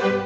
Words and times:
Welcome 0.00 0.16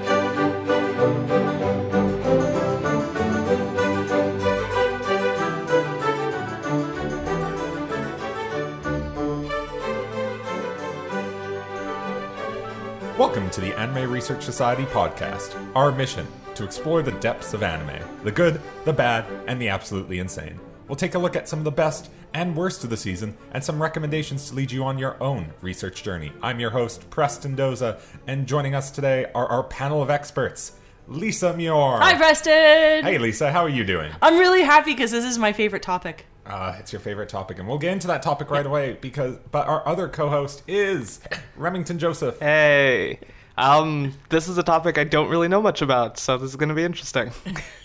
to 13.50 13.60
the 13.60 13.74
Anime 13.76 14.08
Research 14.12 14.44
Society 14.44 14.84
podcast. 14.84 15.56
Our 15.74 15.90
mission 15.90 16.28
to 16.54 16.62
explore 16.62 17.02
the 17.02 17.10
depths 17.10 17.52
of 17.52 17.64
anime 17.64 18.00
the 18.22 18.30
good, 18.30 18.60
the 18.84 18.92
bad, 18.92 19.24
and 19.48 19.60
the 19.60 19.70
absolutely 19.70 20.20
insane. 20.20 20.60
We'll 20.88 20.96
take 20.96 21.14
a 21.14 21.18
look 21.18 21.34
at 21.34 21.48
some 21.48 21.58
of 21.58 21.64
the 21.64 21.72
best 21.72 22.10
and 22.34 22.54
worst 22.54 22.84
of 22.84 22.90
the 22.90 22.96
season 22.96 23.36
and 23.52 23.64
some 23.64 23.80
recommendations 23.80 24.48
to 24.48 24.54
lead 24.54 24.70
you 24.70 24.84
on 24.84 24.98
your 24.98 25.22
own 25.22 25.52
research 25.62 26.02
journey. 26.02 26.32
I'm 26.42 26.60
your 26.60 26.70
host, 26.70 27.08
Preston 27.08 27.56
Doza, 27.56 28.00
and 28.26 28.46
joining 28.46 28.74
us 28.74 28.90
today 28.90 29.26
are 29.34 29.46
our 29.46 29.62
panel 29.62 30.02
of 30.02 30.10
experts 30.10 30.72
Lisa 31.06 31.54
Muir. 31.54 31.98
Hi, 31.98 32.14
Preston. 32.16 33.04
Hey, 33.04 33.18
Lisa, 33.18 33.50
how 33.50 33.62
are 33.62 33.68
you 33.68 33.84
doing? 33.84 34.10
I'm 34.22 34.38
really 34.38 34.62
happy 34.62 34.92
because 34.92 35.10
this 35.10 35.24
is 35.24 35.38
my 35.38 35.52
favorite 35.52 35.82
topic. 35.82 36.26
Uh, 36.46 36.76
it's 36.78 36.92
your 36.92 37.00
favorite 37.00 37.28
topic, 37.28 37.58
and 37.58 37.66
we'll 37.68 37.78
get 37.78 37.92
into 37.92 38.06
that 38.06 38.22
topic 38.22 38.50
right 38.50 38.64
away 38.64 38.98
because. 39.00 39.36
But 39.50 39.66
our 39.66 39.86
other 39.86 40.08
co-host 40.08 40.62
is 40.66 41.20
Remington 41.56 41.98
Joseph. 41.98 42.38
Hey, 42.40 43.20
um, 43.56 44.12
this 44.30 44.48
is 44.48 44.58
a 44.58 44.62
topic 44.62 44.98
I 44.98 45.04
don't 45.04 45.28
really 45.28 45.48
know 45.48 45.62
much 45.62 45.82
about, 45.82 46.18
so 46.18 46.36
this 46.38 46.50
is 46.50 46.56
going 46.56 46.68
to 46.70 46.74
be 46.74 46.84
interesting. 46.84 47.32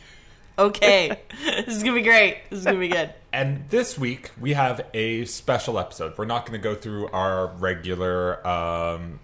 Okay, 0.59 1.21
this 1.45 1.77
is 1.77 1.83
gonna 1.83 1.95
be 1.95 2.01
great. 2.01 2.39
This 2.49 2.59
is 2.59 2.65
gonna 2.65 2.79
be 2.79 2.89
good. 2.89 3.13
And 3.31 3.69
this 3.69 3.95
week 3.95 4.31
we 4.41 4.53
have 4.53 4.81
a 4.91 5.23
special 5.25 5.77
episode. 5.77 6.17
We're 6.17 6.25
not 6.25 6.47
going 6.47 6.59
to 6.59 6.63
go 6.63 6.73
through 6.73 7.09
our 7.09 7.45
regular 7.45 8.45
um, 8.45 9.19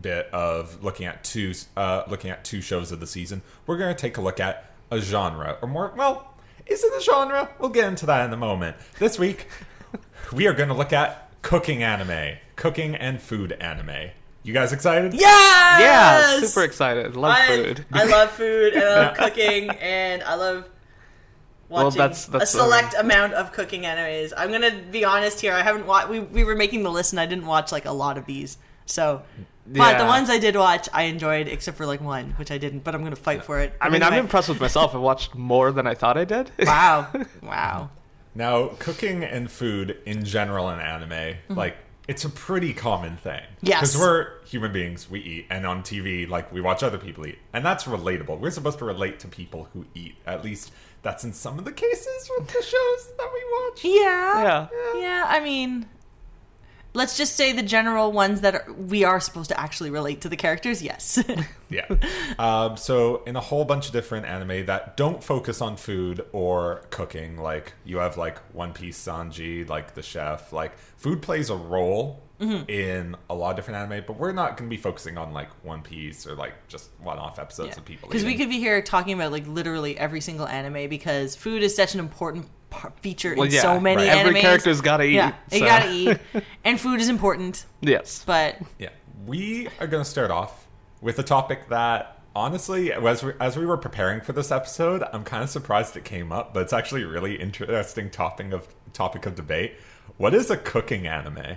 bit 0.00 0.28
of 0.32 0.84
looking 0.84 1.06
at 1.06 1.24
two 1.24 1.54
uh, 1.76 2.04
looking 2.06 2.30
at 2.30 2.44
two 2.44 2.60
shows 2.60 2.92
of 2.92 3.00
the 3.00 3.06
season. 3.08 3.42
We're 3.66 3.76
going 3.76 3.92
to 3.92 4.00
take 4.00 4.16
a 4.16 4.20
look 4.20 4.38
at 4.38 4.70
a 4.92 5.00
genre, 5.00 5.58
or 5.60 5.66
more. 5.66 5.92
Well, 5.96 6.32
is 6.66 6.84
it 6.84 6.92
a 6.96 7.00
genre? 7.00 7.48
We'll 7.58 7.70
get 7.70 7.88
into 7.88 8.06
that 8.06 8.26
in 8.26 8.32
a 8.32 8.36
moment. 8.36 8.76
This 9.00 9.18
week 9.18 9.48
we 10.32 10.46
are 10.46 10.54
going 10.54 10.68
to 10.68 10.74
look 10.76 10.92
at 10.92 11.28
cooking 11.42 11.82
anime, 11.82 12.36
cooking 12.54 12.94
and 12.94 13.20
food 13.20 13.50
anime. 13.54 14.10
You 14.44 14.54
guys 14.54 14.72
excited? 14.72 15.14
Yes! 15.14 15.80
Yeah, 15.80 16.46
super 16.46 16.64
excited. 16.64 17.16
Love 17.16 17.36
I, 17.36 17.46
food. 17.48 17.84
I 17.92 18.04
love 18.04 18.30
food 18.30 18.74
and 18.74 18.84
I 18.84 19.06
love 19.06 19.16
cooking 19.16 19.68
and 19.70 20.22
I 20.22 20.36
love 20.36 20.68
Well, 21.68 21.84
watching 21.84 21.98
that's- 21.98 22.26
that's 22.26 22.54
a 22.54 22.58
what 22.58 22.64
select 22.64 22.94
amount 22.98 23.34
of 23.34 23.52
cooking 23.52 23.82
animes. 23.82 24.32
I'm 24.36 24.50
gonna 24.50 24.72
be 24.90 25.04
honest 25.04 25.40
here. 25.40 25.52
I 25.52 25.62
haven't 25.62 25.86
watched. 25.86 26.08
We 26.08 26.20
we 26.20 26.44
were 26.44 26.56
making 26.56 26.82
the 26.82 26.90
list 26.90 27.12
and 27.12 27.20
I 27.20 27.26
didn't 27.26 27.46
watch 27.46 27.72
like 27.72 27.84
a 27.84 27.92
lot 27.92 28.16
of 28.18 28.26
these. 28.26 28.56
So, 28.86 29.22
but 29.66 29.98
the 29.98 30.06
ones 30.06 30.30
I 30.30 30.38
did 30.38 30.56
watch, 30.56 30.88
I 30.94 31.02
enjoyed, 31.02 31.46
except 31.46 31.76
for 31.76 31.84
like 31.84 32.00
one, 32.00 32.30
which 32.38 32.50
I 32.50 32.56
didn't. 32.56 32.84
But 32.84 32.94
I'm 32.94 33.04
gonna 33.04 33.16
fight 33.16 33.44
for 33.44 33.60
it. 33.60 33.74
I 33.80 33.90
mean, 33.90 34.02
I'm 34.02 34.14
impressed 34.14 34.48
with 34.48 34.60
myself. 34.60 34.94
I 34.94 34.98
watched 34.98 35.34
more 35.34 35.72
than 35.72 35.86
I 35.86 35.94
thought 35.94 36.16
I 36.16 36.24
did. 36.24 36.50
Wow, 36.64 37.08
wow. 37.42 37.90
Now, 38.34 38.68
cooking 38.78 39.24
and 39.24 39.50
food 39.50 39.98
in 40.06 40.24
general 40.24 40.70
in 40.70 40.78
anime, 40.80 41.36
like 41.50 41.76
it's 42.06 42.24
a 42.24 42.30
pretty 42.30 42.72
common 42.72 43.18
thing. 43.18 43.40
Mm-hmm. 43.42 43.66
Yes. 43.66 43.80
because 43.80 43.98
we're 43.98 44.42
human 44.46 44.72
beings, 44.72 45.10
we 45.10 45.20
eat, 45.20 45.46
and 45.50 45.66
on 45.66 45.82
TV, 45.82 46.26
like 46.26 46.50
we 46.50 46.60
watch 46.62 46.82
other 46.82 46.96
people 46.98 47.26
eat, 47.26 47.38
and 47.52 47.62
that's 47.64 47.84
relatable. 47.84 48.38
We're 48.40 48.50
supposed 48.50 48.78
to 48.78 48.86
relate 48.86 49.18
to 49.20 49.28
people 49.28 49.68
who 49.74 49.84
eat. 49.94 50.14
At 50.26 50.42
least 50.42 50.72
that's 51.02 51.24
in 51.24 51.32
some 51.32 51.58
of 51.58 51.64
the 51.64 51.72
cases 51.72 52.30
with 52.36 52.48
the 52.48 52.62
shows 52.62 53.12
that 53.16 53.28
we 53.32 53.44
watch. 53.52 53.84
Yeah. 53.84 54.42
Yeah. 54.42 55.00
Yeah, 55.00 55.24
I 55.28 55.40
mean, 55.40 55.86
let's 56.98 57.16
just 57.16 57.34
say 57.36 57.52
the 57.52 57.62
general 57.62 58.12
ones 58.12 58.42
that 58.42 58.54
are, 58.54 58.72
we 58.72 59.04
are 59.04 59.20
supposed 59.20 59.48
to 59.48 59.58
actually 59.58 59.88
relate 59.90 60.20
to 60.20 60.28
the 60.28 60.36
characters. 60.36 60.82
Yes. 60.82 61.22
Yeah. 61.70 61.84
um, 62.38 62.78
so 62.78 63.22
in 63.26 63.36
a 63.36 63.40
whole 63.40 63.66
bunch 63.66 63.88
of 63.88 63.92
different 63.92 64.24
anime 64.24 64.64
that 64.66 64.96
don't 64.96 65.22
focus 65.22 65.60
on 65.60 65.76
food 65.76 66.24
or 66.32 66.80
cooking, 66.88 67.36
like 67.36 67.74
you 67.84 67.98
have 67.98 68.16
like 68.16 68.38
One 68.54 68.72
Piece 68.72 68.98
Sanji, 68.98 69.68
like 69.68 69.92
the 69.94 70.00
chef, 70.02 70.50
like 70.50 70.78
food 70.96 71.20
plays 71.20 71.50
a 71.50 71.56
role 71.56 72.22
Mm-hmm. 72.40 72.70
in 72.70 73.16
a 73.28 73.34
lot 73.34 73.50
of 73.50 73.56
different 73.56 73.78
anime, 73.92 74.04
but 74.06 74.16
we're 74.16 74.30
not 74.30 74.56
going 74.56 74.70
to 74.70 74.74
be 74.74 74.80
focusing 74.80 75.18
on 75.18 75.32
like 75.32 75.48
One 75.64 75.82
Piece 75.82 76.24
or 76.24 76.36
like 76.36 76.54
just 76.68 76.88
one-off 77.00 77.40
episodes 77.40 77.76
of 77.76 77.84
people. 77.84 78.08
Because 78.08 78.24
we 78.24 78.36
could 78.36 78.48
be 78.48 78.60
here 78.60 78.80
talking 78.80 79.12
about 79.12 79.32
like 79.32 79.44
literally 79.48 79.98
every 79.98 80.20
single 80.20 80.46
anime 80.46 80.88
because 80.88 81.34
food 81.34 81.64
is 81.64 81.74
such 81.74 81.94
an 81.94 82.00
important 82.00 82.46
feature 83.00 83.34
Well, 83.36 83.46
in 83.46 83.52
yeah, 83.52 83.62
so 83.62 83.80
many 83.80 84.02
right. 84.02 84.08
Every 84.16 84.34
animes. 84.34 84.40
character's 84.40 84.80
gotta 84.80 85.04
eat, 85.04 85.12
Yeah, 85.14 85.34
you 85.50 85.58
so. 85.60 85.64
gotta 85.64 85.90
eat, 85.90 86.18
and 86.64 86.80
food 86.80 87.00
is 87.00 87.08
important. 87.08 87.64
yes. 87.80 88.22
But 88.26 88.56
Yeah, 88.78 88.90
we 89.26 89.68
are 89.80 89.86
going 89.86 90.04
to 90.04 90.08
start 90.08 90.30
off 90.30 90.66
with 91.00 91.18
a 91.18 91.22
topic 91.22 91.68
that, 91.68 92.20
honestly, 92.36 92.92
as 92.92 93.22
we, 93.22 93.32
as 93.40 93.56
we 93.56 93.64
were 93.66 93.76
preparing 93.76 94.20
for 94.20 94.32
this 94.32 94.50
episode, 94.50 95.02
I'm 95.12 95.24
kind 95.24 95.42
of 95.42 95.50
surprised 95.50 95.96
it 95.96 96.04
came 96.04 96.32
up, 96.32 96.52
but 96.54 96.62
it's 96.62 96.72
actually 96.72 97.02
a 97.02 97.08
really 97.08 97.36
interesting 97.36 98.10
topic 98.10 98.52
of 98.52 98.68
topic 98.92 99.26
of 99.26 99.34
debate. 99.34 99.74
What 100.16 100.34
is 100.34 100.50
a 100.50 100.56
cooking 100.56 101.06
anime? 101.06 101.56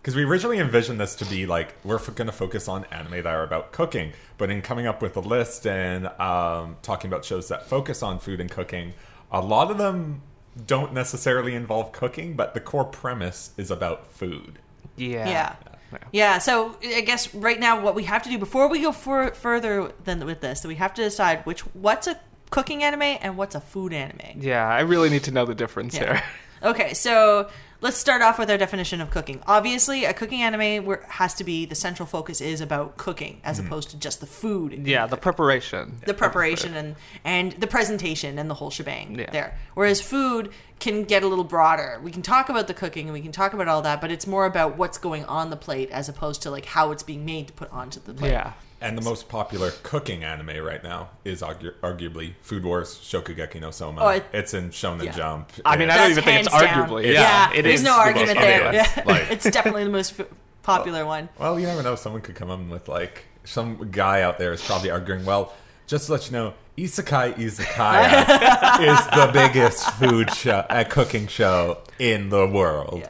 Because 0.00 0.16
we 0.16 0.24
originally 0.24 0.58
envisioned 0.58 0.98
this 0.98 1.14
to 1.16 1.24
be 1.26 1.44
like 1.46 1.74
we're 1.84 1.96
f- 1.96 2.14
going 2.14 2.26
to 2.26 2.32
focus 2.32 2.68
on 2.68 2.84
anime 2.86 3.12
that 3.22 3.26
are 3.26 3.42
about 3.42 3.70
cooking, 3.72 4.12
but 4.38 4.50
in 4.50 4.62
coming 4.62 4.86
up 4.86 5.02
with 5.02 5.16
a 5.16 5.20
list 5.20 5.66
and 5.66 6.06
um, 6.18 6.76
talking 6.82 7.10
about 7.10 7.24
shows 7.24 7.48
that 7.48 7.66
focus 7.68 8.02
on 8.02 8.18
food 8.18 8.40
and 8.40 8.50
cooking, 8.50 8.94
a 9.30 9.40
lot 9.42 9.70
of 9.70 9.76
them 9.78 10.22
don't 10.66 10.92
necessarily 10.92 11.54
involve 11.54 11.92
cooking, 11.92 12.34
but 12.34 12.54
the 12.54 12.60
core 12.60 12.84
premise 12.84 13.50
is 13.56 13.70
about 13.70 14.06
food. 14.06 14.58
Yeah. 14.96 15.28
yeah. 15.28 15.54
Yeah, 16.12 16.38
so 16.38 16.76
I 16.84 17.00
guess 17.00 17.34
right 17.34 17.58
now 17.58 17.80
what 17.82 17.96
we 17.96 18.04
have 18.04 18.22
to 18.22 18.30
do 18.30 18.38
before 18.38 18.68
we 18.68 18.80
go 18.80 18.92
for, 18.92 19.32
further 19.32 19.92
than 20.04 20.24
with 20.24 20.40
this, 20.40 20.64
we 20.64 20.76
have 20.76 20.94
to 20.94 21.02
decide 21.02 21.44
which 21.46 21.62
what's 21.74 22.06
a 22.06 22.18
cooking 22.50 22.84
anime 22.84 23.02
and 23.02 23.36
what's 23.36 23.56
a 23.56 23.60
food 23.60 23.92
anime. 23.92 24.40
Yeah, 24.40 24.66
I 24.68 24.80
really 24.80 25.10
need 25.10 25.24
to 25.24 25.32
know 25.32 25.46
the 25.46 25.54
difference 25.54 25.94
Yeah. 25.96 26.14
here. 26.14 26.22
Okay, 26.62 26.94
so 26.94 27.48
let's 27.80 27.96
start 27.96 28.22
off 28.22 28.38
with 28.38 28.50
our 28.50 28.58
definition 28.58 29.00
of 29.00 29.10
cooking. 29.10 29.42
Obviously, 29.46 30.04
a 30.04 30.12
cooking 30.12 30.42
anime 30.42 30.84
where 30.84 31.04
has 31.08 31.34
to 31.34 31.44
be 31.44 31.64
the 31.64 31.74
central 31.74 32.06
focus 32.06 32.40
is 32.40 32.60
about 32.60 32.96
cooking 32.96 33.40
as 33.44 33.58
mm-hmm. 33.58 33.66
opposed 33.66 33.90
to 33.90 33.96
just 33.96 34.20
the 34.20 34.26
food. 34.26 34.86
Yeah, 34.86 35.06
the 35.06 35.16
preparation. 35.16 36.00
the 36.06 36.14
preparation 36.14 36.74
and 36.74 36.96
and 37.24 37.52
the 37.52 37.66
presentation 37.66 38.38
and 38.38 38.50
the 38.50 38.54
whole 38.54 38.70
shebang 38.70 39.18
Yeah. 39.18 39.30
there. 39.30 39.58
Whereas 39.74 40.00
food 40.00 40.52
can 40.78 41.04
get 41.04 41.22
a 41.22 41.26
little 41.26 41.44
broader. 41.44 42.00
We 42.02 42.10
can 42.10 42.22
talk 42.22 42.48
about 42.48 42.66
the 42.66 42.74
cooking 42.74 43.06
and 43.06 43.12
we 43.12 43.20
can 43.20 43.32
talk 43.32 43.52
about 43.52 43.68
all 43.68 43.82
that, 43.82 44.00
but 44.00 44.10
it's 44.10 44.26
more 44.26 44.46
about 44.46 44.76
what's 44.76 44.98
going 44.98 45.24
on 45.26 45.50
the 45.50 45.56
plate 45.56 45.90
as 45.90 46.08
opposed 46.08 46.42
to 46.42 46.50
like 46.50 46.64
how 46.64 46.90
it's 46.90 47.02
being 47.02 47.24
made 47.24 47.48
to 47.48 47.52
put 47.52 47.70
onto 47.72 48.00
the 48.00 48.14
plate. 48.14 48.30
Yeah. 48.30 48.52
And 48.82 48.96
the 48.96 49.02
most 49.02 49.28
popular 49.28 49.72
cooking 49.82 50.24
anime 50.24 50.64
right 50.64 50.82
now 50.82 51.10
is 51.24 51.42
argu- 51.42 51.74
arguably 51.82 52.32
Food 52.40 52.64
Wars 52.64 52.94
Shokugeki 53.02 53.60
no 53.60 53.70
Soma. 53.70 54.00
Oh, 54.02 54.08
it- 54.08 54.24
it's 54.32 54.54
in 54.54 54.70
Shonen 54.70 55.04
yeah. 55.04 55.12
Jump. 55.12 55.52
I 55.66 55.76
mean, 55.76 55.90
I 55.90 55.96
don't 55.96 56.08
That's 56.08 56.10
even 56.12 56.24
think 56.24 56.46
it's 56.46 56.54
hands 56.54 56.64
down. 56.64 56.88
arguably. 56.88 57.04
Yeah, 57.04 57.10
Yeah, 57.12 57.52
it 57.58 57.62
there's 57.62 57.80
is 57.80 57.84
no 57.84 57.90
the 57.92 57.96
most 57.98 58.06
argument 58.06 58.38
there. 58.40 58.60
popular. 58.62 58.72
Yeah. 58.72 59.02
Like- 59.06 59.30
it's 59.30 59.50
definitely 59.50 59.84
the 59.84 59.90
most 59.90 60.18
f- 60.18 60.26
popular 60.62 61.04
one. 61.04 61.28
well, 61.38 61.60
you 61.60 61.66
never 61.66 61.82
know. 61.82 61.94
Someone 61.94 62.22
could 62.22 62.34
come 62.36 62.50
in 62.50 62.70
with 62.70 62.88
like 62.88 63.24
some 63.44 63.90
guy 63.90 64.22
out 64.22 64.38
there 64.38 64.52
is 64.52 64.62
probably 64.62 64.90
arguing. 64.90 65.24
Well, 65.26 65.52
just 65.86 66.06
to 66.06 66.12
let 66.12 66.26
you 66.26 66.32
know, 66.32 66.54
Isekai 66.78 67.34
Izakaya 67.34 68.80
is 68.80 69.06
the 69.08 69.30
biggest 69.32 69.90
food 69.94 70.32
show, 70.32 70.64
uh, 70.70 70.84
cooking 70.84 71.26
show 71.26 71.78
in 71.98 72.30
the 72.30 72.46
world. 72.46 73.00
Yeah. 73.02 73.08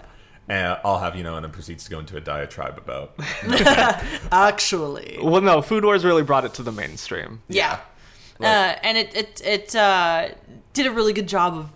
And 0.50 0.76
I'll 0.84 0.98
have 0.98 1.14
you 1.14 1.22
know, 1.22 1.36
and 1.36 1.44
then 1.44 1.52
proceeds 1.52 1.84
to 1.84 1.90
go 1.90 2.00
into 2.00 2.16
a 2.16 2.20
diatribe 2.20 2.76
about. 2.76 3.14
Actually. 4.32 5.18
Well, 5.22 5.40
no, 5.40 5.62
Food 5.62 5.84
Wars 5.84 6.04
really 6.04 6.22
brought 6.24 6.44
it 6.44 6.54
to 6.54 6.62
the 6.62 6.72
mainstream. 6.72 7.42
Yeah. 7.48 7.78
Like- 8.38 8.48
uh, 8.48 8.78
and 8.82 8.98
it 8.98 9.14
it 9.14 9.42
it 9.44 9.76
uh, 9.76 10.28
did 10.72 10.86
a 10.86 10.90
really 10.90 11.12
good 11.12 11.28
job 11.28 11.54
of 11.54 11.68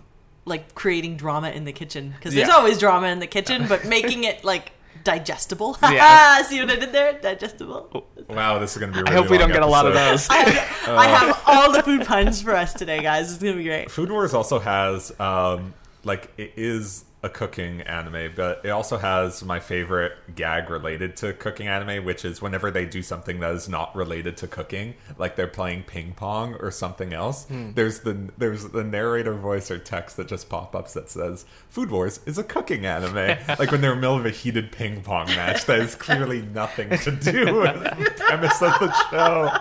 like 0.45 0.75
creating 0.75 1.15
drama 1.17 1.49
in 1.51 1.63
the 1.65 1.71
kitchen 1.71 2.13
because 2.17 2.33
there's 2.33 2.47
Yeah. 2.47 2.55
always 2.55 2.77
drama 2.77 3.07
in 3.07 3.19
the 3.19 3.27
kitchen, 3.27 3.65
but 3.67 3.85
making 3.85 4.23
it 4.25 4.43
like 4.43 4.71
digestible. 5.03 5.77
Yeah. 5.83 6.41
See 6.43 6.59
what 6.59 6.69
I 6.71 6.75
did 6.75 6.91
there? 6.91 7.13
Digestible. 7.13 8.05
Wow, 8.27 8.59
this 8.59 8.73
is 8.73 8.77
going 8.79 8.91
to 8.91 9.03
be. 9.03 9.09
A 9.09 9.11
I 9.11 9.13
really 9.13 9.23
hope 9.23 9.31
we 9.31 9.37
don't 9.37 9.49
long 9.49 9.53
get 9.53 9.63
a 9.63 9.67
lot 9.67 9.85
of 9.85 9.93
those. 9.93 10.27
I 10.29 10.35
have, 10.37 10.89
I 10.89 11.07
have 11.07 11.41
all 11.45 11.71
the 11.71 11.83
food 11.83 12.05
puns 12.05 12.41
for 12.41 12.55
us 12.55 12.73
today, 12.73 13.01
guys. 13.01 13.31
It's 13.31 13.41
gonna 13.41 13.55
be 13.55 13.63
great. 13.63 13.89
Food 13.91 14.11
Wars 14.11 14.33
also 14.33 14.59
has 14.59 15.17
um 15.19 15.73
like 16.03 16.31
it 16.37 16.53
is 16.57 17.05
a 17.25 17.29
cooking 17.29 17.81
anime, 17.81 18.31
but 18.35 18.61
it 18.63 18.69
also 18.69 18.97
has 18.97 19.43
my 19.43 19.59
favorite 19.59 20.13
gag 20.35 20.69
related 20.69 21.17
to 21.17 21.33
cooking 21.33 21.67
anime, 21.67 22.05
which 22.05 22.23
is 22.23 22.39
whenever 22.39 22.69
they 22.69 22.85
do 22.85 23.01
something 23.01 23.39
that 23.39 23.51
is 23.55 23.67
not 23.67 23.95
related 23.95 24.37
to 24.37 24.47
cooking, 24.47 24.93
like 25.17 25.35
they're 25.35 25.47
playing 25.47 25.83
ping 25.83 26.13
pong 26.13 26.53
or 26.59 26.69
something 26.69 27.13
else. 27.13 27.47
There's 27.49 28.01
the 28.01 28.29
there's 28.37 28.65
the 28.69 28.83
narrator 28.83 29.33
voice 29.33 29.71
or 29.71 29.79
text 29.79 30.17
that 30.17 30.27
just 30.27 30.49
pop 30.49 30.75
ups 30.75 30.93
that 30.93 31.09
says 31.09 31.45
Food 31.67 31.89
Wars 31.89 32.19
is 32.27 32.37
a 32.37 32.43
cooking 32.43 32.85
anime. 32.85 33.15
like 33.59 33.71
when 33.71 33.81
they're 33.81 33.93
in 33.93 33.97
the 33.97 34.01
middle 34.01 34.17
of 34.17 34.25
a 34.25 34.29
heated 34.29 34.71
ping 34.71 35.01
pong 35.01 35.25
match 35.27 35.65
that 35.65 35.79
has 35.79 35.95
clearly 35.95 36.43
nothing 36.43 36.89
to 36.89 37.11
do 37.11 37.55
with 37.55 37.83
the 37.83 38.13
premise 38.17 38.61
of 38.61 38.79
the 38.79 38.93
show. 39.09 39.57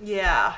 Yeah, 0.00 0.54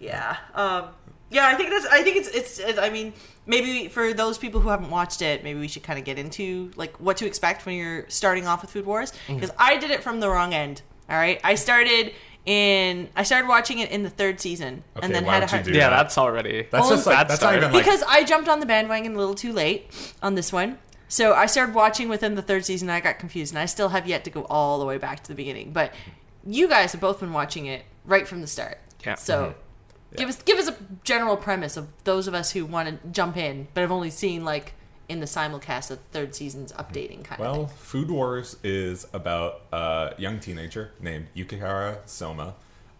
yeah, 0.00 0.36
um, 0.54 0.88
yeah. 1.30 1.46
I 1.46 1.54
think 1.54 1.70
that's. 1.70 1.86
I 1.86 2.02
think 2.02 2.16
it's. 2.16 2.28
It's. 2.28 2.58
It, 2.58 2.78
I 2.78 2.90
mean, 2.90 3.12
maybe 3.46 3.88
for 3.88 4.12
those 4.12 4.38
people 4.38 4.60
who 4.60 4.68
haven't 4.68 4.90
watched 4.90 5.22
it, 5.22 5.42
maybe 5.42 5.58
we 5.58 5.68
should 5.68 5.82
kind 5.82 5.98
of 5.98 6.04
get 6.04 6.18
into 6.18 6.70
like 6.76 6.96
what 6.98 7.16
to 7.18 7.26
expect 7.26 7.66
when 7.66 7.76
you're 7.76 8.08
starting 8.08 8.46
off 8.46 8.62
with 8.62 8.70
Food 8.70 8.86
Wars 8.86 9.12
mm-hmm. 9.12 9.34
because 9.34 9.50
I 9.58 9.78
did 9.78 9.90
it 9.90 10.02
from 10.02 10.20
the 10.20 10.28
wrong 10.28 10.54
end. 10.54 10.82
All 11.08 11.16
right, 11.16 11.40
I 11.44 11.56
started 11.56 12.12
in. 12.46 13.08
I 13.16 13.22
started 13.24 13.48
watching 13.48 13.78
it 13.80 13.90
in 13.90 14.02
the 14.02 14.10
third 14.10 14.40
season, 14.40 14.84
Okay, 14.96 15.06
and 15.06 15.14
then 15.14 15.24
why 15.24 15.34
had 15.34 15.42
a 15.42 15.46
don't 15.46 15.50
you 15.50 15.56
hard 15.56 15.72
do 15.72 15.78
Yeah, 15.78 15.90
that? 15.90 15.96
that's 15.96 16.18
already. 16.18 16.66
That's 16.70 16.84
Only- 16.84 16.96
just 16.96 17.06
like 17.06 17.16
Bad 17.16 17.28
that's 17.28 17.42
not 17.42 17.56
even 17.56 17.72
like 17.72 17.84
because 17.84 18.02
I 18.08 18.24
jumped 18.24 18.48
on 18.48 18.60
the 18.60 18.66
bandwagon 18.66 19.14
a 19.14 19.18
little 19.18 19.34
too 19.34 19.52
late 19.52 20.14
on 20.22 20.34
this 20.34 20.52
one. 20.52 20.78
So 21.08 21.34
I 21.34 21.44
started 21.44 21.74
watching 21.74 22.08
within 22.08 22.36
the 22.36 22.42
third 22.42 22.64
season. 22.64 22.88
I 22.88 23.00
got 23.00 23.18
confused, 23.18 23.52
and 23.52 23.58
I 23.58 23.66
still 23.66 23.90
have 23.90 24.08
yet 24.08 24.24
to 24.24 24.30
go 24.30 24.46
all 24.48 24.78
the 24.78 24.86
way 24.86 24.96
back 24.96 25.22
to 25.24 25.28
the 25.28 25.34
beginning. 25.34 25.72
But 25.72 25.92
you 26.46 26.68
guys 26.68 26.92
have 26.92 27.00
both 27.00 27.20
been 27.20 27.32
watching 27.34 27.66
it 27.66 27.84
right 28.06 28.26
from 28.26 28.40
the 28.40 28.46
start. 28.46 28.78
Yeah. 29.04 29.16
So 29.16 29.42
mm-hmm. 29.42 29.58
Give 30.16 30.28
us 30.28 30.42
give 30.42 30.58
us 30.58 30.68
a 30.68 30.76
general 31.04 31.36
premise 31.36 31.76
of 31.76 31.88
those 32.04 32.26
of 32.26 32.34
us 32.34 32.52
who 32.52 32.64
want 32.66 32.88
to 32.88 33.08
jump 33.08 33.36
in, 33.36 33.68
but 33.74 33.80
have 33.80 33.92
only 33.92 34.10
seen 34.10 34.44
like 34.44 34.74
in 35.08 35.20
the 35.20 35.26
simulcast 35.26 35.88
the 35.88 35.96
third 35.96 36.34
season's 36.34 36.72
updating 36.72 37.24
kind 37.24 37.40
of 37.40 37.56
Well. 37.56 37.66
Food 37.66 38.10
Wars 38.10 38.56
is 38.62 39.06
about 39.12 39.62
a 39.72 40.14
young 40.18 40.40
teenager 40.40 40.92
named 41.00 41.26
Yukihara 41.36 41.98
Soma, 42.06 42.54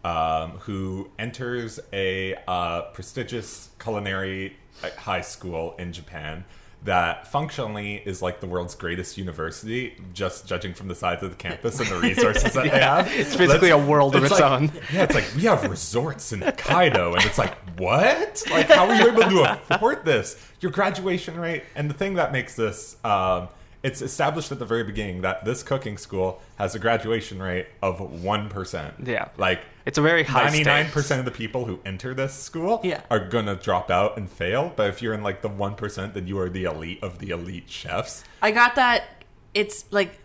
um, 0.04 0.52
who 0.60 1.10
enters 1.18 1.80
a 1.92 2.34
uh, 2.46 2.82
prestigious 2.92 3.70
culinary 3.78 4.56
uh, 4.82 4.90
high 4.98 5.20
school 5.20 5.74
in 5.78 5.92
Japan 5.92 6.44
that 6.84 7.28
functionally 7.28 8.02
is 8.04 8.20
like 8.22 8.40
the 8.40 8.46
world's 8.46 8.74
greatest 8.74 9.16
university, 9.16 9.94
just 10.12 10.46
judging 10.48 10.74
from 10.74 10.88
the 10.88 10.94
size 10.94 11.22
of 11.22 11.30
the 11.30 11.36
campus 11.36 11.78
and 11.78 11.88
the 11.88 11.96
resources 12.08 12.52
that 12.54 12.64
they 12.64 12.68
have. 12.80 13.06
It's 13.12 13.36
basically 13.36 13.70
a 13.70 13.78
world 13.78 14.16
of 14.16 14.24
its 14.24 14.32
like- 14.32 14.42
own. 14.42 14.72
Yeah, 14.92 15.04
it's 15.04 15.14
like 15.14 15.24
we 15.36 15.42
have 15.42 15.62
resorts 15.68 16.32
in 16.32 16.40
Hokkaido, 16.40 17.14
and 17.14 17.24
it's 17.24 17.38
like 17.38 17.54
what? 17.78 18.42
Like, 18.50 18.66
how 18.66 18.88
are 18.88 18.94
you 18.96 19.08
able 19.10 19.22
to 19.22 19.60
afford 19.70 20.04
this? 20.04 20.36
Your 20.60 20.72
graduation 20.72 21.38
rate, 21.38 21.62
and 21.76 21.88
the 21.88 21.94
thing 21.94 22.14
that 22.14 22.32
makes 22.32 22.56
this, 22.56 22.96
um, 23.04 23.48
it's 23.82 24.00
established 24.02 24.52
at 24.52 24.58
the 24.58 24.64
very 24.64 24.84
beginning 24.84 25.22
that 25.22 25.44
this 25.44 25.62
cooking 25.62 25.98
school 25.98 26.40
has 26.56 26.74
a 26.74 26.78
graduation 26.78 27.42
rate 27.42 27.66
of 27.82 28.00
one 28.22 28.48
percent. 28.48 28.94
Yeah. 29.04 29.28
like 29.36 29.60
It's 29.86 29.98
a 29.98 30.02
very 30.02 30.22
high 30.22 30.44
ninety-nine 30.44 30.84
stakes. 30.84 30.94
percent 30.94 31.18
of 31.18 31.24
the 31.24 31.30
people 31.32 31.64
who 31.64 31.80
enter 31.84 32.14
this 32.14 32.32
school 32.34 32.80
Yeah. 32.84 33.00
are 33.10 33.18
gonna 33.20 33.56
drop 33.56 33.90
out 33.90 34.16
and 34.16 34.30
fail. 34.30 34.72
But 34.76 34.88
if 34.90 35.02
you're 35.02 35.14
in 35.14 35.22
like 35.22 35.42
the 35.42 35.48
one 35.48 35.74
percent, 35.74 36.14
then 36.14 36.26
you 36.26 36.38
are 36.38 36.48
the 36.48 36.64
elite 36.64 37.02
of 37.02 37.18
the 37.18 37.30
elite 37.30 37.68
chefs. 37.68 38.24
I 38.40 38.50
got 38.52 38.76
that. 38.76 39.24
It's 39.54 39.84
like 39.90 40.18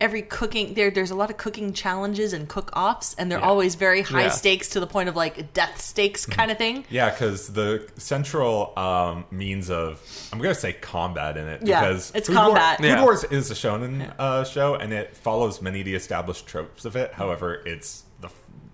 every 0.00 0.22
cooking 0.22 0.74
there. 0.74 0.90
There's 0.90 1.10
a 1.10 1.14
lot 1.14 1.30
of 1.30 1.36
cooking 1.36 1.72
challenges 1.72 2.32
and 2.32 2.48
cook 2.48 2.70
offs, 2.76 3.14
and 3.18 3.30
they're 3.30 3.38
Yeah. 3.38 3.46
always 3.46 3.74
very 3.76 4.02
high 4.02 4.24
Yeah. 4.24 4.28
stakes 4.30 4.68
to 4.70 4.80
the 4.80 4.86
point 4.86 5.08
of 5.08 5.16
like 5.16 5.52
death 5.54 5.80
stakes 5.80 6.26
kind 6.26 6.50
of 6.50 6.58
thing. 6.58 6.84
Yeah, 6.90 7.10
because 7.10 7.48
the 7.52 7.88
central 7.96 8.72
um, 8.76 9.24
means 9.30 9.70
of 9.70 10.00
I'm 10.32 10.38
gonna 10.38 10.54
say 10.54 10.72
combat 10.74 11.36
in 11.36 11.46
it 11.48 11.62
Yeah, 11.64 11.80
because 11.80 12.12
it's 12.14 12.26
Food 12.28 12.36
combat. 12.36 12.80
War, 12.80 12.88
Yeah. 12.88 12.96
Food 12.96 13.02
Wars 13.04 13.24
is 13.24 13.50
a 13.50 13.54
shonen 13.54 14.12
uh, 14.18 14.44
show 14.44 14.74
and 14.74 14.92
it 14.92 15.16
follows 15.16 15.62
many 15.62 15.80
of 15.80 15.86
the 15.86 15.94
established 15.94 16.46
tropes 16.46 16.84
of 16.84 16.94
it. 16.96 17.12
However, 17.14 17.62
it's 17.64 18.02
the 18.02 18.05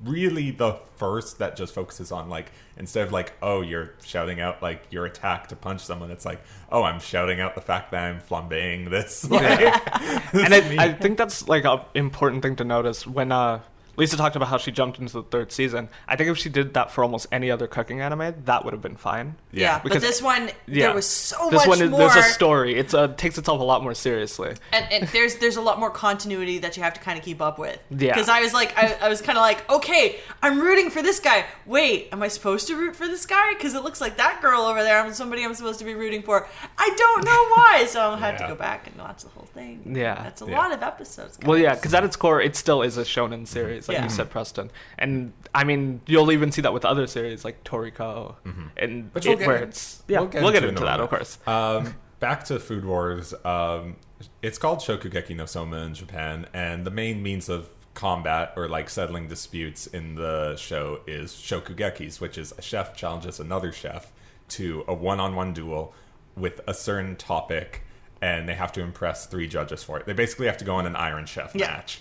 really 0.04 0.50
the 0.50 0.78
first 0.96 1.38
that 1.38 1.56
just 1.56 1.74
focuses 1.74 2.12
on 2.12 2.28
like 2.28 2.52
instead 2.76 3.06
of 3.06 3.12
like 3.12 3.32
oh 3.42 3.60
you're 3.60 3.92
shouting 4.04 4.40
out 4.40 4.62
like 4.62 4.86
your 4.90 5.06
attack 5.06 5.48
to 5.48 5.56
punch 5.56 5.80
someone, 5.80 6.10
it's 6.10 6.24
like 6.24 6.40
oh 6.70 6.82
I'm 6.82 7.00
shouting 7.00 7.40
out 7.40 7.54
the 7.54 7.60
fact 7.60 7.90
that 7.92 8.04
I'm 8.04 8.20
flambeing 8.20 8.90
this. 8.90 9.24
Like, 9.32 9.58
this 10.32 10.44
and. 10.44 10.54
I, 10.54 10.84
I 10.84 10.92
think 10.92 11.16
that's 11.16 11.48
like 11.48 11.64
an 11.64 11.80
important 11.94 12.42
thing 12.42 12.56
to 12.56 12.64
notice 12.64 13.06
when 13.06 13.32
uh, 13.32 13.60
Lisa 13.96 14.16
talked 14.16 14.36
about 14.36 14.48
how 14.48 14.56
she 14.58 14.70
jumped 14.72 14.98
into 14.98 15.12
the 15.12 15.22
third 15.22 15.52
season. 15.52 15.88
I 16.08 16.16
think 16.16 16.30
if 16.30 16.38
she 16.38 16.48
did 16.48 16.74
that 16.74 16.90
for 16.90 17.04
almost 17.04 17.26
any 17.30 17.50
other 17.50 17.66
cooking 17.66 18.00
anime, 18.00 18.34
that 18.46 18.64
would 18.64 18.72
have 18.72 18.80
been 18.82 18.96
fine. 18.96 19.36
Yeah, 19.52 19.78
but 19.78 19.84
because- 19.84 20.02
this 20.02 20.22
one 20.22 20.50
Yeah, 20.66 20.86
there 20.86 20.94
was 20.94 21.06
so 21.06 21.48
this 21.50 21.60
much 21.60 21.68
one 21.68 21.82
is, 21.82 21.90
more. 21.90 21.98
There's 22.00 22.16
a 22.16 22.22
story. 22.22 22.78
It's 22.78 22.94
uh, 22.94 23.08
takes 23.08 23.36
itself 23.38 23.60
a 23.60 23.64
lot 23.64 23.82
more 23.82 23.94
seriously. 23.94 24.54
and, 24.72 24.86
and 24.90 25.08
there's 25.08 25.36
there's 25.36 25.56
a 25.56 25.60
lot 25.60 25.78
more 25.78 25.90
continuity 25.90 26.58
that 26.58 26.76
you 26.76 26.82
have 26.82 26.94
to 26.94 27.00
kind 27.00 27.18
of 27.18 27.24
keep 27.24 27.42
up 27.42 27.58
with. 27.58 27.78
Yeah. 27.90 28.12
Because 28.14 28.28
I 28.28 28.40
was 28.40 28.54
like, 28.54 28.76
I, 28.78 28.96
I 29.02 29.08
was 29.08 29.20
kind 29.20 29.36
of 29.36 29.42
like, 29.42 29.68
okay, 29.70 30.18
I'm 30.42 30.58
rooting 30.60 30.90
for 30.90 31.02
this 31.02 31.20
guy. 31.20 31.44
Wait, 31.66 32.08
am 32.12 32.22
I 32.22 32.28
supposed 32.28 32.66
to 32.68 32.76
root 32.76 32.96
for 32.96 33.06
this 33.06 33.26
guy? 33.26 33.52
Because 33.54 33.74
it 33.74 33.82
looks 33.82 34.00
like 34.00 34.16
that 34.16 34.40
girl 34.40 34.62
over 34.62 34.82
there. 34.82 34.98
I'm 35.00 35.12
somebody 35.12 35.44
I'm 35.44 35.54
supposed 35.54 35.78
to 35.80 35.84
be 35.84 35.94
rooting 35.94 36.22
for. 36.22 36.46
I 36.78 36.94
don't 36.96 37.24
know 37.24 37.46
why, 37.54 37.84
so 37.86 38.10
I 38.12 38.16
had 38.18 38.38
to 38.38 38.44
Yeah. 38.44 38.48
go 38.50 38.54
back 38.54 38.86
and 38.86 38.96
watch 38.96 39.22
the 39.22 39.28
whole 39.28 39.48
thing. 39.52 39.82
Yeah. 39.94 40.14
that's 40.22 40.40
a 40.42 40.46
Yeah. 40.46 40.58
lot 40.58 40.72
of 40.72 40.82
episodes. 40.82 41.36
Guys. 41.36 41.46
Well, 41.46 41.58
yeah, 41.58 41.74
because 41.74 41.92
at 41.94 42.04
its 42.04 42.16
core, 42.16 42.40
it 42.40 42.56
still 42.56 42.82
is 42.82 42.96
a 42.96 43.02
shonen 43.02 43.46
series, 43.46 43.81
like 43.88 43.96
Yeah. 43.98 44.04
you 44.04 44.10
said, 44.10 44.30
Preston. 44.30 44.70
And 44.98 45.32
I 45.54 45.64
mean, 45.64 46.00
you'll 46.06 46.32
even 46.32 46.52
see 46.52 46.62
that 46.62 46.72
with 46.72 46.84
other 46.84 47.06
series 47.06 47.44
like 47.44 47.62
Toriko, 47.64 48.34
and 48.76 49.10
Which 49.14 49.26
it, 49.26 49.30
we'll 49.30 49.38
get 49.38 49.46
where 49.46 49.56
in- 49.58 49.68
it's 49.68 50.02
yeah, 50.08 50.20
we'll 50.20 50.28
get, 50.28 50.42
into, 50.64 50.68
in 50.68 50.76
a 50.78 50.80
that, 50.80 51.00
of 51.00 51.08
course. 51.08 51.38
Um, 51.46 51.94
back 52.20 52.44
to 52.44 52.58
Food 52.58 52.84
Wars. 52.84 53.34
Um, 53.44 53.96
it's 54.40 54.58
called 54.58 54.78
Shokugeki 54.78 55.34
no 55.36 55.46
Soma 55.46 55.78
in 55.78 55.94
Japan, 55.94 56.46
and 56.54 56.84
the 56.84 56.90
main 56.90 57.22
means 57.22 57.48
of 57.48 57.68
combat 57.94 58.52
or 58.56 58.68
like 58.68 58.88
settling 58.88 59.28
disputes 59.28 59.86
in 59.86 60.14
the 60.14 60.56
show 60.56 61.00
is 61.06 61.32
shokugekis, 61.32 62.20
which 62.20 62.38
is 62.38 62.52
a 62.56 62.62
chef 62.62 62.96
challenges 62.96 63.38
another 63.38 63.70
chef 63.72 64.10
to 64.48 64.82
a 64.88 64.94
one-on-one 64.94 65.52
duel 65.52 65.92
with 66.36 66.60
a 66.66 66.72
certain 66.72 67.16
topic, 67.16 67.82
and 68.22 68.48
they 68.48 68.54
have 68.54 68.72
to 68.72 68.80
impress 68.80 69.26
three 69.26 69.46
judges 69.46 69.82
for 69.82 69.98
it. 69.98 70.06
They 70.06 70.12
basically 70.14 70.46
have 70.46 70.56
to 70.58 70.64
go 70.64 70.78
in 70.78 70.86
an 70.86 70.96
Iron 70.96 71.26
Chef 71.26 71.54
Yeah. 71.54 71.66
match, 71.66 72.00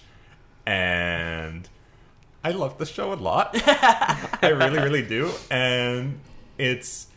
and 0.65 1.67
I 2.43 2.51
love 2.51 2.77
the 2.77 2.85
show 2.85 3.13
a 3.13 3.15
lot. 3.15 3.51
I 3.65 4.49
really, 4.53 4.79
really 4.79 5.01
do. 5.03 5.31
And 5.49 6.19
it's 6.57 7.07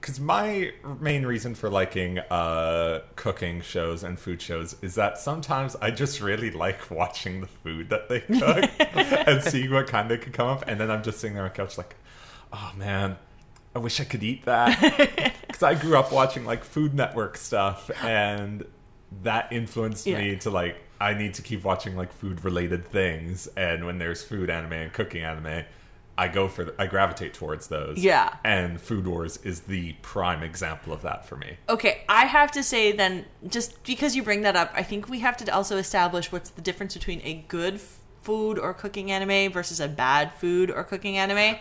because 0.00 0.20
my 0.20 0.72
main 1.00 1.24
reason 1.24 1.54
for 1.54 1.70
liking 1.70 2.18
uh, 2.18 3.00
cooking 3.16 3.62
shows 3.62 4.02
and 4.04 4.18
food 4.18 4.42
shows 4.42 4.76
is 4.82 4.94
that 4.96 5.16
sometimes 5.18 5.76
I 5.76 5.90
just 5.90 6.20
really 6.20 6.50
like 6.50 6.90
watching 6.90 7.40
the 7.40 7.46
food 7.46 7.88
that 7.88 8.08
they 8.10 8.20
cook 8.20 8.70
and 9.26 9.42
seeing 9.42 9.70
what 9.72 9.86
kind 9.86 10.10
they 10.10 10.18
could 10.18 10.34
come 10.34 10.48
up. 10.48 10.64
And 10.66 10.78
then 10.78 10.90
I'm 10.90 11.02
just 11.02 11.20
sitting 11.20 11.34
there 11.34 11.44
on 11.44 11.50
the 11.50 11.54
couch 11.56 11.78
like, 11.78 11.96
oh 12.52 12.72
man, 12.76 13.16
I 13.74 13.78
wish 13.78 13.98
I 14.00 14.04
could 14.04 14.22
eat 14.22 14.44
that. 14.44 15.32
Because 15.54 15.62
I 15.62 15.74
grew 15.80 15.96
up 15.96 16.10
watching 16.10 16.44
like 16.44 16.64
Food 16.64 16.94
Network 16.94 17.36
stuff 17.36 17.88
and 18.02 18.64
that 19.22 19.52
influenced 19.52 20.04
Yeah. 20.04 20.18
me 20.18 20.34
to 20.38 20.50
like 20.50 20.76
I 21.04 21.12
need 21.12 21.34
to 21.34 21.42
keep 21.42 21.64
watching 21.64 21.96
like 21.96 22.12
food 22.12 22.42
related 22.44 22.86
things 22.86 23.46
and 23.58 23.84
when 23.84 23.98
there's 23.98 24.24
food 24.24 24.48
anime 24.48 24.72
and 24.72 24.92
cooking 24.92 25.22
anime 25.22 25.64
I 26.16 26.28
go 26.28 26.48
for 26.48 26.72
I 26.78 26.86
gravitate 26.86 27.34
towards 27.34 27.66
those. 27.66 27.98
Yeah. 27.98 28.36
And 28.44 28.80
Food 28.80 29.06
Wars 29.06 29.38
is 29.38 29.62
the 29.62 29.94
prime 29.94 30.42
example 30.44 30.92
of 30.92 31.02
that 31.02 31.26
for 31.26 31.36
me. 31.36 31.56
Okay, 31.68 32.02
I 32.08 32.26
have 32.26 32.52
to 32.52 32.62
say 32.62 32.92
then, 32.92 33.24
just 33.48 33.82
because 33.82 34.14
you 34.14 34.22
bring 34.22 34.42
that 34.42 34.54
up, 34.54 34.70
I 34.74 34.84
think 34.84 35.08
we 35.08 35.18
have 35.20 35.36
to 35.38 35.52
also 35.52 35.76
establish 35.76 36.30
what's 36.30 36.50
the 36.50 36.62
difference 36.62 36.94
between 36.94 37.20
a 37.24 37.44
good 37.48 37.80
food 38.24 38.58
or 38.58 38.72
cooking 38.72 39.10
anime 39.10 39.52
versus 39.52 39.80
a 39.80 39.88
bad 39.88 40.32
food 40.34 40.70
or 40.70 40.82
cooking 40.82 41.18
anime. 41.18 41.56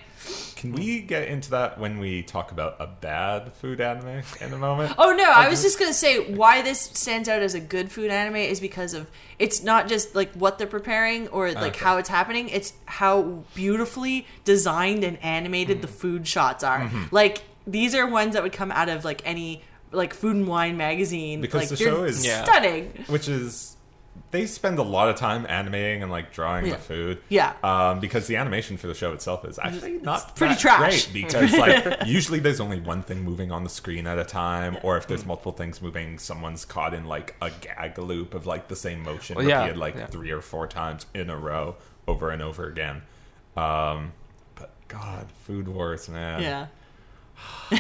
Can 0.56 0.72
we 0.72 1.02
get 1.02 1.28
into 1.28 1.52
that 1.52 1.78
when 1.78 2.00
we 2.00 2.24
talk 2.24 2.54
about 2.54 2.78
a 2.80 2.88
bad 2.88 3.52
food 3.52 3.82
anime 3.82 4.24
in 4.40 4.54
a 4.54 4.58
moment? 4.58 4.96
Oh 4.98 5.12
no, 5.12 5.30
I 5.30 5.50
was 5.50 5.62
just 5.62 5.78
gonna 5.78 5.94
say 5.94 6.34
why 6.34 6.62
this 6.62 6.80
stands 6.80 7.28
out 7.28 7.42
as 7.42 7.54
a 7.54 7.60
good 7.60 7.92
food 7.92 8.10
anime 8.10 8.38
is 8.38 8.62
because 8.62 8.94
of 8.94 9.12
it's 9.38 9.62
not 9.62 9.90
just 9.90 10.16
like 10.16 10.32
what 10.34 10.58
they're 10.58 10.66
preparing 10.68 11.28
or 11.28 11.52
like 11.52 11.76
Okay. 11.76 11.84
how 11.84 11.98
it's 11.98 12.08
happening. 12.08 12.48
It's 12.48 12.72
how 12.86 13.44
beautifully 13.54 14.26
designed 14.46 15.04
and 15.04 15.18
animated 15.22 15.82
the 15.82 15.88
mm-hmm. 15.88 15.98
food 15.98 16.28
shots 16.28 16.64
are. 16.64 16.80
Mm-hmm. 16.80 17.14
Like 17.14 17.44
these 17.68 17.94
are 17.94 18.08
ones 18.08 18.34
that 18.36 18.44
would 18.44 18.54
come 18.54 18.72
out 18.72 18.88
of 18.88 19.04
like 19.04 19.22
any 19.26 19.64
like 19.92 20.14
Food 20.14 20.38
and 20.38 20.48
Wine 20.48 20.78
magazine. 20.78 21.42
Because 21.42 21.70
like, 21.70 21.78
the 21.78 21.78
show 21.78 22.04
is- 22.04 22.26
Yeah. 22.26 22.44
stunning. 22.46 23.04
Which 23.08 23.28
is 23.28 23.76
they 24.34 24.46
spend 24.48 24.80
a 24.80 24.84
lot 24.84 25.08
of 25.10 25.16
time 25.16 25.46
animating 25.48 26.02
and 26.02 26.12
like 26.12 26.34
drawing 26.34 26.66
Yeah. 26.66 26.74
the 26.74 26.78
food. 26.80 27.22
Yeah. 27.30 27.54
Um, 27.64 28.00
because 28.02 28.28
the 28.28 28.36
animation 28.36 28.76
for 28.78 28.88
the 28.88 28.94
show 28.94 29.14
itself 29.14 29.46
is 29.46 29.58
actually 29.60 30.00
not 30.00 30.36
pretty 30.36 30.56
that 30.56 30.60
trash. 30.60 31.06
great 31.06 31.14
because 31.30 31.54
like 31.54 32.00
usually 32.06 32.40
there's 32.40 32.60
only 32.60 32.80
one 32.80 33.04
thing 33.04 33.24
moving 33.24 33.52
on 33.52 33.64
the 33.64 33.70
screen 33.70 34.08
at 34.08 34.20
a 34.20 34.26
time, 34.26 34.78
or 34.84 34.98
if 34.98 35.08
there's 35.08 35.26
multiple 35.26 35.52
things 35.54 35.82
moving, 35.82 36.18
someone's 36.20 36.66
caught 36.66 36.94
in 36.94 37.06
like 37.06 37.36
a 37.42 37.50
gag 37.62 37.98
loop 38.00 38.34
of 38.34 38.46
like 38.46 38.68
the 38.68 38.76
same 38.76 39.04
motion 39.04 39.36
Well, 39.38 39.48
yeah, 39.48 39.60
repeated 39.62 39.78
like 39.80 39.96
yeah. 39.96 40.08
three 40.08 40.32
or 40.32 40.42
four 40.42 40.68
times 40.68 41.06
in 41.14 41.30
a 41.30 41.38
row 41.38 41.76
over 42.08 42.32
and 42.32 42.42
over 42.42 42.68
again. 42.68 43.04
Um, 43.56 44.14
but 44.56 44.72
God, 44.88 45.28
Food 45.46 45.68
Wars, 45.68 46.10
man. 46.10 46.42
Yeah. 46.42 46.68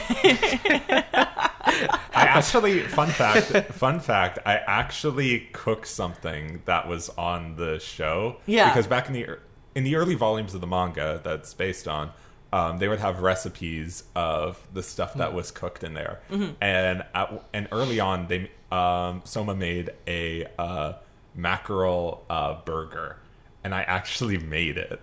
I 1.65 2.03
actually, 2.15 2.81
fun 2.81 3.09
fact, 3.09 3.73
fun 3.73 3.99
fact, 3.99 4.39
I 4.45 4.55
actually 4.57 5.49
cooked 5.53 5.87
something 5.87 6.61
that 6.65 6.87
was 6.87 7.09
on 7.17 7.55
the 7.55 7.79
show. 7.79 8.37
Yeah. 8.45 8.69
Because 8.69 8.87
back 8.87 9.07
in 9.07 9.13
the 9.13 9.37
in 9.75 9.83
the 9.83 9.95
early 9.95 10.15
volumes 10.15 10.53
of 10.53 10.61
the 10.61 10.67
manga 10.67 11.19
that's 11.23 11.53
based 11.53 11.87
on, 11.87 12.11
um, 12.51 12.77
they 12.77 12.87
would 12.87 12.99
have 12.99 13.21
recipes 13.21 14.03
of 14.15 14.59
the 14.73 14.83
stuff 14.83 15.15
that 15.15 15.33
was 15.33 15.49
cooked 15.51 15.83
in 15.83 15.93
there, 15.95 16.21
and 16.61 17.03
at, 17.15 17.43
and 17.53 17.67
early 17.71 17.99
on, 17.99 18.27
they 18.27 18.51
um, 18.71 19.21
Soma 19.25 19.55
made 19.55 19.89
a 20.07 20.45
uh, 20.59 20.93
mackerel 21.33 22.23
uh, 22.29 22.61
burger, 22.63 23.17
and 23.63 23.73
I 23.73 23.81
actually 23.81 24.37
made 24.37 24.77
it. 24.77 24.99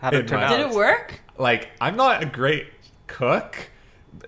How'd 0.00 0.14
it 0.14 0.28
turn 0.28 0.42
out? 0.42 0.50
Did 0.50 0.60
it 0.60 0.74
work? 0.74 1.20
like 1.38 1.70
I'm 1.80 1.96
not 1.96 2.22
a 2.22 2.26
great 2.26 2.66
cook, 3.06 3.70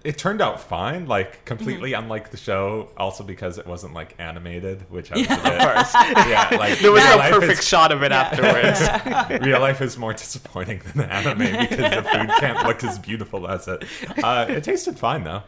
it 0.05 0.17
turned 0.19 0.41
out 0.41 0.61
fine, 0.61 1.07
like 1.07 1.45
completely 1.45 1.93
Mm-hmm. 1.93 2.05
unlike 2.05 2.31
the 2.31 2.37
show. 2.37 2.91
Also 2.97 3.25
because 3.25 3.59
it 3.59 3.67
wasn't 3.67 3.95
like 3.95 4.15
animated, 4.19 4.91
which 4.91 5.11
I 5.13 5.17
was 5.19 5.27
Yeah. 5.27 5.41
a 5.41 5.43
bit, 5.43 5.53
Of 5.61 5.75
course. 5.75 5.95
yeah, 6.29 6.57
like 6.59 6.79
There 6.79 6.93
was 6.93 7.03
real 7.05 7.19
no 7.19 7.31
perfect 7.31 7.59
is- 7.61 7.67
shot 7.69 7.93
of 7.93 8.03
it 8.03 8.11
Yeah. 8.13 8.21
afterwards. 8.21 9.41
real 9.47 9.61
life 9.61 9.81
is 9.81 9.99
more 9.99 10.13
disappointing 10.13 10.81
than 10.85 10.97
the 11.07 11.13
anime 11.13 11.39
because 11.69 11.79
the 11.79 12.03
food 12.11 12.31
can't 12.41 12.67
look 12.67 12.83
as 12.85 12.99
beautiful 12.99 13.49
as 13.49 13.69
it. 13.69 13.85
Uh, 14.23 14.47
it 14.49 14.65
tasted 14.65 14.99
fine 14.99 15.25
though. 15.25 15.43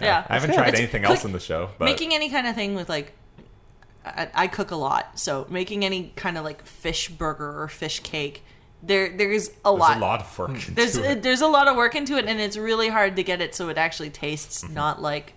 Yeah, 0.00 0.24
I 0.28 0.34
haven't 0.34 0.50
it's 0.50 0.56
tried 0.56 0.70
good. 0.72 0.80
anything 0.80 1.02
It's 1.02 1.10
else 1.10 1.24
in 1.24 1.32
the 1.32 1.40
show, 1.40 1.70
but 1.78 1.84
making 1.84 2.14
any 2.14 2.28
kind 2.28 2.46
of 2.46 2.54
thing 2.56 2.74
with 2.74 2.88
like 2.88 3.12
I, 4.04 4.28
I 4.34 4.46
cook 4.48 4.70
a 4.70 4.76
lot 4.76 5.18
so 5.18 5.46
making 5.48 5.84
any 5.84 6.12
kind 6.16 6.36
of 6.36 6.44
like 6.44 6.64
fish 6.66 7.08
burger 7.08 7.62
or 7.62 7.68
fish 7.68 8.00
cake 8.00 8.42
there 8.86 9.16
there's 9.16 9.48
a 9.48 9.52
there's 9.64 9.78
lot, 9.78 9.96
a 9.96 10.00
lot 10.00 10.20
of 10.20 10.38
work 10.38 10.50
into 10.50 10.70
there's 10.72 10.96
it. 10.96 11.22
there's 11.22 11.40
a 11.40 11.46
lot 11.46 11.68
of 11.68 11.76
work 11.76 11.94
into 11.94 12.16
it 12.18 12.26
and 12.26 12.40
it's 12.40 12.56
really 12.56 12.88
hard 12.88 13.16
to 13.16 13.22
get 13.22 13.40
it 13.40 13.54
so 13.54 13.68
it 13.68 13.78
actually 13.78 14.10
tastes 14.10 14.62
Mm-hmm. 14.64 14.74
not 14.74 15.00
like 15.02 15.34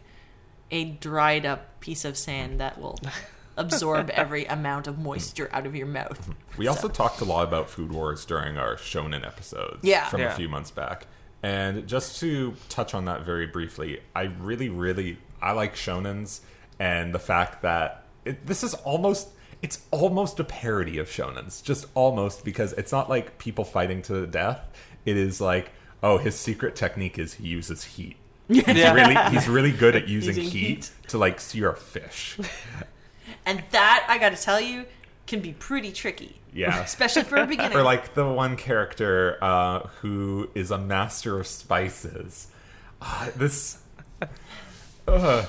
a 0.72 0.86
dried 0.86 1.46
up 1.46 1.80
piece 1.80 2.04
of 2.06 2.18
sand 2.18 2.60
that 2.60 2.80
will 2.80 3.00
absorb 3.58 4.10
every 4.12 4.46
amount 4.46 4.86
of 4.88 5.00
moisture 5.00 5.50
out 5.54 5.66
of 5.66 5.76
your 5.76 5.88
mouth 5.88 6.30
We 6.58 6.68
also 6.68 6.88
talked 6.90 7.22
a 7.22 7.26
lot 7.26 7.48
about 7.48 7.70
Food 7.70 7.92
Wars 7.92 8.26
during 8.26 8.58
our 8.58 8.76
Shonen 8.76 9.26
episodes 9.26 9.80
Yeah. 9.84 10.06
from 10.10 10.22
a 10.22 10.32
few 10.32 10.50
months 10.50 10.72
back. 10.72 11.08
And 11.44 11.88
just 11.88 12.20
to 12.20 12.56
touch 12.70 12.94
on 12.94 13.06
that 13.06 13.22
very 13.26 13.46
briefly, 13.48 14.02
I 14.16 14.24
really, 14.42 14.70
really 14.70 15.18
I 15.42 15.52
like 15.54 15.76
shonens 15.76 16.42
and 16.80 17.14
the 17.14 17.20
fact 17.20 17.62
that 17.62 18.04
it, 18.26 18.46
this 18.46 18.64
is 18.64 18.74
almost 18.74 19.30
it's 19.62 19.82
almost 19.92 20.40
a 20.40 20.44
parody 20.44 20.98
of 21.00 21.08
shonens, 21.10 21.64
just 21.64 21.86
almost 21.96 22.46
because 22.46 22.74
it's 22.74 22.92
not 22.92 23.10
like 23.10 23.38
people 23.40 23.64
fighting 23.64 24.02
to 24.04 24.14
the 24.14 24.28
death. 24.28 24.60
It 25.06 25.18
is 25.18 25.42
like, 25.42 25.72
oh, 26.04 26.18
his 26.18 26.36
secret 26.36 26.76
technique 26.76 27.18
is 27.18 27.36
he 27.36 27.48
uses 27.48 27.84
heat. 27.84 28.18
He's 28.48 28.66
Yeah. 28.68 28.94
really 28.94 29.32
he's 29.34 29.48
really 29.48 29.72
good 29.72 29.96
at 29.96 30.08
using, 30.18 30.36
Using 30.36 30.52
heat, 30.52 30.68
heat. 30.86 30.92
to 31.10 31.18
like 31.18 31.40
sear 31.42 31.72
a 31.72 31.76
fish. 31.76 32.38
and 33.46 33.64
that 33.72 34.06
i 34.10 34.18
gotta 34.18 34.38
tell 34.38 34.60
you 34.62 34.86
can 35.26 35.42
be 35.42 35.52
pretty 35.54 35.92
tricky 35.92 36.40
Yeah. 36.54 36.80
especially 36.84 37.24
for 37.24 37.36
a 37.38 37.46
beginner 37.46 37.80
Or 37.80 37.84
like 37.84 38.14
the 38.14 38.26
one 38.26 38.56
character 38.56 39.38
uh, 39.42 39.80
who 40.02 40.50
is 40.56 40.72
a 40.72 40.78
master 40.78 41.40
of 41.40 41.48
spices. 41.48 42.48
Uh, 43.02 43.30
this. 43.36 43.80
Uh, 45.08 45.46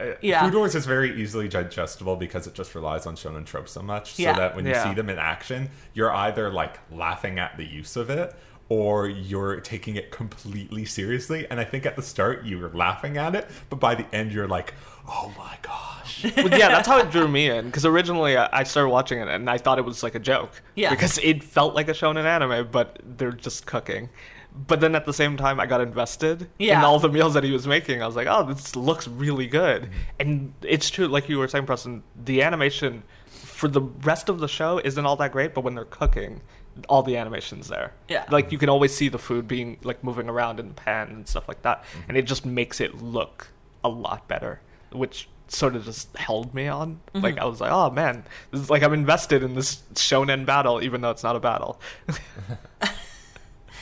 Uh, 0.00 0.12
yeah. 0.20 0.44
Food 0.44 0.54
Wars 0.54 0.74
is 0.74 0.86
very 0.86 1.20
easily 1.20 1.48
digestible 1.48 2.16
because 2.16 2.46
it 2.46 2.54
just 2.54 2.74
relies 2.74 3.06
on 3.06 3.16
shonen 3.16 3.44
tropes 3.46 3.72
so 3.72 3.82
much. 3.82 4.18
Yeah. 4.18 4.34
So 4.34 4.40
that 4.40 4.56
when 4.56 4.64
you 4.66 4.72
Yeah. 4.72 4.84
see 4.84 4.94
them 4.94 5.08
in 5.10 5.18
action, 5.18 5.70
you're 5.94 6.12
either 6.12 6.50
like 6.50 6.78
laughing 6.90 7.38
at 7.38 7.56
the 7.56 7.64
use 7.64 7.96
of 7.96 8.10
it 8.10 8.34
or 8.68 9.08
you're 9.08 9.60
taking 9.60 9.96
it 9.96 10.10
completely 10.12 10.84
seriously. 10.84 11.46
And 11.50 11.58
I 11.60 11.64
think 11.64 11.86
at 11.86 11.96
the 11.96 12.02
start 12.02 12.44
you 12.44 12.58
were 12.58 12.70
laughing 12.70 13.16
at 13.18 13.34
it, 13.34 13.48
but 13.68 13.80
by 13.80 13.94
the 13.96 14.06
end 14.14 14.32
you're 14.32 14.46
like, 14.48 14.74
oh 15.08 15.32
my 15.36 15.56
gosh. 15.62 16.24
Well, 16.36 16.50
yeah, 16.50 16.68
that's 16.68 16.86
how 16.88 16.98
it 16.98 17.10
drew 17.10 17.28
me 17.28 17.48
in. 17.50 17.66
Because 17.66 17.84
originally 17.86 18.36
I 18.36 18.48
I 18.52 18.62
started 18.64 18.90
watching 18.90 19.20
it 19.20 19.28
and 19.28 19.48
I 19.48 19.58
thought 19.58 19.78
it 19.78 19.84
was 19.84 20.02
like 20.02 20.14
a 20.14 20.18
joke. 20.18 20.60
Yeah. 20.74 20.90
Because 20.94 21.18
it 21.18 21.42
felt 21.44 21.74
like 21.74 21.88
a 21.88 21.92
shonen 21.92 22.24
anime, 22.24 22.68
but 22.70 22.98
they're 23.04 23.32
just 23.32 23.66
cooking. 23.66 24.08
But 24.54 24.80
then 24.80 24.94
at 24.94 25.06
the 25.06 25.12
same 25.12 25.36
time, 25.36 25.60
I 25.60 25.66
got 25.66 25.80
invested 25.80 26.50
in 26.58 26.76
all 26.78 26.98
the 26.98 27.08
meals 27.08 27.34
that 27.34 27.44
he 27.44 27.52
was 27.52 27.66
making. 27.66 28.02
I 28.02 28.06
was 28.06 28.16
like, 28.16 28.26
oh, 28.28 28.44
this 28.44 28.74
looks 28.74 29.06
really 29.06 29.46
good. 29.46 29.82
Mm-hmm. 29.82 29.92
And 30.18 30.54
it's 30.62 30.90
true, 30.90 31.06
like 31.08 31.28
you 31.28 31.38
were 31.38 31.48
saying, 31.48 31.66
Preston, 31.66 32.02
the 32.24 32.42
animation 32.42 33.04
for 33.26 33.68
the 33.68 33.80
rest 33.80 34.28
of 34.28 34.40
the 34.40 34.48
show 34.48 34.78
isn't 34.78 35.04
all 35.04 35.16
that 35.16 35.32
great, 35.32 35.54
but 35.54 35.62
when 35.62 35.74
they're 35.74 35.84
cooking, 35.84 36.40
all 36.88 37.02
the 37.02 37.16
animation's 37.16 37.68
there. 37.68 37.92
Yeah. 38.08 38.24
Like 38.30 38.52
you 38.52 38.58
can 38.58 38.68
always 38.68 38.94
see 38.94 39.08
the 39.08 39.18
food 39.18 39.46
being 39.46 39.78
like 39.82 40.02
moving 40.02 40.28
around 40.28 40.60
in 40.60 40.68
the 40.68 40.74
pan 40.74 41.08
and 41.08 41.28
stuff 41.28 41.46
like 41.46 41.62
that. 41.62 41.82
Mm-hmm. 41.82 42.00
And 42.08 42.16
it 42.16 42.22
just 42.22 42.46
makes 42.46 42.80
it 42.80 43.02
look 43.02 43.48
a 43.84 43.88
lot 43.88 44.26
better, 44.28 44.60
which 44.92 45.28
sort 45.48 45.76
of 45.76 45.84
just 45.84 46.16
held 46.16 46.54
me 46.54 46.68
on. 46.68 47.00
Mm-hmm. 47.14 47.24
Like 47.24 47.38
I 47.38 47.44
was 47.44 47.60
like, 47.60 47.72
oh 47.72 47.90
man, 47.90 48.24
this 48.50 48.62
is 48.62 48.70
like 48.70 48.82
I'm 48.82 48.94
invested 48.94 49.42
in 49.42 49.54
this 49.54 49.82
shonen 49.94 50.46
battle, 50.46 50.82
even 50.82 51.00
though 51.00 51.10
it's 51.10 51.22
not 51.22 51.36
a 51.36 51.40
battle. 51.40 51.80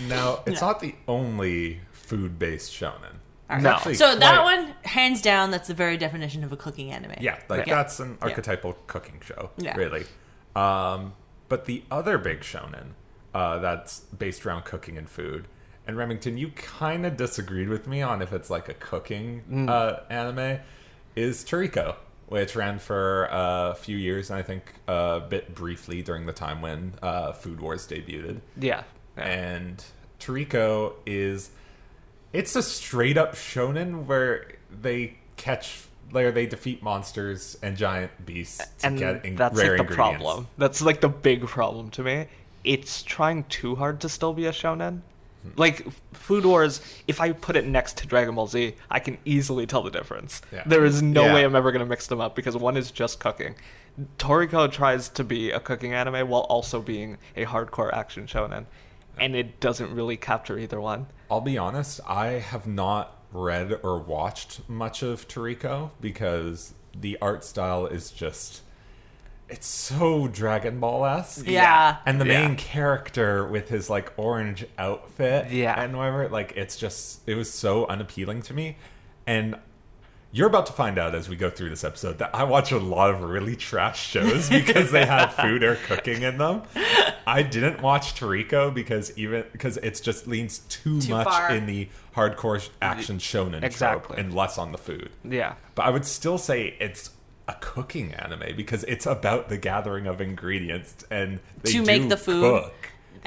Now, 0.00 0.43
it's 0.47 0.61
Yeah. 0.61 0.67
not 0.69 0.81
the 0.81 0.95
only 1.07 1.81
food 1.93 2.38
based 2.38 2.73
shonen. 2.73 3.17
There's 3.49 3.62
No. 3.62 3.71
actually 3.71 3.95
so 3.95 4.14
that 4.17 4.43
one 4.45 4.75
hands 4.85 5.23
down 5.23 5.50
that's 5.50 5.69
the 5.69 5.75
very 5.75 5.97
definition 5.97 6.45
of 6.45 6.52
a 6.52 6.57
cooking 6.57 6.90
anime 6.93 7.14
Yeah, 7.21 7.38
like 7.49 7.67
Yeah. 7.67 7.76
that's 7.76 7.99
an 7.99 8.19
archetypal 8.21 8.76
cooking 8.87 9.21
show, 9.25 9.50
Yeah. 9.57 9.75
really. 9.76 10.05
Um, 10.55 11.14
but 11.49 11.64
the 11.64 11.83
other 11.90 12.19
big 12.19 12.40
shonen 12.40 12.90
uh, 13.35 13.59
that's 13.59 14.00
based 14.00 14.45
around 14.45 14.64
cooking 14.64 14.97
and 14.99 15.09
food, 15.09 15.49
and 15.87 15.97
Remington, 15.97 16.37
you 16.38 16.50
kind 16.50 17.07
of 17.07 17.17
disagreed 17.17 17.69
with 17.69 17.87
me 17.87 18.02
on 18.02 18.21
if 18.23 18.33
it's 18.33 18.50
like 18.50 18.69
a 18.69 18.75
cooking 18.75 19.43
Mm. 19.50 19.69
uh, 19.71 20.00
anime, 20.11 20.61
is 21.17 21.45
Toriko, 21.45 21.97
which 22.26 22.55
ran 22.57 22.78
for 22.78 23.28
a 23.31 23.75
few 23.78 23.97
years, 23.97 24.28
and 24.31 24.38
I 24.38 24.43
think 24.43 24.75
a 24.87 25.21
bit 25.21 25.55
briefly 25.55 26.02
during 26.02 26.26
the 26.26 26.33
time 26.33 26.61
when 26.61 26.95
uh, 27.02 27.33
Food 27.33 27.61
Wars 27.61 27.87
debuted 27.87 28.40
yeah. 28.59 28.83
Yeah. 29.18 29.26
and 29.26 29.84
Toriko 30.20 30.94
is 31.06 31.50
it's 32.32 32.54
a 32.56 32.62
straight 32.62 33.16
up 33.18 33.34
shonen 33.34 34.04
where 34.06 34.46
they 34.82 35.18
catch 35.37 35.84
where 36.10 36.32
they 36.32 36.46
defeat 36.46 36.82
monsters 36.82 37.58
and 37.62 37.76
giant 37.76 38.10
beasts 38.25 38.64
to 38.80 38.87
and 38.87 38.98
get 38.98 39.25
in- 39.25 39.37
that's 39.37 39.56
rare 39.58 39.76
like 39.78 39.88
the 39.88 39.94
problem. 39.94 40.46
That's 40.56 40.80
like 40.80 41.00
the 41.00 41.08
big 41.08 41.46
problem 41.46 41.90
to 41.90 42.02
me. 42.02 42.26
It's 42.64 43.02
trying 43.02 43.44
too 43.44 43.76
hard 43.76 44.00
to 44.00 44.08
still 44.08 44.32
be 44.32 44.46
a 44.46 44.52
shonen. 44.52 45.00
Hmm. 45.42 45.48
Like 45.56 45.87
Food 46.14 46.44
Wars, 46.44 46.80
if 47.06 47.20
I 47.20 47.32
put 47.32 47.56
it 47.56 47.66
next 47.66 47.98
to 47.98 48.06
Dragon 48.06 48.34
Ball 48.34 48.46
Z, 48.46 48.75
I 48.90 48.98
can 49.00 49.18
easily 49.25 49.66
tell 49.66 49.82
the 49.82 49.90
difference. 49.90 50.40
Yeah. 50.52 50.64
There 50.66 50.84
is 50.84 51.00
no 51.02 51.26
Yeah. 51.26 51.34
way 51.34 51.44
I'm 51.44 51.54
ever 51.54 51.70
going 51.72 51.80
to 51.84 51.87
mix 51.88 52.06
them 52.08 52.20
up 52.20 52.34
because 52.34 52.56
one 52.56 52.76
is 52.76 52.90
just 52.90 53.20
cooking. 53.20 53.54
Toriko 54.18 54.70
tries 54.70 55.08
to 55.10 55.25
be 55.25 55.50
a 55.50 55.60
cooking 55.60 55.92
anime 55.92 56.28
while 56.28 56.42
also 56.42 56.80
being 56.80 57.18
a 57.37 57.44
hardcore 57.44 57.92
action 57.92 58.26
shonen, 58.26 58.66
and 59.20 59.34
it 59.37 59.60
doesn't 59.60 59.94
really 59.94 60.16
capture 60.16 60.58
either 60.58 60.80
one. 60.80 61.06
I'll 61.30 61.40
be 61.40 61.58
honest, 61.58 62.00
I 62.06 62.26
have 62.40 62.66
not 62.66 63.14
read 63.32 63.80
or 63.82 63.98
watched 63.98 64.66
much 64.68 65.02
of 65.02 65.28
Toriko 65.28 65.90
because 66.00 66.72
the 66.98 67.18
art 67.20 67.44
style 67.44 67.87
is 67.87 68.10
just 68.10 68.62
it's 69.50 69.66
so 69.66 70.28
Dragon 70.28 70.78
Ball 70.78 71.06
esque. 71.06 71.46
Yeah. 71.46 71.96
And 72.04 72.20
the 72.20 72.26
Yeah. 72.26 72.46
main 72.48 72.56
character 72.56 73.46
with 73.46 73.70
his 73.70 73.88
like 73.88 74.12
orange 74.18 74.66
outfit 74.76 75.50
Yeah. 75.50 75.80
and 75.80 75.96
whatever, 75.96 76.28
like 76.28 76.52
it's 76.56 76.76
just 76.76 77.20
it 77.26 77.34
was 77.34 77.50
so 77.50 77.87
unappealing 77.87 78.42
to 78.42 78.52
me. 78.54 78.76
And 79.26 79.56
you're 80.30 80.47
about 80.47 80.66
to 80.66 80.73
find 80.73 80.99
out 80.99 81.14
as 81.14 81.28
we 81.28 81.37
go 81.37 81.49
through 81.50 81.70
this 81.70 81.85
episode 81.85 82.18
that 82.18 82.35
I 82.35 82.44
watch 82.44 82.70
a 82.73 82.78
lot 82.78 83.11
of 83.11 83.23
really 83.23 83.56
trash 83.56 84.06
shows 84.08 84.49
because 84.50 84.90
they 84.90 85.06
have 85.06 85.32
food 85.35 85.62
or 85.62 85.76
cooking 85.76 86.23
in 86.23 86.37
them. 86.38 86.62
I 87.26 87.42
didn't 87.42 87.80
watch 87.80 88.14
Toriko 88.14 88.73
because 88.73 89.16
even 89.18 89.44
because 89.52 89.78
it's 89.78 90.00
just 90.00 90.26
leans 90.26 90.58
too, 90.68 91.00
Too 91.00 91.11
much 91.12 91.26
far. 91.28 91.50
in 91.54 91.66
the 91.66 91.88
hardcore 92.14 92.66
action 92.82 93.18
shonen 93.18 93.62
Exactly. 93.62 94.06
trope 94.16 94.18
and 94.18 94.35
less 94.35 94.58
on 94.58 94.73
the 94.73 94.78
food. 94.78 95.11
Yeah. 95.25 95.54
But 95.75 95.87
I 95.87 95.90
would 95.90 96.04
still 96.04 96.37
say 96.38 96.76
it's 96.78 97.11
a 97.47 97.54
cooking 97.61 98.12
anime 98.12 98.54
because 98.56 98.85
it's 98.85 99.06
about 99.06 99.49
the 99.49 99.56
gathering 99.56 100.06
of 100.06 100.20
ingredients 100.20 101.06
and 101.11 101.40
they 101.62 101.73
To 101.73 101.82
make 101.82 102.02
do 102.02 102.08
the 102.11 102.16
food? 102.18 102.42
Cook. 102.42 102.75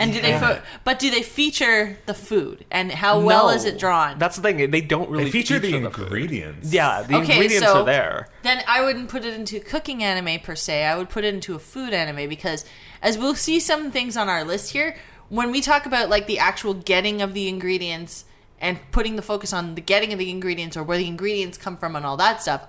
And 0.02 0.14
do 0.14 0.22
they, 0.22 0.30
Yeah. 0.32 0.40
fo- 0.56 0.62
but 0.84 1.00
do 1.00 1.10
they 1.12 1.22
feature 1.24 1.98
the 2.06 2.14
food 2.14 2.66
and 2.72 2.92
how 2.92 3.20
well 3.20 3.48
No. 3.48 3.54
is 3.54 3.66
it 3.66 3.78
drawn? 3.80 4.18
That's 4.20 4.36
the 4.36 4.42
thing. 4.42 4.72
They 4.72 4.82
don't 4.82 5.10
really 5.10 5.26
They 5.26 5.32
feature 5.32 5.60
the 5.60 5.72
food. 5.72 5.84
ingredients. 5.86 6.74
Yeah, 6.74 7.04
the 7.04 7.16
Okay, 7.18 7.34
ingredients 7.34 7.66
so- 7.68 7.82
are 7.82 7.86
there. 7.86 8.28
then 8.44 8.64
I 8.68 8.82
wouldn't 8.84 9.10
put 9.10 9.24
it 9.26 9.34
into 9.34 9.60
cooking 9.60 10.04
anime 10.04 10.40
per 10.42 10.56
se. 10.56 10.84
I 10.86 10.96
would 10.98 11.10
put 11.10 11.24
it 11.24 11.34
into 11.34 11.56
a 11.56 11.60
food 11.60 11.94
anime 11.94 12.28
because, 12.28 12.66
as 13.02 13.18
we'll 13.18 13.36
see 13.36 13.60
some 13.60 13.92
things 13.92 14.18
on 14.18 14.28
our 14.30 14.44
list 14.44 14.72
here, 14.74 14.98
when 15.30 15.52
we 15.52 15.62
talk 15.62 15.86
about 15.86 16.10
like 16.10 16.28
the 16.28 16.40
actual 16.40 16.74
getting 16.74 17.22
of 17.22 17.34
the 17.34 17.48
ingredients 17.48 18.26
and 18.60 18.78
putting 18.92 19.16
the 19.16 19.22
focus 19.22 19.54
on 19.54 19.76
the 19.76 19.82
getting 19.82 20.12
of 20.14 20.20
the 20.20 20.30
ingredients 20.30 20.76
or 20.76 20.84
where 20.84 20.98
the 20.98 21.08
ingredients 21.08 21.58
come 21.58 21.78
from 21.78 21.96
and 21.96 22.06
all 22.06 22.18
that 22.18 22.42
stuff, 22.42 22.62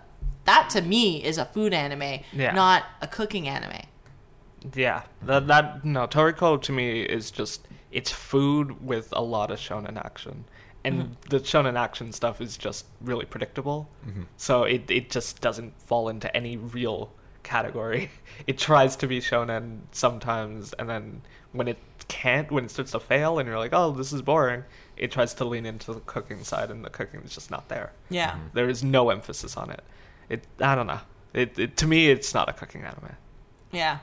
that 0.44 0.70
to 0.70 0.80
me 0.80 1.22
is 1.22 1.38
a 1.38 1.44
food 1.46 1.72
anime, 1.74 2.20
Yeah. 2.32 2.52
not 2.52 2.84
a 3.00 3.06
cooking 3.06 3.46
anime. 3.48 3.82
Yeah, 4.74 5.02
that 5.22 5.46
that 5.46 5.84
no 5.84 6.06
Toriko 6.06 6.60
to 6.62 6.72
me 6.72 7.02
is 7.02 7.30
just 7.30 7.66
it's 7.90 8.10
food 8.10 8.84
with 8.86 9.08
a 9.12 9.22
lot 9.22 9.50
of 9.50 9.58
shonen 9.58 9.96
action, 9.96 10.44
and 10.84 11.02
mm-hmm. 11.02 11.12
the 11.30 11.40
shonen 11.40 11.78
action 11.78 12.12
stuff 12.12 12.40
is 12.40 12.56
just 12.56 12.86
really 13.00 13.24
predictable. 13.24 13.88
Mm-hmm. 14.06 14.22
So 14.36 14.64
it 14.64 14.90
it 14.90 15.10
just 15.10 15.40
doesn't 15.40 15.80
fall 15.82 16.08
into 16.08 16.34
any 16.36 16.56
real 16.56 17.12
category. 17.42 18.10
It 18.46 18.58
tries 18.58 18.96
to 18.96 19.06
be 19.06 19.20
shonen 19.20 19.82
sometimes, 19.92 20.72
and 20.72 20.88
then 20.88 21.22
when 21.52 21.68
it 21.68 21.78
can't, 22.08 22.50
when 22.50 22.64
it 22.64 22.70
starts 22.70 22.92
to 22.92 22.98
fail, 22.98 23.38
and 23.38 23.46
you're 23.46 23.58
like, 23.58 23.72
oh, 23.72 23.92
this 23.92 24.12
is 24.12 24.20
boring, 24.20 24.64
it 24.96 25.12
tries 25.12 25.34
to 25.34 25.44
lean 25.44 25.64
into 25.64 25.92
the 25.92 26.00
cooking 26.00 26.42
side, 26.42 26.70
and 26.70 26.84
the 26.84 26.90
cooking 26.90 27.20
is 27.20 27.32
just 27.32 27.50
not 27.50 27.68
there. 27.68 27.92
Yeah. 28.10 28.30
Mm-hmm. 28.30 28.46
There 28.54 28.68
is 28.68 28.82
no 28.82 29.10
emphasis 29.10 29.56
on 29.56 29.70
it. 29.70 29.82
It 30.28 30.46
I 30.60 30.74
don't 30.74 30.86
know. 30.86 31.00
It, 31.34 31.58
it 31.58 31.76
to 31.76 31.86
me, 31.86 32.10
it's 32.10 32.34
not 32.34 32.48
a 32.48 32.52
cooking 32.52 32.82
anime. 32.82 33.16
Yeah. 33.70 33.98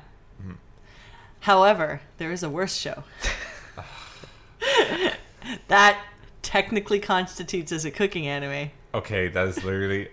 However, 1.41 2.01
there 2.17 2.31
is 2.31 2.43
a 2.43 2.49
worse 2.49 2.75
show. 2.75 3.03
that 5.67 6.03
technically 6.41 6.99
constitutes 6.99 7.71
as 7.71 7.85
a 7.85 7.91
cooking 7.91 8.27
anime. 8.27 8.71
Okay, 8.93 9.27
that 9.29 9.47
is 9.47 9.63
literally. 9.63 10.09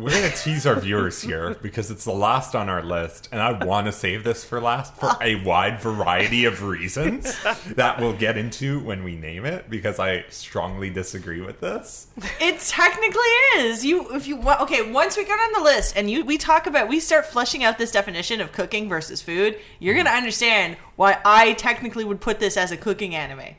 We're 0.00 0.10
gonna 0.10 0.30
tease 0.30 0.66
our 0.66 0.78
viewers 0.78 1.20
here 1.20 1.56
because 1.60 1.90
it's 1.90 2.04
the 2.04 2.12
last 2.12 2.54
on 2.54 2.68
our 2.68 2.82
list, 2.82 3.28
and 3.32 3.42
I 3.42 3.64
want 3.64 3.86
to 3.86 3.92
save 3.92 4.24
this 4.24 4.44
for 4.44 4.60
last 4.60 4.94
for 4.94 5.10
a 5.20 5.36
wide 5.44 5.80
variety 5.80 6.44
of 6.44 6.62
reasons 6.62 7.36
that 7.74 7.98
we'll 8.00 8.12
get 8.16 8.36
into 8.36 8.80
when 8.80 9.02
we 9.04 9.16
name 9.16 9.44
it. 9.44 9.68
Because 9.68 9.98
I 9.98 10.24
strongly 10.28 10.90
disagree 10.90 11.40
with 11.40 11.60
this. 11.60 12.08
It 12.40 12.60
technically 12.60 13.20
is. 13.56 13.84
You 13.84 14.14
if 14.14 14.26
you 14.26 14.36
wa- 14.36 14.58
okay, 14.62 14.90
once 14.90 15.16
we 15.16 15.24
get 15.24 15.38
on 15.38 15.52
the 15.52 15.64
list 15.64 15.96
and 15.96 16.10
you 16.10 16.24
we 16.24 16.38
talk 16.38 16.66
about 16.66 16.88
we 16.88 17.00
start 17.00 17.26
fleshing 17.26 17.64
out 17.64 17.78
this 17.78 17.90
definition 17.90 18.40
of 18.40 18.52
cooking 18.52 18.88
versus 18.88 19.20
food, 19.20 19.58
you're 19.80 19.94
to 20.04 20.10
understand 20.10 20.76
why 20.96 21.18
I 21.24 21.54
technically 21.54 22.04
would 22.04 22.20
put 22.20 22.38
this 22.38 22.56
as 22.56 22.70
a 22.70 22.76
cooking 22.76 23.14
anime. 23.14 23.56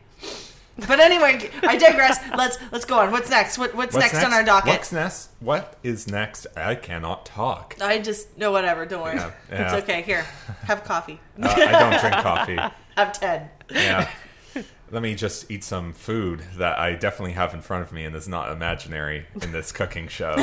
But 0.88 1.00
anyway, 1.00 1.50
I 1.64 1.78
digress. 1.78 2.20
Let's 2.36 2.58
let's 2.72 2.86
go 2.86 3.00
on. 3.00 3.12
What's 3.12 3.30
next? 3.30 3.58
What, 3.58 3.76
what's, 3.76 3.96
next, 3.96 4.24
on 4.24 4.34
our 4.34 4.44
docket? 4.44 4.70
What's 4.70 4.92
next? 4.92 5.30
What 5.40 5.78
is 5.84 6.08
next? 6.08 6.48
I 6.56 6.76
cannot 6.76 7.26
talk. 7.26 7.76
I 7.82 8.00
just 8.00 8.38
no 8.38 8.52
whatever, 8.52 8.86
don't 8.86 9.02
worry. 9.04 9.16
Yeah, 9.16 9.32
yeah. 9.52 9.76
It's 9.76 9.84
okay. 9.84 10.02
Here. 10.02 10.24
Have 10.64 10.84
coffee. 10.84 11.20
Uh, 11.42 11.48
I 11.48 11.72
don't 11.72 12.02
drink 12.02 12.16
coffee. 12.16 12.58
Have 12.98 13.18
10. 13.18 13.50
Yeah. 13.72 14.10
Let 14.92 15.02
me 15.02 15.16
just 15.16 15.50
eat 15.50 15.64
some 15.64 15.94
food 15.94 16.44
that 16.58 16.78
I 16.78 16.96
definitely 16.96 17.32
have 17.34 17.54
in 17.54 17.62
front 17.62 17.84
of 17.84 17.94
me 17.94 18.04
and 18.04 18.14
is 18.14 18.28
not 18.28 18.52
imaginary 18.52 19.26
in 19.42 19.54
this 19.54 19.72
cooking 19.72 20.10
show. 20.10 20.36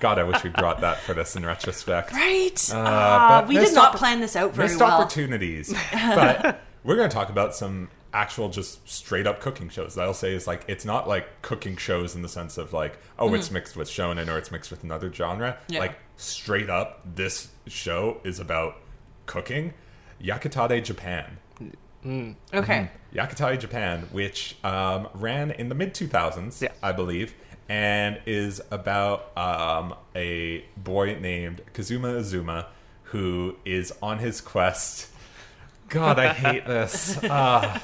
God, 0.00 0.18
I 0.18 0.22
wish 0.22 0.42
we 0.42 0.48
brought 0.48 0.80
that 0.80 0.98
for 1.00 1.12
this 1.12 1.36
in 1.36 1.44
retrospect. 1.44 2.12
Right. 2.12 2.70
Uh, 2.72 3.40
but 3.42 3.48
we 3.48 3.56
did 3.56 3.74
not 3.74 3.92
oppor- 3.92 3.98
plan 3.98 4.20
this 4.20 4.34
out 4.34 4.54
very 4.54 4.68
Missed 4.68 4.80
well. 4.80 4.92
opportunities. 4.92 5.74
but 5.92 6.62
we're 6.84 6.96
going 6.96 7.10
to 7.10 7.14
talk 7.14 7.28
about 7.28 7.54
some 7.54 7.90
actual, 8.12 8.48
just 8.48 8.88
straight 8.88 9.26
up 9.26 9.40
cooking 9.40 9.68
shows. 9.68 9.94
that 9.94 10.02
I'll 10.02 10.14
say 10.14 10.34
is 10.34 10.46
like, 10.46 10.64
it's 10.68 10.84
not 10.84 11.08
like 11.08 11.42
cooking 11.42 11.76
shows 11.76 12.14
in 12.14 12.22
the 12.22 12.28
sense 12.28 12.58
of 12.58 12.72
like, 12.72 12.98
oh, 13.18 13.34
it's 13.34 13.50
mixed 13.50 13.76
with 13.76 13.88
shonen 13.88 14.28
or 14.32 14.38
it's 14.38 14.50
mixed 14.50 14.70
with 14.70 14.82
another 14.84 15.12
genre. 15.12 15.52
Mm-hmm. 15.62 15.72
Yeah. 15.74 15.80
Like, 15.80 15.98
straight 16.16 16.68
up, 16.70 17.00
this 17.14 17.48
show 17.66 18.20
is 18.24 18.38
about 18.40 18.76
cooking. 19.26 19.74
Yakitate 20.22 20.84
Japan. 20.84 21.38
Okay. 22.54 22.90
Yakitate 23.14 23.58
Japan, 23.60 24.08
which 24.12 24.56
um, 24.64 25.08
ran 25.14 25.50
in 25.50 25.68
the 25.68 25.74
mid 25.74 25.94
2000s, 25.94 26.62
Yeah. 26.62 26.72
I 26.82 26.92
believe, 26.92 27.34
and 27.68 28.20
is 28.26 28.60
about 28.70 29.36
um, 29.36 29.94
a 30.16 30.64
boy 30.76 31.18
named 31.20 31.62
Kazuma 31.72 32.16
Azuma 32.16 32.66
who 33.04 33.56
is 33.64 33.92
on 34.02 34.18
his 34.18 34.40
quest. 34.40 35.08
God, 35.90 36.18
I 36.18 36.32
hate 36.32 36.66
this. 36.66 37.18
Ah. 37.24 37.80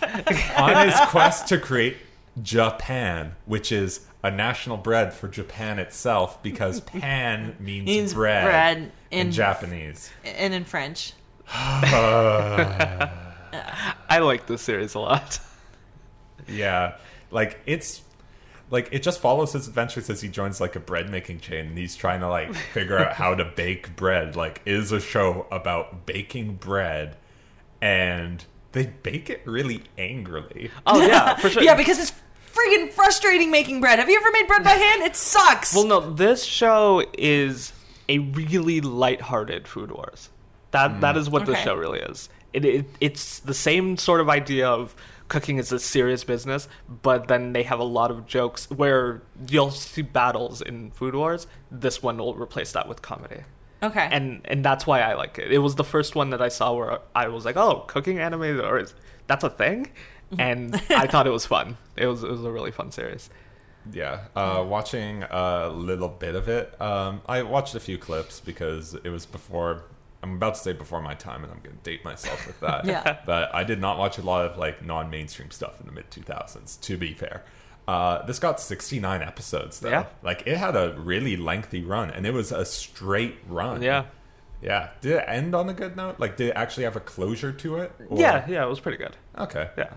on 0.58 0.86
his 0.88 0.98
quest 1.10 1.48
to 1.48 1.58
create 1.58 1.96
Japan, 2.42 3.34
which 3.44 3.70
is 3.72 4.06
a 4.22 4.30
national 4.30 4.76
bread 4.78 5.12
for 5.12 5.28
Japan 5.28 5.78
itself 5.78 6.42
because 6.42 6.80
pan 6.80 7.56
means, 7.60 7.86
Means 7.86 8.14
bread, 8.14 8.44
bread 8.44 8.92
in 9.10 9.26
in- 9.26 9.32
Japanese. 9.32 10.10
And 10.25 10.54
in 10.54 10.64
French. 10.64 11.12
I 11.48 13.10
like 14.20 14.46
this 14.46 14.62
series 14.62 14.94
a 14.94 15.00
lot. 15.00 15.38
Yeah, 16.48 16.96
like 17.30 17.58
it's 17.66 18.02
like 18.70 18.88
it 18.92 19.02
just 19.02 19.20
follows 19.20 19.52
his 19.52 19.68
adventures 19.68 20.10
as 20.10 20.20
he 20.20 20.28
joins 20.28 20.60
like 20.60 20.75
a 20.76 20.80
bread 20.80 21.08
making 21.10 21.40
chain 21.40 21.66
and 21.66 21.78
he's 21.78 21.94
trying 21.96 22.20
to 22.20 22.28
like 22.28 22.52
figure 22.54 22.98
out 22.98 23.12
how 23.14 23.34
to 23.34 23.44
bake 23.44 23.94
bread. 23.96 24.34
Like 24.36 24.60
is 24.66 24.90
a 24.92 25.00
show 25.00 25.46
about 25.50 26.06
baking 26.06 26.54
bread 26.56 27.16
and 27.80 28.45
they 28.73 28.87
bake 28.87 29.30
it 29.30 29.42
really 29.45 29.83
angrily. 29.97 30.71
Oh 30.87 31.00
yeah, 31.00 31.35
for 31.37 31.49
sure. 31.49 31.62
Yeah, 31.62 31.75
because 31.75 31.99
it's 31.99 32.12
freaking 32.52 32.90
frustrating 32.92 33.50
making 33.50 33.80
bread. 33.80 33.99
Have 33.99 34.09
you 34.09 34.18
ever 34.18 34.30
made 34.33 34.47
bread 34.47 34.64
by 34.64 34.71
hand? 34.71 35.02
It 35.02 35.16
sucks. 35.16 35.75
Well, 35.75 35.87
no, 35.87 36.12
this 36.12 36.45
show 36.45 37.04
is 37.16 37.73
a 38.09 38.18
really 38.18 38.80
lighthearted 38.80 39.66
Food 39.66 39.92
Wars. 39.92 40.30
That 40.73 41.00
that 41.00 41.14
mm. 41.14 41.18
is 41.18 41.30
what 41.30 41.47
the 41.47 41.56
show 41.56 41.75
really 41.75 42.00
is. 42.00 42.28
It, 42.52 42.64
it 42.64 42.87
it's 43.00 43.40
the 43.40 43.54
same 43.54 43.97
sort 43.97 44.21
of 44.21 44.28
idea 44.28 44.68
of 44.68 44.95
cooking 45.28 45.59
is 45.59 45.73
a 45.73 45.78
serious 45.78 46.25
business, 46.25 46.68
but 47.02 47.28
then 47.28 47.52
they 47.52 47.64
have 47.64 47.80
a 47.80 47.85
lot 47.85 48.11
of 48.11 48.26
jokes 48.26 48.71
where 48.71 49.23
you'll 49.49 49.70
see 49.70 50.03
battles 50.03 50.62
in 50.62 50.90
Food 50.92 51.14
Wars. 51.14 51.46
This 51.70 52.03
one 52.03 52.18
will 52.18 52.35
replace 52.35 52.72
that 52.72 52.88
with 52.88 53.03
comedy. 53.03 53.42
Okay. 53.82 54.08
And 54.10 54.40
and 54.44 54.64
that's 54.64 54.86
why 54.86 55.00
I 55.00 55.14
like 55.14 55.38
it. 55.38 55.52
It 55.52 55.58
was 55.58 55.74
the 55.74 55.84
first 55.84 56.14
one 56.14 56.30
that 56.30 56.42
I 56.42 56.48
saw 56.48 56.72
where 56.74 56.98
I 57.14 57.28
was 57.28 57.44
like, 57.44 57.56
"Oh, 57.56 57.84
cooking 57.86 58.18
anime 58.18 58.60
or 58.60 58.78
is 58.78 58.94
that's 59.26 59.44
a 59.44 59.50
thing?" 59.50 59.90
And 60.38 60.74
I 60.90 61.06
thought 61.06 61.26
it 61.26 61.30
was 61.30 61.46
fun. 61.46 61.76
It 61.96 62.06
was 62.06 62.22
it 62.22 62.30
was 62.30 62.44
a 62.44 62.50
really 62.50 62.70
fun 62.70 62.90
series. 62.90 63.30
Yeah, 63.92 64.24
uh, 64.34 64.64
watching 64.66 65.22
a 65.22 65.68
little 65.68 66.08
bit 66.08 66.34
of 66.34 66.48
it. 66.48 66.80
Um, 66.80 67.20
I 67.26 67.42
watched 67.42 67.74
a 67.74 67.80
few 67.80 67.98
clips 67.98 68.40
because 68.40 68.94
it 68.94 69.08
was 69.10 69.26
before. 69.26 69.84
I'm 70.22 70.36
about 70.36 70.54
to 70.54 70.60
say 70.60 70.72
before 70.72 71.00
my 71.00 71.14
time, 71.14 71.44
and 71.44 71.52
I'm 71.52 71.60
going 71.60 71.76
to 71.76 71.82
date 71.82 72.04
myself 72.04 72.46
with 72.46 72.58
that. 72.60 72.84
Yeah. 72.84 73.18
But 73.24 73.54
I 73.54 73.62
did 73.62 73.80
not 73.80 73.96
watch 73.98 74.18
a 74.18 74.22
lot 74.22 74.44
of 74.44 74.58
like 74.58 74.84
non-mainstream 74.84 75.50
stuff 75.50 75.78
in 75.78 75.86
the 75.86 75.92
mid 75.92 76.10
2000s. 76.10 76.80
To 76.80 76.96
be 76.96 77.14
fair, 77.14 77.44
uh, 77.88 78.25
this 78.27 78.38
got 78.38 78.61
69 78.61 79.22
episodes 79.22 79.81
though. 79.81 79.90
Yeah. 79.90 80.07
Like 80.22 80.42
it 80.46 80.57
had 80.57 80.75
a 80.77 80.94
really 80.99 81.37
lengthy 81.37 81.83
run, 81.85 82.11
and 82.11 82.27
it 82.27 82.33
was 82.33 82.53
a 82.53 82.64
straight 82.64 83.37
run. 83.49 83.83
Yeah. 83.83 84.07
Yeah. 84.62 84.90
Did 85.01 85.16
it 85.16 85.25
end 85.29 85.55
on 85.55 85.68
a 85.68 85.75
good 85.75 85.96
note? 85.96 86.18
Like, 86.18 86.37
did 86.37 86.49
it 86.49 86.57
actually 86.57 86.85
have 86.85 86.96
a 86.96 87.01
closure 87.01 87.53
to 87.53 87.77
it? 87.77 87.92
Or- 88.09 88.18
Yeah, 88.18 88.44
yeah, 88.49 88.64
it 88.64 88.68
was 88.68 88.81
pretty 88.81 88.99
good. 88.99 89.16
Okay. 89.38 89.68
Yeah. 89.77 89.92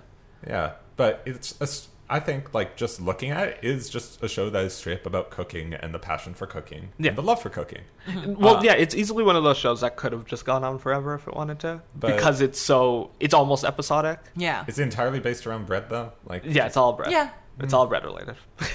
Yeah, 0.48 0.72
but 0.98 1.22
it's 1.26 1.56
a 1.60 1.64
s 1.64 1.88
I 2.12 2.20
think 2.20 2.56
like 2.56 2.76
just 2.76 3.00
looking 3.00 3.30
at 3.30 3.48
it 3.50 3.60
is 3.62 3.88
just 3.88 4.24
a 4.24 4.28
show 4.28 4.50
that 4.50 4.64
is 4.66 4.74
straight 4.74 5.02
up 5.02 5.06
about 5.06 5.30
cooking 5.30 5.76
and 5.76 5.94
the 5.94 6.00
passion 6.00 6.34
for 6.34 6.48
cooking 6.48 6.90
Yeah. 6.98 7.10
and 7.10 7.18
the 7.20 7.22
love 7.22 7.40
for 7.42 7.50
cooking. 7.50 7.84
Well, 8.26 8.58
Uh, 8.58 8.62
yeah, 8.64 8.74
it's 8.74 8.96
easily 8.96 9.24
one 9.24 9.36
of 9.36 9.44
those 9.44 9.58
shows 9.58 9.82
that 9.82 9.96
could 9.96 10.12
have 10.12 10.26
just 10.26 10.44
gone 10.44 10.64
on 10.64 10.80
forever 10.80 11.14
if 11.14 11.28
it 11.28 11.36
wanted 11.36 11.60
to, 11.60 11.82
But- 11.96 12.16
because 12.16 12.42
it's 12.42 12.60
so 12.60 13.12
it's 13.20 13.34
almost 13.36 13.64
episodic. 13.64 14.20
yeah. 14.36 14.66
It's 14.68 14.80
entirely 14.80 15.20
based 15.20 15.46
around 15.46 15.68
bread 15.68 15.86
though. 15.90 16.14
Like 16.26 16.44
Yeah, 16.46 16.66
it's 16.66 16.78
all 16.78 16.94
bread. 16.94 17.12
Yeah. 17.12 17.30
It's 17.60 17.74
mm. 17.74 17.78
all 17.78 17.88
bread 17.88 18.04
related. 18.04 18.36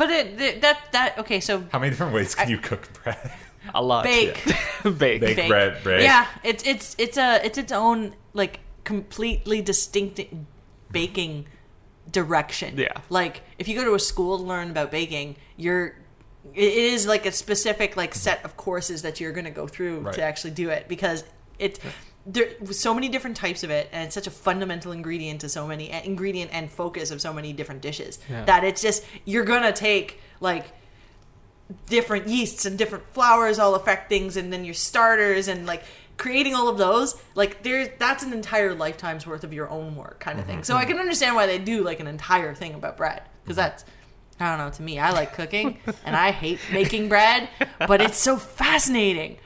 But 0.00 0.08
it, 0.08 0.40
it- 0.40 0.60
that 0.62 0.80
that 0.92 1.18
okay, 1.18 1.40
so 1.40 1.62
how 1.72 1.78
many 1.78 1.90
different 1.90 2.14
ways 2.14 2.34
can 2.34 2.48
you 2.48 2.56
cook 2.56 2.88
bread? 3.02 3.32
A 3.74 3.82
lot. 3.82 4.04
Bake. 4.04 4.46
yeah. 4.46 4.90
bake. 4.98 5.20
Bake. 5.20 5.46
bread, 5.46 5.82
bread. 5.82 6.02
Yeah, 6.02 6.26
it's 6.42 6.66
it's 6.66 6.96
it's 6.98 7.18
a 7.18 7.44
it's 7.44 7.58
its 7.58 7.70
own 7.70 8.14
like 8.32 8.60
completely 8.84 9.60
distinct 9.60 10.18
baking 10.90 11.46
direction. 12.10 12.78
Yeah. 12.78 12.94
Like 13.10 13.42
if 13.58 13.68
you 13.68 13.76
go 13.76 13.84
to 13.84 13.94
a 13.94 13.98
school 13.98 14.38
to 14.38 14.42
learn 14.44 14.70
about 14.70 14.90
baking, 14.90 15.36
you're 15.58 15.96
it 16.54 16.72
is 16.72 17.06
like 17.06 17.26
a 17.26 17.32
specific 17.32 17.94
like 17.94 18.14
set 18.14 18.42
of 18.42 18.56
courses 18.56 19.02
that 19.02 19.20
you're 19.20 19.32
going 19.32 19.44
to 19.44 19.50
go 19.50 19.66
through 19.66 20.00
Right. 20.00 20.14
to 20.14 20.22
actually 20.22 20.52
do 20.52 20.70
it 20.70 20.88
because 20.88 21.24
it 21.58 21.78
there 22.32 22.48
so 22.70 22.94
many 22.94 23.08
different 23.08 23.36
types 23.36 23.64
of 23.64 23.70
it 23.70 23.88
and 23.92 24.04
it's 24.04 24.14
such 24.14 24.26
a 24.26 24.30
fundamental 24.30 24.92
ingredient 24.92 25.40
to 25.40 25.48
so 25.48 25.66
many 25.66 25.90
eh, 25.90 26.00
ingredient 26.04 26.50
and 26.52 26.70
focus 26.70 27.10
of 27.10 27.20
so 27.20 27.32
many 27.32 27.52
different 27.52 27.80
dishes 27.80 28.18
Yeah. 28.28 28.44
that 28.44 28.64
it's 28.64 28.82
just 28.82 29.04
you're 29.24 29.44
to 29.44 29.72
take 29.72 30.20
like 30.40 30.66
different 31.86 32.26
yeasts 32.28 32.66
and 32.66 32.78
different 32.78 33.04
flours 33.12 33.58
all 33.58 33.74
affect 33.74 34.08
things 34.08 34.36
and 34.36 34.52
then 34.52 34.64
your 34.64 34.74
starters 34.74 35.48
and 35.48 35.66
like 35.66 35.82
creating 36.16 36.54
all 36.54 36.68
of 36.68 36.78
those 36.78 37.20
like 37.34 37.62
there's 37.62 37.88
that's 37.98 38.22
an 38.22 38.32
entire 38.32 38.74
lifetime's 38.74 39.26
worth 39.26 39.44
of 39.44 39.52
your 39.52 39.68
own 39.70 39.96
work 39.96 40.20
kind 40.20 40.38
of 40.38 40.44
thing. 40.44 40.56
Mm-hmm. 40.56 40.64
So 40.64 40.76
i 40.76 40.84
can 40.84 40.98
understand 40.98 41.34
why 41.34 41.46
they 41.46 41.58
do 41.58 41.82
like 41.82 42.00
an 42.00 42.06
entire 42.06 42.54
thing 42.54 42.74
about 42.74 42.96
bread 42.96 43.22
because 43.42 43.56
mm-hmm. 43.56 43.70
that's 43.70 43.84
i 44.38 44.48
don't 44.48 44.58
know 44.58 44.70
to 44.70 44.82
me 44.82 44.98
i 44.98 45.10
like 45.12 45.32
cooking 45.32 45.78
and 46.04 46.14
i 46.14 46.30
hate 46.30 46.60
making 46.72 47.08
bread 47.08 47.48
but 47.86 48.00
it's 48.02 48.18
so 48.18 48.36
fascinating 48.36 49.38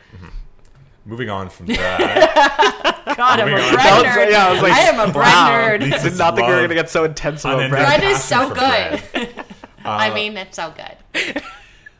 Moving 1.07 1.29
on 1.31 1.51
from 1.51 1.67
that, 1.67 3.15
god 3.17 3.41
i'm 3.41 3.49
a 3.49 3.51
Moving 3.51 3.65
on. 3.65 3.75
bread 3.75 4.05
nerd 4.07 4.31
yeah, 4.31 4.47
I 4.47 4.53
was 4.53 4.63
like, 4.63 4.73
I 4.73 4.81
am 4.81 5.09
a 5.09 5.13
bread 5.13 5.27
wow. 5.27 5.51
nerd 5.51 5.93
I 5.93 6.03
did 6.03 6.19
not 6.19 6.35
think 6.35 6.49
we 6.49 6.55
were 6.55 6.63
gonna 6.63 6.75
get 6.75 6.89
so 6.91 7.05
intense 7.05 7.45
about 7.45 7.57
Unending 7.57 7.71
bread. 7.71 8.01
bread 8.01 8.11
is 8.11 8.25
so 8.25 8.55
passion 8.55 8.99
for 8.99 9.19
good 9.19 9.35
bread. 9.35 9.47
Uh, 9.85 9.91
i 9.91 10.15
mean 10.15 10.35
it's 10.39 10.57
so 10.57 10.73
good 10.75 11.43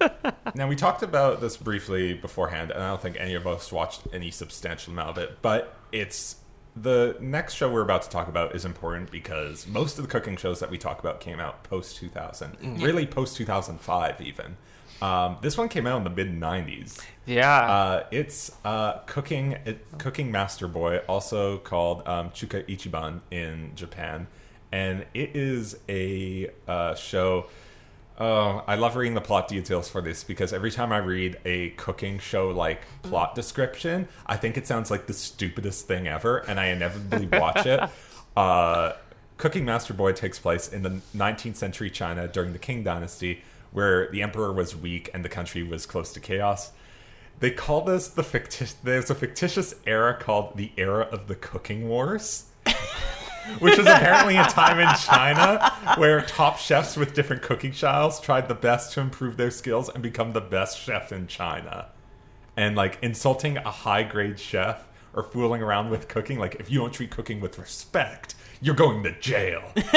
now 0.55 0.69
we 0.69 0.77
talked 0.77 1.03
about 1.03 1.41
this 1.41 1.57
briefly 1.57 2.15
beforehand, 2.15 2.71
and 2.71 2.83
I 2.83 2.89
don't 2.89 3.01
think 3.01 3.17
any 3.19 3.35
of 3.35 3.47
us 3.47 3.73
watched 3.73 4.03
any 4.13 4.31
substantial 4.31 4.93
amount 4.93 5.11
of 5.11 5.19
it. 5.19 5.39
But 5.43 5.77
it's 5.93 6.37
the 6.77 7.17
next 7.21 7.55
show 7.55 7.71
we're 7.71 7.83
about 7.83 8.03
to 8.03 8.11
talk 8.11 8.29
about 8.29 8.55
is 8.55 8.65
important 8.65 9.11
because 9.11 9.67
most 9.67 9.99
of 9.99 10.05
the 10.05 10.11
cooking 10.11 10.37
shows 10.37 10.61
that 10.61 10.71
we 10.71 10.79
talk 10.79 10.99
about 10.99 11.21
came 11.21 11.41
out 11.41 11.63
post 11.65 11.97
2000, 11.97 12.59
mm-hmm. 12.59 12.83
really 12.83 13.07
post 13.07 13.37
2005 13.37 14.21
even. 14.21 14.57
Um, 15.05 15.37
this 15.43 15.59
one 15.59 15.69
came 15.69 15.87
out 15.87 15.99
in 15.99 16.05
the 16.05 16.11
mid 16.11 16.29
90s. 16.41 16.99
Yeah. 17.27 17.61
Uh, 17.61 18.07
it's 18.11 18.53
uh, 18.65 19.01
cooking 19.01 19.53
it, 19.67 19.85
cooking 19.99 20.33
master 20.33 20.67
boy, 20.67 20.99
also 21.09 21.59
called 21.59 22.09
um, 22.09 22.31
Chuka 22.31 22.67
Ichiban 22.67 23.21
in 23.31 23.73
Japan, 23.75 24.27
and 24.73 25.05
it 25.13 25.37
is 25.37 25.77
a 25.91 26.51
uh, 26.67 26.95
show. 26.95 27.47
Oh, 28.17 28.63
I 28.67 28.77
love 28.77 28.97
reading 28.97 29.15
the 29.15 29.21
plot 29.21 29.49
details 29.49 29.91
for 29.91 30.01
this 30.01 30.25
because 30.25 30.53
every 30.53 30.71
time 30.71 30.93
I 30.93 30.99
read 30.99 31.37
a 31.45 31.71
cooking 31.71 32.19
show 32.19 32.49
like 32.51 32.83
plot 33.03 33.35
description, 33.35 34.09
I 34.25 34.37
think 34.37 34.57
it 34.57 34.67
sounds 34.67 34.91
like 34.91 35.07
the 35.07 35.13
stupidest 35.13 35.87
thing 35.87 36.07
ever, 36.07 36.39
and 36.39 36.59
I 36.59 36.67
inevitably 36.67 37.39
watch 37.39 37.67
it. 37.67 37.81
Uh, 38.37 38.97
Cooking 39.37 39.65
Master 39.65 39.95
Boy 39.95 40.11
takes 40.11 40.41
place 40.41 40.67
in 40.67 40.83
the 40.83 41.01
19th 41.17 41.55
century 41.55 41.89
China 41.89 42.27
during 42.27 42.53
the 42.53 42.59
Qing 42.59 42.83
Dynasty, 42.83 43.43
where 43.75 44.09
the 44.11 44.23
emperor 44.23 44.53
was 44.53 44.75
weak 44.75 45.11
and 45.13 45.25
the 45.25 45.29
country 45.29 45.63
was 45.63 45.85
close 45.85 46.13
to 46.13 46.21
chaos. 46.21 46.71
They 47.41 47.51
call 47.51 47.83
this 47.83 48.09
the 48.09 48.23
fictitious. 48.23 48.77
There's 48.83 49.11
a 49.11 49.15
fictitious 49.15 49.75
era 49.85 50.15
called 50.15 50.57
the 50.57 50.71
era 50.77 51.09
of 51.11 51.27
the 51.27 51.35
cooking 51.35 51.89
wars, 51.89 52.45
which 53.59 53.77
is 53.77 53.87
apparently 53.87 54.37
a 54.37 54.45
time 54.45 54.79
in 54.79 54.89
China 54.95 55.73
where 55.99 56.23
top 56.23 56.59
chefs 56.59 56.97
with 56.97 57.15
different 57.15 57.43
cooking 57.43 57.73
styles 57.73 58.21
tried 58.21 58.47
the 58.49 58.55
best 58.55 58.93
to 58.93 59.01
improve 59.01 59.37
their 59.37 59.51
skills 59.51 59.89
and 59.89 60.03
become 60.03 60.33
the 60.33 60.41
best 60.41 60.81
chef 60.81 61.11
in 61.11 61.27
China. 61.27 61.89
And 62.57 62.77
like 62.77 63.01
insulting 63.03 63.57
a 63.57 63.71
high 63.71 64.05
grade 64.05 64.39
chef 64.39 64.87
or 65.13 65.25
fooling 65.25 65.63
around 65.63 65.91
with 65.91 66.07
cooking, 66.07 66.39
like 66.39 66.55
if 66.61 66.71
you 66.71 66.79
don't 66.79 66.93
treat 66.93 67.11
cooking 67.11 67.41
with 67.41 67.59
respect, 67.59 68.37
you're 68.61 68.77
going 68.77 69.03
to 69.03 69.19
jail. 69.19 69.65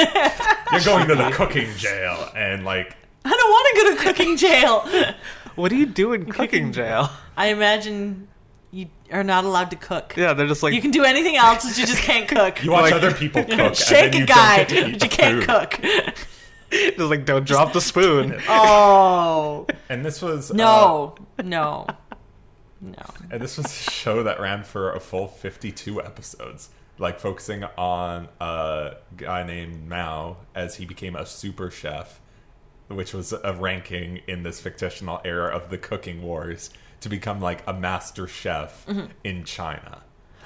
you're 0.72 0.84
going 0.84 1.06
to 1.06 1.14
the 1.14 1.30
cooking 1.32 1.70
jail, 1.76 2.30
and 2.34 2.64
like 2.64 2.96
I 3.28 3.36
don't 3.36 3.50
want 3.50 3.68
to 3.68 3.82
go 3.82 3.90
to 3.96 4.02
cooking 4.02 4.36
jail. 4.44 5.14
What 5.54 5.68
do 5.70 5.76
you 5.76 5.86
do 5.86 6.12
in 6.12 6.26
cooking 6.30 6.72
jail? 6.72 7.10
I 7.36 7.48
imagine 7.48 8.28
you 8.70 8.88
are 9.12 9.24
not 9.24 9.44
allowed 9.44 9.70
to 9.70 9.76
cook. 9.76 10.14
Yeah, 10.16 10.32
they're 10.34 10.46
just 10.46 10.62
like 10.62 10.72
You 10.74 10.80
can 10.80 10.90
do 10.90 11.04
anything 11.04 11.36
else, 11.36 11.64
but 11.64 11.76
you 11.78 11.86
just 11.86 12.02
can't 12.02 12.28
cook. 12.36 12.62
you 12.64 12.70
watch 12.70 12.82
Like- 12.84 12.94
other 12.94 13.12
people 13.12 13.44
cook. 13.56 13.74
Shake 13.74 14.14
a 14.14 14.24
guy, 14.24 14.64
don't 14.64 14.68
get 14.68 14.68
to 14.68 14.88
eat 14.88 14.92
but 14.92 15.02
you 15.02 15.08
can't 15.10 15.44
food. 15.44 15.48
cook. 15.48 16.16
just 16.70 16.98
like 17.10 17.24
don't 17.24 17.46
drop 17.46 17.72
the 17.72 17.80
spoon. 17.80 18.40
Oh 18.48 19.66
And 19.88 20.04
this 20.04 20.20
was 20.22 20.50
uh, 20.50 20.54
no, 20.54 21.14
no, 21.42 21.86
no. 22.80 23.04
And 23.30 23.40
this 23.40 23.56
was 23.56 23.66
a 23.66 23.90
show 23.90 24.22
that 24.22 24.38
ran 24.40 24.62
for 24.64 24.92
a 24.92 25.00
full 25.00 25.28
52 25.28 26.02
episodes, 26.02 26.68
like 26.98 27.18
focusing 27.20 27.64
on 27.76 28.28
a 28.40 28.96
guy 29.16 29.42
named 29.44 29.88
Mao 29.88 30.36
as 30.54 30.76
he 30.76 30.84
became 30.84 31.16
a 31.16 31.24
super 31.26 31.70
chef, 31.70 32.20
which 32.88 33.12
was 33.12 33.32
a 33.32 33.54
ranking 33.54 34.22
in 34.26 34.42
this 34.42 34.60
fictional 34.60 35.20
era 35.24 35.54
of 35.54 35.70
the 35.70 35.78
cooking 35.78 36.22
wars 36.22 36.70
to 37.00 37.08
become 37.08 37.40
like 37.40 37.62
a 37.66 37.72
master 37.72 38.26
chef 38.26 38.86
mm-hmm. 38.86 39.06
in 39.24 39.44
China. 39.44 40.02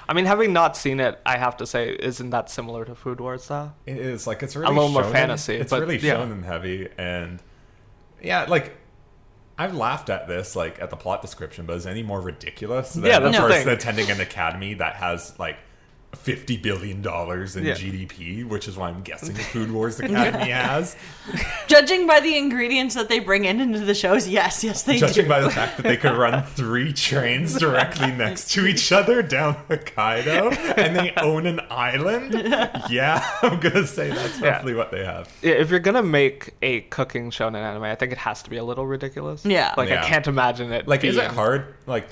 I 0.07 0.13
mean, 0.13 0.25
having 0.25 0.51
not 0.51 0.75
seen 0.75 0.99
it, 0.99 1.19
I 1.25 1.37
have 1.37 1.57
to 1.57 1.65
say, 1.65 1.95
isn't 1.97 2.29
that 2.31 2.49
similar 2.49 2.83
to 2.85 2.93
Food 2.93 3.21
Wars 3.21 3.47
though? 3.47 3.71
It 3.85 3.97
is 3.97 4.27
like 4.27 4.43
it's 4.43 4.55
really 4.55 4.73
little 4.73 4.89
more 4.89 5.03
fantasy, 5.03 5.55
It's 5.55 5.69
but 5.69 5.81
really 5.81 5.97
yeah. 5.97 6.15
shonen 6.15 6.43
heavy, 6.43 6.89
and 6.97 7.41
yeah, 8.21 8.45
like 8.49 8.75
I've 9.57 9.75
laughed 9.75 10.09
at 10.09 10.27
this 10.27 10.55
like 10.55 10.81
at 10.81 10.89
the 10.89 10.97
plot 10.97 11.21
description, 11.21 11.65
but 11.65 11.77
is 11.77 11.85
any 11.85 12.03
more 12.03 12.19
ridiculous 12.19 12.93
than 12.93 13.05
Yeah, 13.05 13.17
a 13.19 13.31
person 13.31 13.69
attending 13.69 14.11
an 14.11 14.19
academy 14.19 14.73
that 14.75 14.95
has 14.95 15.37
like 15.39 15.57
fifty 16.15 16.57
billion 16.57 17.01
dollars 17.01 17.55
in 17.55 17.65
Yeah. 17.65 17.73
GDP, 17.75 18.43
which 18.45 18.67
is 18.67 18.75
why 18.75 18.89
I'm 18.89 19.01
guessing 19.01 19.35
the 19.35 19.43
Food 19.43 19.71
Wars 19.73 19.99
Academy 19.99 20.51
has. 20.51 20.95
Judging 21.67 22.07
by 22.07 22.19
the 22.19 22.35
ingredients 22.37 22.95
that 22.95 23.09
they 23.09 23.19
bring 23.19 23.45
in 23.45 23.59
into 23.59 23.79
the 23.79 23.93
shows, 23.93 24.27
yes, 24.27 24.63
yes, 24.63 24.83
they 24.83 24.93
do. 24.93 24.99
Judging 24.99 25.25
do. 25.25 25.29
by 25.29 25.41
the 25.41 25.49
fact 25.49 25.77
that 25.77 25.83
they 25.83 25.97
could 25.97 26.17
run 26.17 26.43
three 26.55 26.91
trains 26.93 27.57
directly 27.57 28.11
next 28.11 28.51
to 28.51 28.65
each 28.65 28.91
other 28.91 29.21
down 29.21 29.55
Hokkaido, 29.69 30.51
and 30.77 30.95
they 30.95 31.13
own 31.17 31.45
an 31.45 31.59
island, 31.69 32.33
yeah, 32.89 33.27
I'm 33.41 33.59
gonna 33.59 33.85
say 33.85 34.09
that's 34.09 34.39
Yeah. 34.39 34.49
roughly 34.49 34.73
what 34.73 34.91
they 34.91 35.03
have. 35.05 35.29
Yeah, 35.41 35.51
If 35.53 35.69
you're 35.69 35.79
gonna 35.79 36.01
make 36.03 36.53
a 36.63 36.81
cooking 36.81 37.29
show 37.29 37.43
shonen 37.43 37.55
anime, 37.55 37.83
I 37.83 37.95
think 37.95 38.13
it 38.13 38.17
has 38.19 38.41
to 38.43 38.49
be 38.49 38.55
a 38.55 38.63
little 38.63 38.87
ridiculous. 38.87 39.45
Yeah. 39.45 39.73
like 39.75 39.89
Yeah. 39.89 40.01
I 40.01 40.07
can't 40.07 40.27
imagine 40.27 40.71
it. 40.71 40.87
Like, 40.87 41.03
is 41.03 41.17
it 41.17 41.25
hard? 41.31 41.73
Like, 41.85 42.07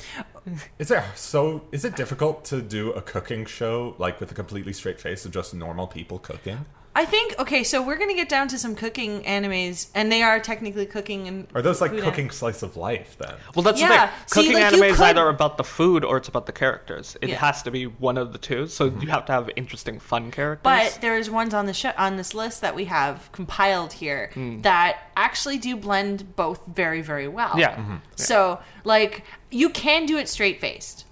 is 0.80 0.91
it 0.91 1.04
so? 1.15 1.63
Is 1.71 1.86
it 1.86 1.95
difficult 1.95 2.43
to 2.45 2.62
do 2.62 2.91
a 2.91 3.01
cooking 3.01 3.45
show 3.45 3.95
like 3.97 4.19
with 4.19 4.32
a 4.32 4.34
completely 4.34 4.73
straight 4.73 4.99
face 4.99 5.25
of 5.25 5.32
just 5.32 5.54
normal 5.54 5.88
people 5.88 6.19
cooking? 6.19 6.65
I 6.93 7.06
think 7.06 7.39
okay, 7.39 7.63
so 7.63 7.82
we're 7.82 7.97
gonna 7.97 8.13
get 8.15 8.27
down 8.27 8.49
to 8.49 8.58
some 8.60 8.75
cooking 8.75 9.23
animes, 9.23 9.88
and 9.95 10.12
they 10.12 10.21
are 10.23 10.41
technically 10.41 10.86
cooking 10.86 11.25
and 11.27 11.47
Are 11.56 11.62
those 11.62 11.80
like 11.80 11.91
food 11.91 12.01
cooking 12.04 12.30
slice 12.30 12.63
of 12.63 12.75
life 12.75 13.15
then? 13.17 13.36
Well, 13.56 13.63
that's 13.63 13.80
Yeah, 13.80 13.88
the 13.88 13.95
thing. 13.95 14.10
see, 14.27 14.34
Cooking 14.41 14.54
like, 14.56 14.63
anime 14.73 14.84
is 14.84 14.97
could- 14.97 15.04
either 15.06 15.30
about 15.30 15.56
the 15.58 15.63
food 15.63 16.04
or 16.04 16.17
it's 16.17 16.27
about 16.27 16.47
the 16.47 16.51
characters. 16.51 17.15
It 17.21 17.30
Yeah. 17.30 17.38
has 17.38 17.63
to 17.63 17.71
be 17.71 17.86
one 17.86 18.17
of 18.17 18.34
the 18.34 18.38
two. 18.38 18.67
So 18.67 18.89
Mm-hmm. 18.89 19.01
you 19.04 19.08
have 19.10 19.25
to 19.27 19.32
have 19.32 19.49
interesting, 19.56 19.99
fun 20.01 20.32
characters. 20.32 20.63
But 20.63 20.97
there's 21.01 21.30
ones 21.30 21.54
on 21.54 21.65
the 21.65 21.73
show 21.73 21.93
on 21.97 22.17
this 22.17 22.34
list 22.34 22.60
that 22.60 22.75
we 22.75 22.86
have 22.86 23.32
compiled 23.32 23.93
here 23.93 24.32
that 24.63 24.97
actually 25.15 25.60
do 25.60 25.77
blend 25.77 26.36
both 26.36 26.60
very, 26.67 27.01
very 27.01 27.27
well. 27.30 27.54
yeah, 27.58 27.75
Mm-hmm. 27.77 27.95
So, 28.17 28.60
like, 28.84 29.23
you 29.49 29.69
can 29.69 30.06
do 30.06 30.17
it 30.17 30.27
straight 30.27 30.60
faced. 30.60 31.06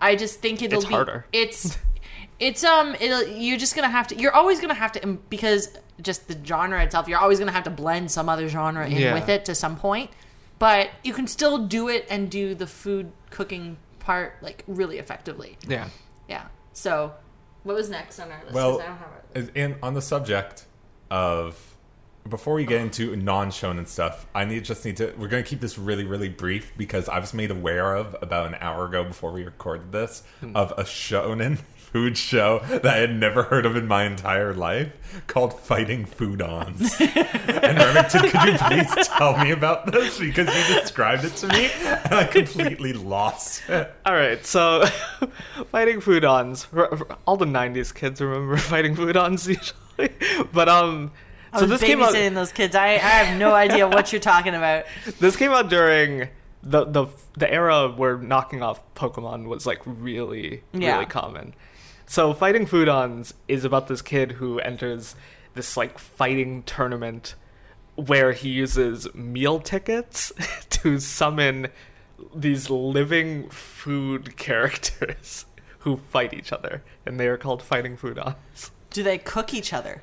I 0.00 0.16
just 0.16 0.40
think 0.40 0.62
it'll 0.62 0.80
It's 0.80 0.88
be 0.88 0.94
harder. 0.94 1.26
It's 1.32 1.78
it's 2.40 2.64
um 2.64 2.94
it'll, 3.00 3.22
you're 3.26 3.58
just 3.58 3.74
gonna 3.76 3.88
have 3.88 4.08
to 4.08 4.16
you're 4.16 4.34
always 4.34 4.60
gonna 4.60 4.74
have 4.74 4.92
to 4.92 5.02
um, 5.04 5.18
because 5.30 5.68
just 6.00 6.26
the 6.28 6.36
genre 6.44 6.82
itself 6.82 7.06
you're 7.08 7.18
always 7.18 7.38
gonna 7.38 7.52
have 7.52 7.64
to 7.64 7.70
blend 7.70 8.10
some 8.10 8.28
other 8.28 8.48
genre 8.48 8.86
in 8.86 8.92
Yeah. 8.98 9.14
with 9.14 9.28
it 9.28 9.44
to 9.46 9.54
some 9.54 9.76
point 9.76 10.10
but 10.58 10.90
you 11.04 11.12
can 11.12 11.26
still 11.26 11.58
do 11.66 11.88
it 11.88 12.06
and 12.10 12.30
do 12.30 12.54
the 12.54 12.66
food 12.66 13.12
cooking 13.30 13.76
part 14.00 14.34
like 14.42 14.64
really 14.66 14.98
effectively 14.98 15.56
yeah. 15.68 15.88
yeah 16.28 16.46
so 16.72 17.12
what 17.62 17.76
was 17.76 17.88
next 17.88 18.18
on 18.18 18.30
our 18.32 18.38
list 18.44 18.46
'Cause 18.46 18.54
Well, 18.54 18.80
I 18.80 18.86
don't 18.86 18.96
have 18.98 19.46
it. 19.48 19.56
in 19.56 19.76
on 19.82 19.94
the 19.94 20.02
subject 20.02 20.64
of 21.10 21.76
before 22.28 22.54
we 22.54 22.64
get 22.64 22.80
into 22.80 23.14
non 23.16 23.50
shonen 23.50 23.86
stuff, 23.86 24.26
I 24.32 24.44
need 24.44 24.64
just 24.64 24.84
need 24.84 24.96
to. 24.98 25.12
We're 25.18 25.26
going 25.26 25.42
to 25.42 25.48
keep 25.48 25.60
this 25.60 25.76
really 25.76 26.04
really 26.04 26.28
brief 26.28 26.72
because 26.76 27.08
I 27.08 27.18
was 27.18 27.34
made 27.34 27.50
aware 27.50 27.94
of 27.96 28.14
about 28.22 28.46
an 28.46 28.56
hour 28.60 28.84
ago 28.86 29.02
before 29.02 29.32
we 29.32 29.42
recorded 29.42 29.90
this 29.90 30.22
of 30.54 30.70
a 30.72 30.84
shonen 30.84 31.58
food 31.92 32.16
show 32.16 32.60
that 32.70 32.86
I 32.86 32.96
had 32.96 33.14
never 33.14 33.42
heard 33.44 33.66
of 33.66 33.76
in 33.76 33.86
my 33.86 34.04
entire 34.04 34.54
life 34.54 34.92
called 35.26 35.60
Fighting 35.60 36.06
Foodons. 36.06 36.98
and 37.62 37.78
Remington, 37.78 38.22
could 38.30 38.52
you 38.52 38.58
please 38.58 39.08
tell 39.08 39.36
me 39.36 39.50
about 39.50 39.92
this 39.92 40.18
because 40.18 40.46
you 40.46 40.80
described 40.80 41.24
it 41.24 41.36
to 41.36 41.48
me 41.48 41.70
and 41.82 42.14
I 42.14 42.24
completely 42.24 42.94
lost 42.94 43.62
it. 43.68 43.92
All 44.06 44.14
right, 44.14 44.44
so 44.46 44.86
fighting 45.70 46.00
foodons. 46.00 46.66
R- 46.74 46.88
r- 46.90 47.18
All 47.26 47.36
the 47.36 47.44
'90s 47.44 47.94
kids 47.94 48.20
remember 48.20 48.56
fighting 48.58 48.96
foodons 48.96 49.46
usually, 49.46 50.14
but 50.52 50.68
um. 50.68 51.10
I 51.54 51.58
So 51.58 51.66
was 51.66 51.80
this 51.80 51.86
came 51.86 52.00
out. 52.02 52.14
babysitting 52.14 52.32
those 52.34 52.50
kids. 52.50 52.74
I, 52.74 52.92
I 52.94 52.96
have 52.96 53.38
no 53.38 53.52
idea 53.52 53.86
what 53.86 54.10
you're 54.10 54.22
talking 54.22 54.54
about. 54.54 54.86
This 55.20 55.36
came 55.36 55.50
out 55.50 55.68
during 55.68 56.28
the 56.62 56.86
the 56.86 57.08
the 57.36 57.52
era 57.52 57.90
where 57.90 58.16
knocking 58.16 58.62
off 58.62 58.80
Pokemon 58.94 59.44
was 59.48 59.66
like 59.66 59.82
really 59.84 60.62
Yeah. 60.72 60.94
really 60.94 61.04
common. 61.04 61.52
So 62.12 62.34
fighting 62.34 62.66
foodons 62.66 63.32
is 63.48 63.64
about 63.64 63.88
this 63.88 64.02
kid 64.02 64.32
who 64.32 64.58
enters 64.58 65.16
this 65.54 65.78
like 65.78 65.98
fighting 65.98 66.62
tournament 66.64 67.36
where 67.94 68.32
he 68.32 68.50
uses 68.50 69.08
meal 69.14 69.58
tickets 69.60 70.30
to 70.68 71.00
summon 71.00 71.68
these 72.34 72.68
living 72.68 73.48
food 73.48 74.36
characters 74.36 75.46
who 75.78 75.96
fight 75.96 76.34
each 76.34 76.52
other 76.52 76.82
and 77.06 77.18
they 77.18 77.28
are 77.28 77.38
called 77.38 77.62
fighting 77.62 77.96
foodons. 77.96 78.68
Do 78.90 79.02
they 79.02 79.16
cook 79.16 79.54
each 79.54 79.72
other? 79.72 80.02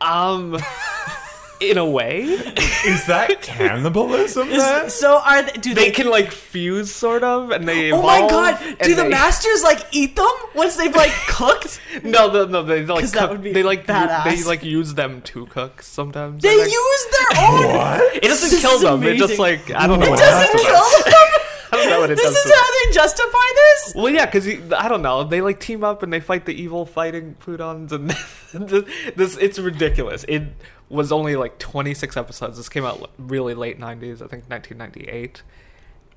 Um 0.00 0.56
in 1.60 1.78
a 1.78 1.84
way, 1.84 2.22
Is 2.22 3.06
that 3.06 3.40
cannibalism 3.42 4.48
then? 4.50 4.90
So 4.90 5.18
are 5.24 5.42
they, 5.42 5.52
do 5.52 5.72
they 5.74 5.86
they? 5.86 5.90
can 5.92 6.08
like 6.10 6.30
fuse 6.32 6.92
sort 6.92 7.22
of 7.22 7.50
and 7.50 7.66
they 7.66 7.92
oh 7.92 8.02
my 8.02 8.18
evolve, 8.18 8.30
god! 8.30 8.62
and 8.62 8.78
Do 8.80 8.94
the 8.94 9.02
they- 9.04 9.08
masters 9.08 9.62
like 9.62 9.86
eat 9.92 10.16
them 10.16 10.26
once 10.54 10.76
they've 10.76 10.94
like 10.94 11.12
cooked? 11.28 11.80
No, 12.02 12.30
no, 12.30 12.44
no. 12.46 12.62
They 12.62 12.84
like 12.84 13.00
'Cause 13.00 13.12
that 13.12 13.20
cook, 13.22 13.30
would 13.32 13.42
be 13.42 13.52
they 13.52 13.62
like 13.62 13.80
u- 13.86 13.94
badass. 13.94 14.24
they 14.24 14.42
like 14.44 14.62
use 14.64 14.94
them 14.94 15.22
to 15.22 15.46
cook 15.46 15.80
sometimes. 15.82 16.44
I 16.44 16.48
They 16.48 16.56
think. 16.56 16.72
use 16.72 17.06
their 17.16 17.44
own. 17.48 17.76
What? 17.76 18.16
it 18.16 18.22
doesn't 18.24 18.50
This 18.50 18.60
kill 18.60 18.72
is 18.76 18.80
them. 18.82 19.02
It 19.02 19.16
just 19.16 19.38
amazing. 19.38 19.38
like 19.38 19.70
I 19.82 19.86
don't 19.86 20.00
know. 20.00 20.06
It 20.06 20.10
what 20.10 20.18
doesn't 20.18 20.58
happens 20.58 20.62
kill 20.62 21.12
them. 21.12 21.40
I 21.86 21.90
don't 21.90 22.00
what 22.00 22.10
it 22.10 22.16
This 22.16 22.24
does. 22.26 22.36
is 22.36 22.44
to 22.50 22.56
how 22.56 22.86
they 22.86 22.92
justify 22.94 23.48
this. 23.54 23.92
Well, 23.96 24.08
yeah, 24.10 24.26
because 24.26 24.46
I 24.72 24.88
don't 24.88 25.02
know. 25.02 25.24
They 25.24 25.40
like 25.40 25.60
team 25.60 25.84
up 25.84 26.02
and 26.02 26.12
they 26.12 26.20
fight 26.20 26.44
the 26.46 26.52
evil 26.54 26.86
fighting 26.86 27.36
foodons, 27.44 27.92
and 27.92 28.10
this 29.16 29.36
it's 29.36 29.58
ridiculous. 29.58 30.24
It 30.28 30.42
was 30.88 31.10
only 31.12 31.36
like 31.36 31.58
26 31.58 32.16
episodes. 32.16 32.56
This 32.56 32.68
came 32.68 32.84
out 32.84 33.10
really 33.18 33.54
late 33.54 33.78
90s, 33.80 34.16
I 34.16 34.26
think 34.28 34.44
1998, 34.50 35.42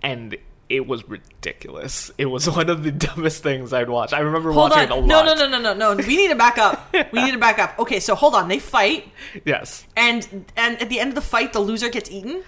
and 0.03 0.37
it 0.69 0.85
was 0.85 1.07
ridiculous. 1.07 2.11
It 2.17 2.25
was 2.25 2.49
one 2.55 2.69
of 2.69 2.83
the 2.83 2.91
dumbest 2.91 3.41
things 3.41 3.71
I'd 3.71 3.89
watched. 3.89 4.13
I 4.13 4.19
remember 4.19 4.51
Hold 4.51 4.71
watching 4.71 4.91
on. 4.91 4.97
it 4.99 5.03
a 5.03 5.07
No, 5.07 5.15
lot. 5.23 5.25
no, 5.25 5.33
no, 5.47 5.47
no, 5.59 5.73
no, 5.73 5.93
no. 5.95 5.95
We 6.05 6.17
need 6.17 6.27
to 6.27 6.35
back 6.35 6.57
up. 6.57 6.93
We 7.13 7.23
need 7.23 7.31
to 7.31 7.37
back 7.37 7.57
up. 7.59 7.79
Okay, 7.79 7.99
so 8.01 8.15
hold 8.15 8.35
on. 8.35 8.49
They 8.49 8.59
fight, 8.59 9.09
Yes. 9.45 9.85
and 9.95 10.45
and 10.57 10.81
at 10.81 10.89
the 10.89 10.99
end 10.99 11.09
of 11.11 11.15
the 11.15 11.21
fight, 11.21 11.53
the 11.53 11.59
loser 11.61 11.89
gets 11.89 12.11
eaten. 12.11 12.43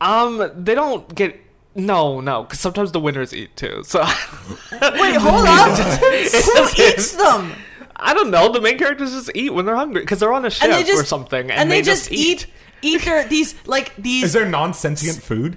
Um, 0.00 0.50
they 0.56 0.76
don't 0.76 1.12
get. 1.14 1.40
No, 1.78 2.20
no, 2.20 2.42
because 2.42 2.58
sometimes 2.58 2.90
the 2.90 2.98
winners 3.00 3.32
eat 3.32 3.56
too. 3.56 3.82
So 3.84 4.00
Wait, 4.72 5.14
hold 5.16 5.46
up. 5.46 5.78
Who 5.78 6.82
eats 6.82 7.12
them? 7.12 7.52
I 7.94 8.14
don't 8.14 8.30
know. 8.30 8.52
The 8.52 8.60
main 8.60 8.78
characters 8.78 9.12
just 9.12 9.30
eat 9.34 9.54
when 9.54 9.64
they're 9.64 9.76
hungry 9.76 10.02
because 10.02 10.18
they're 10.18 10.32
on 10.32 10.44
a 10.44 10.50
ship 10.50 10.70
And 10.70 10.86
just 10.86 11.02
or 11.02 11.04
something, 11.06 11.50
and, 11.50 11.60
and 11.60 11.70
they, 11.70 11.82
just 11.82 12.10
eat 12.12 12.46
eat 12.82 13.02
their 13.02 13.26
these 13.28 13.54
like 13.66 13.94
these 13.96 14.24
Is 14.24 14.32
there 14.32 14.44
non 14.44 14.74
sentient 14.74 15.22
food? 15.22 15.56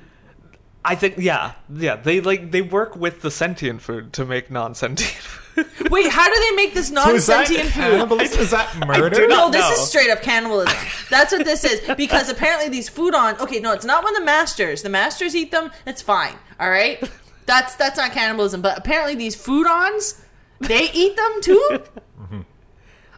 I 0.85 0.95
think 0.95 1.15
yeah, 1.17 1.53
yeah. 1.73 1.95
They 1.95 2.21
like 2.21 2.51
they 2.51 2.61
work 2.61 2.95
with 2.95 3.21
the 3.21 3.31
sentient 3.31 3.81
food 3.81 4.13
to 4.13 4.25
make 4.25 4.49
non-sentient 4.49 5.11
food. 5.11 5.40
Wait, 5.89 6.07
how 6.09 6.25
do 6.33 6.39
they 6.49 6.55
make 6.55 6.73
this 6.73 6.87
So 6.89 7.13
is 7.13 7.25
that 7.27 7.49
non-sentient 7.49 7.69
food? 8.09 8.21
Is 8.21 8.51
that 8.51 8.87
murder? 8.87 9.27
No, 9.27 9.49
this 9.51 9.61
know. 9.61 9.71
is 9.73 9.87
straight 9.89 10.09
up 10.09 10.21
cannibalism. 10.21 10.75
That's 11.09 11.31
what 11.33 11.45
this 11.45 11.63
is. 11.63 11.81
Because 11.97 12.29
apparently 12.29 12.69
these 12.69 12.89
Foodon 12.89 13.39
okay, 13.39 13.59
no, 13.59 13.73
it's 13.73 13.85
not 13.85 14.03
when 14.03 14.13
the 14.13 14.21
masters. 14.23 14.81
The 14.81 14.89
masters 14.89 15.35
eat 15.35 15.51
them, 15.51 15.71
it's 15.85 16.01
fine. 16.01 16.35
All 16.59 16.69
right? 16.69 17.01
That's 17.45 17.75
that's 17.75 17.97
not 17.97 18.11
cannibalism. 18.11 18.61
But 18.61 18.77
apparently 18.77 19.15
these 19.15 19.35
Foodons, 19.35 20.21
they 20.59 20.89
eat 20.93 21.15
them 21.17 21.41
too? 21.41 21.81
Mm-hmm. 22.21 22.41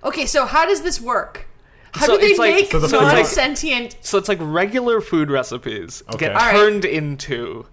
Okay, 0.06 0.26
so 0.26 0.46
how 0.46 0.66
does 0.66 0.82
this 0.82 1.00
work? 1.00 1.48
How 1.94 2.08
So 2.08 2.16
do 2.16 2.22
they 2.22 2.28
it's 2.32 2.40
like- 2.40 2.56
make 2.56 2.72
So 2.72 2.80
the 2.80 2.88
non-sentient 2.88 3.98
So 4.02 4.18
it's 4.18 4.28
like 4.28 4.40
regular 4.42 5.02
food 5.02 5.30
recipes 5.30 6.02
Okay. 6.10 6.28
get 6.28 6.32
All 6.36 6.38
right. 6.42 6.52
turned 6.56 6.86
into 6.86 7.68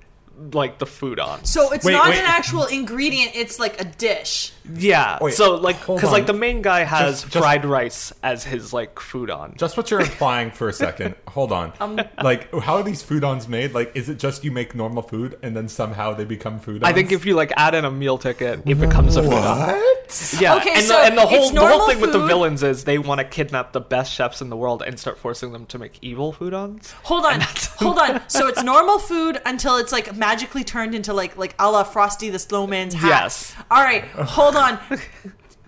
like 0.53 0.79
the 0.79 0.87
Foodon. 0.87 1.47
so 1.47 1.73
it's 1.73 1.85
Wait, 1.85 1.93
not 1.93 2.09
wait. 2.09 2.19
an 2.19 2.25
actual 2.27 2.65
ingredient, 2.65 3.33
it's 3.35 3.59
like 3.59 3.81
a 3.81 3.85
dish. 3.85 4.53
Yeah. 4.75 5.19
Wait, 5.21 5.35
so 5.35 5.57
like 5.57 5.81
because 5.81 6.13
like 6.13 6.27
the 6.27 6.33
main 6.33 6.63
guy 6.63 6.85
has 6.85 7.23
Just- 7.23 7.33
just- 7.33 7.43
fried 7.45 7.65
rice 7.65 8.13
as 8.23 8.45
his 8.45 8.73
like 8.73 8.95
Foodon. 8.97 9.57
Just 9.57 9.77
what 9.77 9.91
you're 9.91 10.01
implying 10.01 10.51
for 10.51 10.69
a 10.69 10.73
second. 10.73 11.15
Hold 11.29 11.53
on. 11.53 11.73
Um, 11.81 12.01
like, 12.23 12.53
how 12.61 12.77
are 12.77 12.83
these 12.83 13.03
Foodons 13.03 13.47
made? 13.49 13.73
Like, 13.73 13.93
is 13.95 14.09
it 14.09 14.19
just 14.19 14.45
you 14.45 14.51
make 14.51 14.75
normal 14.75 15.03
food 15.03 15.39
and 15.43 15.57
then 15.57 15.69
somehow 15.69 16.13
they 16.15 16.25
become 16.25 16.59
Foodons? 16.61 16.85
I 16.85 16.93
think 16.93 17.13
if 17.13 17.25
you 17.25 17.35
like 17.35 17.53
add 17.57 17.75
in 17.75 17.85
a 17.85 17.91
meal 17.91 18.19
ticket, 18.19 18.63
it 18.67 18.75
becomes 18.81 19.17
a 19.17 19.23
Foodon. 19.23 19.31
What? 19.31 20.37
Yeah, 20.41 20.57
Okay, 20.57 20.73
and, 20.75 20.85
so 20.85 20.95
the, 20.95 21.05
and 21.07 21.17
the 21.17 21.21
whole 21.21 21.51
the 21.51 21.61
whole 21.61 21.69
normal 21.69 21.87
thing 21.87 22.01
with 22.01 22.13
the 22.13 22.27
villains 22.27 22.65
is 22.65 22.83
they 22.83 22.99
want 22.99 23.21
to 23.21 23.25
kidnap 23.25 23.73
the 23.73 23.81
best 23.81 24.13
chefs 24.13 24.41
in 24.43 24.51
the 24.51 24.57
world 24.57 24.83
and 24.85 24.99
start 24.99 25.19
forcing 25.19 25.53
them 25.53 25.67
to 25.67 25.79
make 25.79 25.99
evil 26.03 26.33
Foodons. 26.33 26.91
Hold 27.05 27.25
on, 27.27 27.41
hold 27.79 27.97
on. 27.99 28.21
So 28.29 28.49
it's 28.49 28.63
normal 28.63 28.99
food 28.99 29.41
until 29.47 29.77
it's 29.77 29.93
like 29.93 30.17
magically 30.17 30.65
turned 30.65 30.97
into 30.97 31.13
like 31.15 31.37
like 31.37 31.55
a 31.61 31.71
la 31.71 31.85
Frosty 31.85 32.29
the 32.29 32.39
Snowman's 32.41 32.95
hat. 32.95 33.09
Yes. 33.09 33.55
All 33.71 33.83
right, 33.83 34.05
hold 34.05 34.57
on. 34.57 34.60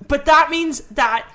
But 0.09 0.27
that 0.27 0.51
means 0.51 0.81
that 0.93 1.27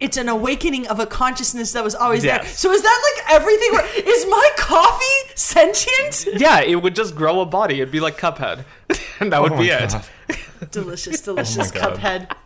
it's 0.00 0.16
an 0.16 0.28
awakening 0.28 0.86
of 0.88 1.00
a 1.00 1.06
consciousness 1.06 1.72
that 1.72 1.84
was 1.84 1.94
always 1.94 2.22
there. 2.22 2.44
So 2.44 2.70
is 2.70 2.82
that 2.82 3.12
like 3.16 3.34
everything? 3.34 3.72
Where, 3.72 3.86
is 4.08 4.26
my 4.26 4.50
coffee 4.56 5.32
sentient? 5.34 6.40
Yeah, 6.40 6.60
it 6.60 6.76
would 6.76 6.94
just 6.94 7.14
grow 7.14 7.40
a 7.40 7.46
body. 7.46 7.80
It'd 7.80 7.92
be 7.92 8.00
like 8.00 8.18
Cuphead, 8.18 8.64
and 9.20 9.32
that 9.32 9.40
would 9.42 9.52
Oh 9.52 9.58
be 9.58 9.68
my 9.68 9.84
it. 9.84 10.70
Delicious, 10.70 11.26
oh 11.28 11.34
delicious 11.34 11.70
God. 11.70 11.98
Cuphead. 11.98 12.36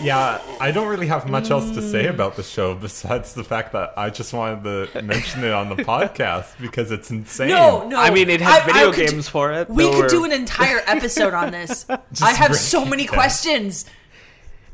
Yeah, 0.00 0.40
I 0.60 0.70
don't 0.70 0.86
really 0.88 1.08
have 1.08 1.28
much 1.28 1.50
else 1.50 1.70
to 1.70 1.80
Mm. 1.80 1.90
say 1.90 2.06
about 2.06 2.36
the 2.36 2.42
show 2.44 2.74
besides 2.74 3.34
the 3.34 3.42
fact 3.42 3.72
that 3.72 3.94
I 3.96 4.10
just 4.10 4.32
wanted 4.32 4.62
to 4.92 5.02
mention 5.02 5.42
it 5.42 5.52
on 5.52 5.68
the 5.68 5.76
podcast 5.82 6.46
because 6.60 6.92
it's 6.92 7.10
insane. 7.10 7.48
No, 7.48 7.88
no. 7.88 7.98
I 7.98 8.10
mean, 8.10 8.30
it 8.30 8.40
has 8.40 8.60
I- 8.60 8.62
I 8.62 8.66
video 8.72 8.92
could- 8.92 9.08
games 9.10 9.28
for 9.28 9.52
it. 9.52 9.68
We 9.68 9.82
There 9.84 9.92
could 9.92 10.02
were- 10.02 10.08
do 10.08 10.24
an 10.24 10.32
entire 10.32 10.80
episode 10.86 11.34
on 11.34 11.50
this. 11.50 11.84
I 12.22 12.32
have 12.32 12.54
so 12.54 12.84
many 12.84 13.06
down. 13.06 13.14
questions. 13.14 13.84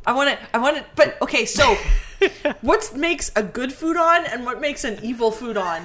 I 0.06 0.12
want 0.12 0.28
to. 0.30 0.38
I 0.52 0.58
want 0.58 0.76
to. 0.76 0.84
But 0.94 1.16
okay, 1.22 1.46
so 1.46 1.76
what 2.60 2.94
makes 2.94 3.30
a 3.34 3.42
good 3.42 3.70
Foodon, 3.70 4.28
and 4.30 4.44
what 4.44 4.60
makes 4.60 4.84
an 4.84 4.98
evil 5.02 5.32
Foodon? 5.32 5.84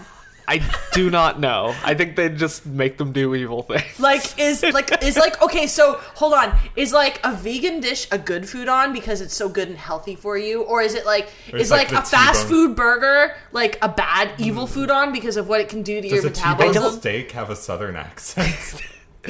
I 0.50 0.62
do 0.94 1.12
not 1.12 1.40
know. 1.40 1.76
I 1.84 1.94
think 1.94 2.16
they 2.16 2.28
just 2.30 2.66
make 2.66 2.98
them 2.98 3.12
do 3.12 3.36
evil 3.36 3.62
things. 3.62 4.00
Like 4.00 4.40
is 4.40 4.64
like 4.74 5.04
is 5.04 5.16
like 5.16 5.40
okay. 5.44 5.68
So 5.68 6.00
hold 6.16 6.34
on. 6.34 6.58
Is 6.76 6.92
like 6.92 7.20
a 7.24 7.34
vegan 7.36 7.82
dish 7.82 8.08
a 8.12 8.18
good 8.18 8.44
Foodon 8.44 8.92
because 8.92 9.22
it's 9.22 9.36
so 9.36 9.48
good 9.48 9.68
and 9.68 9.78
healthy 9.78 10.16
for 10.16 10.40
you, 10.40 10.64
or 10.64 10.82
is 10.82 10.96
it 10.96 11.06
like 11.06 11.30
Or 11.54 11.60
is 11.60 11.70
like 11.70 11.92
like, 11.92 12.04
a 12.04 12.06
fast 12.06 12.48
food 12.48 12.76
burger 12.76 13.36
like 13.52 13.78
a 13.84 13.90
bad 13.90 14.32
evil 14.40 14.66
hmm. 14.66 14.80
Foodon 14.80 15.14
because 15.14 15.38
of 15.38 15.48
what 15.48 15.62
it 15.62 15.70
can 15.70 15.84
do 15.84 16.02
to 16.02 16.10
Does 16.10 16.24
your 16.24 16.32
a 16.32 16.34
T-bone 16.34 16.68
metabolism? 16.68 17.00
steak 17.00 17.32
have 17.34 17.50
a 17.52 17.56
southern 17.56 17.96
accent? 17.96 18.82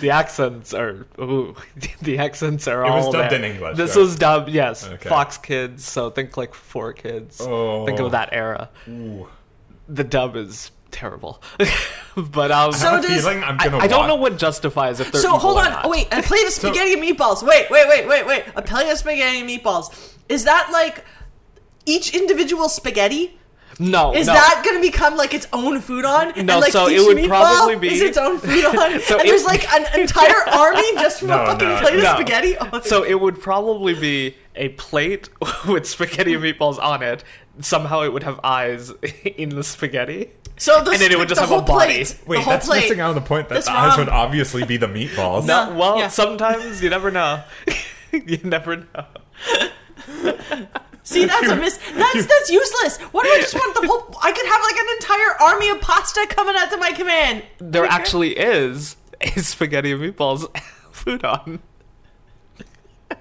The 0.00 0.10
accents 0.10 0.74
are 0.74 1.06
ooh, 1.18 1.56
the 2.02 2.18
accents 2.18 2.68
are 2.68 2.84
It 2.84 2.90
all 2.90 2.98
It 2.98 3.06
was 3.06 3.14
dubbed 3.14 3.32
there. 3.32 3.38
in 3.38 3.44
English, 3.44 3.76
This 3.76 3.96
right? 3.96 4.02
was 4.02 4.16
dubbed, 4.16 4.50
yes, 4.50 4.86
Okay. 4.86 5.08
Fox 5.08 5.38
Kids. 5.38 5.84
So 5.84 6.10
think 6.10 6.36
like 6.36 6.54
Four 6.54 6.92
Kids. 6.92 7.40
Oh. 7.40 7.86
Think 7.86 7.98
of 7.98 8.06
oh. 8.06 8.10
that 8.10 8.28
era. 8.32 8.68
Ooh. 8.88 9.26
The 9.92 10.04
dub 10.04 10.36
is 10.36 10.70
terrible, 10.90 11.42
but 12.16 12.50
um, 12.50 12.72
So 12.72 12.88
I 12.88 12.90
have 12.96 13.04
a 13.04 13.08
does- 13.08 13.22
feeling 13.22 13.42
I'm 13.44 13.56
gonna. 13.56 13.78
I 13.78 13.86
don't 13.86 14.06
know 14.08 14.16
what 14.16 14.38
justifies 14.38 15.00
if 15.00 15.10
they're 15.12 15.20
So 15.20 15.28
evil 15.30 15.38
hold 15.40 15.56
or 15.58 15.64
on. 15.64 15.70
not. 15.70 15.84
Oh, 15.84 15.88
wait, 15.88 16.06
a 16.12 16.22
plate 16.22 16.46
of 16.46 16.52
spaghetti 16.52 16.92
and 16.94 17.02
meatballs. 17.02 17.42
Wait, 17.42 17.70
wait, 17.70 17.88
wait, 17.88 18.06
wait, 18.06 18.26
wait. 18.26 18.44
A 18.56 18.62
plate 18.62 18.90
of 18.90 18.98
spaghetti 18.98 19.40
and 19.40 19.48
meatballs. 19.48 20.14
Is 20.28 20.44
that 20.44 20.70
like 20.72 21.04
each 21.86 22.14
individual 22.14 22.68
spaghetti? 22.68 23.36
no, 23.78 24.14
Is 24.14 24.26
no. 24.26 24.34
that 24.34 24.62
going 24.62 24.76
to 24.76 24.82
become 24.86 25.16
like 25.16 25.32
its 25.32 25.46
own 25.54 25.80
Foodon? 25.80 26.36
No, 26.36 26.40
and, 26.40 26.48
like, 26.60 26.70
so 26.72 26.86
it 26.88 27.00
would 27.00 27.26
probably 27.26 27.76
be- 27.76 27.94
is 27.94 28.02
its 28.02 28.18
own 28.18 28.38
food 28.38 28.64
on. 28.66 29.00
So 29.00 29.18
and 29.18 29.26
it- 29.26 29.30
there's 29.30 29.44
like 29.44 29.66
an 29.72 29.98
entire 29.98 30.46
army 30.50 30.92
just 30.96 31.20
from 31.20 31.28
No, 31.30 31.42
a 31.44 31.46
fucking 31.46 31.68
no, 31.68 31.80
plate 31.80 31.94
no. 31.96 32.10
of 32.10 32.16
spaghetti. 32.16 32.56
Oh, 32.60 32.80
So 32.82 33.04
it 33.04 33.18
would 33.18 33.40
probably 33.40 33.94
be 33.94 34.36
a 34.54 34.68
plate 34.70 35.30
with 35.66 35.88
spaghetti 35.88 36.34
and 36.34 36.42
meatballs 36.44 36.78
on 36.78 37.02
it. 37.02 37.24
Somehow 37.60 38.02
it 38.02 38.12
would 38.12 38.22
have 38.22 38.40
eyes 38.44 38.90
in 39.36 39.50
the 39.50 39.62
spaghetti. 39.64 40.30
so 40.56 40.82
the, 40.84 40.90
and 40.92 41.00
then 41.00 41.12
it 41.12 41.18
would 41.18 41.28
just 41.28 41.40
the 41.40 41.46
have 41.46 41.50
a 41.50 41.58
whole 41.58 41.78
body. 41.78 42.04
Plate, 42.04 42.18
Wait, 42.26 42.44
that's 42.44 42.66
plate. 42.66 42.82
missing 42.82 43.00
out 43.00 43.10
on 43.10 43.14
the 43.14 43.20
point 43.20 43.48
that 43.48 43.54
That's 43.56 43.66
the 43.66 43.72
eyes 43.72 43.90
wrong. 43.90 44.06
would 44.06 44.08
obviously 44.08 44.64
be 44.64 44.76
the 44.76 44.86
meatballs. 44.88 45.46
No, 45.46 45.74
well, 45.76 45.98
yeah. 45.98 46.08
sometimes 46.08 46.82
you 46.82 46.90
never 46.90 47.10
know. 47.10 47.42
you 48.12 48.38
never 48.44 48.76
know. 48.76 49.06
See, 51.02 51.24
that's 51.24 51.48
a 51.48 51.56
miss. 51.56 51.78
That's 51.94 52.26
that's 52.26 52.50
useless. 52.50 52.98
Why 53.12 53.22
do 53.24 53.30
I 53.30 53.40
just 53.40 53.54
want 53.54 53.74
the 53.80 53.86
whole? 53.86 54.16
I 54.22 54.30
could 54.32 54.46
have 54.46 54.62
like 54.62 54.76
an 54.76 54.86
entire 54.96 55.42
army 55.42 55.68
of 55.70 55.80
pasta 55.80 56.26
coming 56.28 56.54
out 56.56 56.70
to 56.70 56.76
my 56.76 56.92
command. 56.92 57.42
There 57.58 57.84
Okay. 57.84 57.92
actually 57.94 58.36
is 58.38 58.96
a 59.20 59.28
spaghetti 59.40 59.92
and 59.92 60.00
meatballs 60.02 60.44
Foodon. 60.92 61.58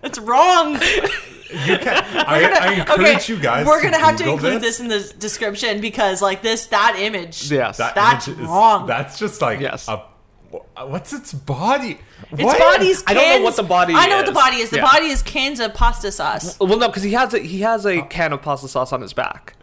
It's 0.04 0.19
wrong. 0.19 0.73
You 0.73 1.78
can, 1.80 2.04
I, 2.15 2.43
I 2.62 2.73
encourage 2.73 3.28
you 3.28 3.38
guys. 3.39 3.65
We're 3.65 3.82
gonna 3.82 3.97
have 3.97 4.15
to 4.17 4.30
include 4.30 4.62
this. 4.62 4.80
in 4.80 4.88
the 4.88 4.99
description 5.17 5.82
because, 5.82 6.21
like 6.21 6.43
this, 6.43 6.67
that 6.67 6.95
image. 6.99 7.52
Yes. 7.52 7.78
That 7.78 7.95
That's 7.95 8.28
image 8.28 8.39
is- 8.41 8.45
wrong. 8.47 8.86
That's 8.86 9.17
just 9.17 9.41
like 9.41 9.60
Yes. 9.60 9.88
a. 9.88 10.04
What's 10.86 11.12
its 11.13 11.34
body? 11.34 11.99
its 12.32 12.41
What? 12.43 12.58
body's. 12.60 13.04
I 13.08 13.13
don't 13.13 13.39
know 13.39 13.43
what 13.43 13.56
the 13.56 13.63
body 13.63 13.93
I 13.95 14.08
know 14.08 14.17
what 14.17 14.25
the 14.25 14.32
is. 14.32 14.36
body 14.38 14.56
is. 14.58 14.69
The 14.71 14.78
Yeah. 14.78 14.84
body 14.91 15.08
is 15.08 15.21
cans 15.23 15.60
of 15.60 15.73
pasta 15.73 16.12
sauce. 16.12 16.58
well, 16.60 16.78
no, 16.78 16.88
because 16.88 17.04
he 17.04 17.13
has 17.13 17.34
a 17.34 17.39
he 17.39 17.62
has 17.62 17.86
a 17.86 18.02
can 18.04 18.32
of 18.34 18.41
pasta 18.41 18.67
sauce 18.67 18.93
on 18.93 19.02
his 19.02 19.13
back. 19.13 19.56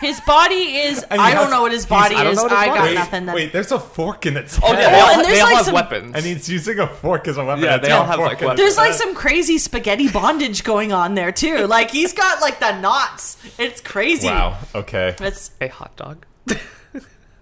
His 0.00 0.20
body 0.20 0.54
is. 0.54 1.02
And 1.04 1.20
he 1.20 1.26
I 1.26 1.34
don't 1.34 1.50
know 1.50 1.62
what 1.62 1.72
his 1.72 1.84
body 1.86 2.14
I 2.14 2.28
is. 2.30 2.40
his 2.40 2.52
I 2.52 2.66
got 2.66 2.88
is. 2.88 2.94
nothing. 2.94 3.26
That, 3.26 3.34
Wait, 3.34 3.52
there's 3.52 3.72
a 3.72 3.80
fork 3.80 4.26
in 4.26 4.36
its 4.36 4.58
Oh, 4.62 4.72
yeah, 4.72 4.76
they 4.76 4.84
Oh, 4.84 5.00
all, 5.04 5.10
and 5.10 5.24
there's 5.24 5.34
they 5.34 5.40
all 5.40 5.46
like 5.46 5.56
have 5.56 5.64
some- 5.66 5.74
weapons. 5.74 6.12
and 6.14 6.24
he's 6.24 6.48
using 6.48 6.78
a 6.78 6.86
fork 6.86 7.26
as 7.28 7.36
a 7.36 7.44
weapon. 7.44 7.64
Yeah, 7.64 7.78
they 7.78 7.90
all 7.90 8.04
have, 8.04 8.16
fork 8.16 8.28
like, 8.28 8.40
weapons. 8.40 8.58
There's 8.58 8.76
like 8.76 8.92
some 8.94 9.14
crazy 9.14 9.58
spaghetti 9.58 10.08
bondage 10.12 10.62
going 10.64 10.92
on 10.92 11.14
there 11.14 11.32
too. 11.32 11.66
Like 11.66 11.90
he's 11.90 12.12
got 12.12 12.40
like 12.40 12.60
the 12.60 12.80
knots. 12.80 13.36
It's 13.58 13.80
crazy. 13.80 14.28
Wow. 14.28 14.58
Okay. 14.74 15.16
It's 15.20 15.50
a 15.60 15.68
hot 15.68 15.96
dog. 15.96 16.24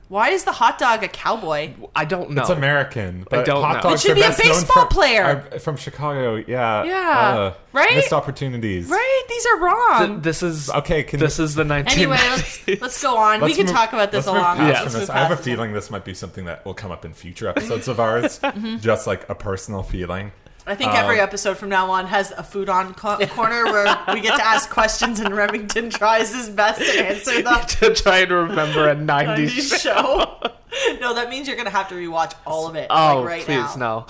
why 0.09 0.31
is 0.31 0.45
the 0.45 0.53
hot 0.53 0.79
dog 0.79 1.03
a 1.03 1.09
cowboy? 1.09 1.75
I 1.95 2.05
don't 2.05 2.31
know. 2.31 2.42
It's 2.42 2.51
American. 2.51 3.27
But 3.29 3.45
don't 3.47 3.62
hot 3.62 3.77
know. 3.85 3.90
dogs 3.90 4.05
It 4.05 4.09
should 4.09 4.14
be 4.14 4.23
a 4.23 4.29
baseball 4.31 4.85
from- 4.85 4.88
player. 4.88 5.47
are 5.53 5.59
from 5.59 5.77
Chicago. 5.77 6.37
Yeah. 6.37 6.85
Yeah. 6.85 7.19
Uh, 7.38 7.55
Right? 7.73 7.95
Missed 7.97 8.12
opportunities. 8.14 8.88
Right? 8.88 9.23
These 9.29 9.47
are 9.47 9.59
wrong. 9.61 10.07
Th- 10.09 10.23
this 10.23 10.42
is 10.42 10.71
Okay. 10.71 11.03
Can 11.03 11.21
this 11.21 11.38
is 11.38 11.55
the 11.55 11.64
1990s. 11.64 11.92
anyway, 11.92 12.16
let's 12.31 12.81
let's 12.81 13.03
go 13.03 13.16
on. 13.19 13.40
we 13.40 13.49
Let's 13.49 13.57
can 13.59 13.66
move- 13.66 13.75
talk 13.75 13.92
about 13.92 14.12
this 14.12 14.27
a 14.27 14.33
move 14.33 14.40
long. 14.42 14.57
past 14.57 14.69
Yeah. 14.69 14.75
from 14.77 14.83
let's 14.85 14.95
this. 14.95 15.09
move 15.09 15.16
I 15.16 15.19
have 15.21 15.31
a 15.33 15.37
feeling 15.37 15.73
this 15.75 15.90
might 15.90 16.05
be 16.05 16.14
something 16.14 16.47
that 16.47 16.64
will 16.64 16.73
come 16.75 16.90
up 16.90 17.05
in 17.05 17.12
future 17.12 17.49
episodes 17.49 17.88
of 17.88 18.01
ours. 18.01 18.38
Mm-hmm. 18.42 18.79
Just 18.79 19.07
like 19.07 19.29
a 19.29 19.35
personal 19.35 19.83
feeling. 19.83 20.33
I 20.68 20.74
think 20.74 20.90
Um, 20.90 20.96
every 20.96 21.20
episode 21.20 21.57
from 21.59 21.68
now 21.68 21.90
on 21.90 22.07
has 22.07 22.33
a 22.33 22.42
Foodon 22.42 22.96
co- 22.96 23.24
corner 23.35 23.64
where 23.66 23.85
we 24.12 24.20
get 24.20 24.37
to 24.37 24.44
ask 24.44 24.68
questions 24.68 25.20
and 25.20 25.35
Remington 25.37 25.90
tries 25.90 26.35
his 26.35 26.48
best 26.48 26.81
to 26.81 27.07
answer 27.07 27.40
them. 27.42 27.64
to 27.66 27.94
try 27.94 28.18
and 28.18 28.31
remember 28.33 28.88
a 28.88 28.96
90s, 28.96 29.48
90s 29.48 29.81
show. 29.81 30.50
no, 31.00 31.14
that 31.14 31.31
means 31.31 31.46
you're 31.46 31.57
gonna 31.57 31.70
have 31.70 31.88
to 31.90 31.94
rewatch 31.94 32.35
all 32.44 32.66
of 32.66 32.74
it. 32.74 32.88
Oh, 32.90 33.18
like, 33.20 33.26
right 33.26 33.42
please 33.44 33.76
now. 33.76 34.07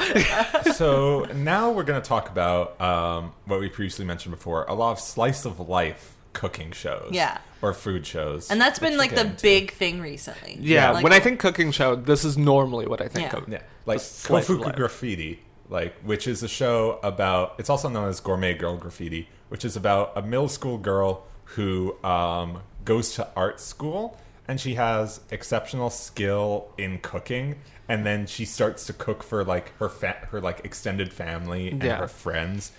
no. 0.66 0.73
so 0.73 1.25
now 1.35 1.71
we're 1.73 1.85
going 1.85 2.01
to 2.01 2.09
talk 2.09 2.29
about 2.31 2.81
um, 2.81 3.33
what 3.45 3.61
we 3.61 3.69
previously 3.69 4.05
mentioned 4.05 4.35
before 4.35 4.64
a 4.64 4.75
lot 4.75 4.92
of 4.92 5.01
slice 5.01 5.45
of 5.45 5.61
life 5.69 6.16
cooking 6.33 6.73
shows. 6.73 7.11
Yeah. 7.12 7.38
Or 7.62 7.73
food 7.73 8.07
shows. 8.07 8.51
And 8.51 8.61
that's 8.61 8.79
been 8.79 8.97
like 8.99 9.14
the 9.14 9.23
into. 9.23 9.42
big 9.42 9.73
thing 9.73 10.01
recently. 10.01 10.59
Yeah, 10.61 10.90
Like, 10.90 11.03
when 11.05 11.12
I 11.12 11.21
think 11.21 11.40
cooking 11.40 11.71
show, 11.71 11.97
this 11.97 12.25
is 12.25 12.37
normally 12.37 12.87
what 12.87 13.01
I 13.01 13.09
think 13.09 13.33
Yeah. 13.33 13.38
of. 13.38 13.49
Yeah, 13.49 13.62
like 13.87 14.01
slice 14.01 14.49
of 14.51 14.59
Koufuku. 14.59 14.77
Graffiti, 14.77 15.40
like 15.68 15.94
which 16.02 16.26
is 16.26 16.42
a 16.42 16.48
show 16.48 16.98
about. 17.02 17.55
It's 17.59 17.70
also 17.70 17.88
known 17.88 18.09
as 18.09 18.20
Gourmet 18.20 18.55
Girl 18.55 18.76
Graffiti, 18.76 19.29
which 19.48 19.64
is 19.64 19.76
about 19.76 20.12
a 20.16 20.22
middle 20.22 20.48
school 20.48 20.79
girl 20.79 21.24
who 21.50 21.96
um, 22.05 22.62
goes 22.85 23.14
to 23.14 23.29
art 23.37 23.61
school 23.61 24.18
and 24.48 24.61
she 24.61 24.74
has 24.74 25.20
exceptional 25.31 25.90
skill 25.90 26.68
in 26.79 26.98
cooking, 26.98 27.57
and 27.88 28.07
then 28.07 28.26
she 28.26 28.44
starts 28.44 28.87
to 28.87 28.92
cook 28.92 29.24
for 29.24 29.42
like 29.44 29.76
her 29.79 29.88
fa- 29.88 30.29
her 30.31 30.40
like 30.40 30.61
extended 30.64 31.12
family 31.12 31.68
and 31.68 31.83
Yeah. 31.83 31.96
her 31.96 32.07
friends, 32.09 32.70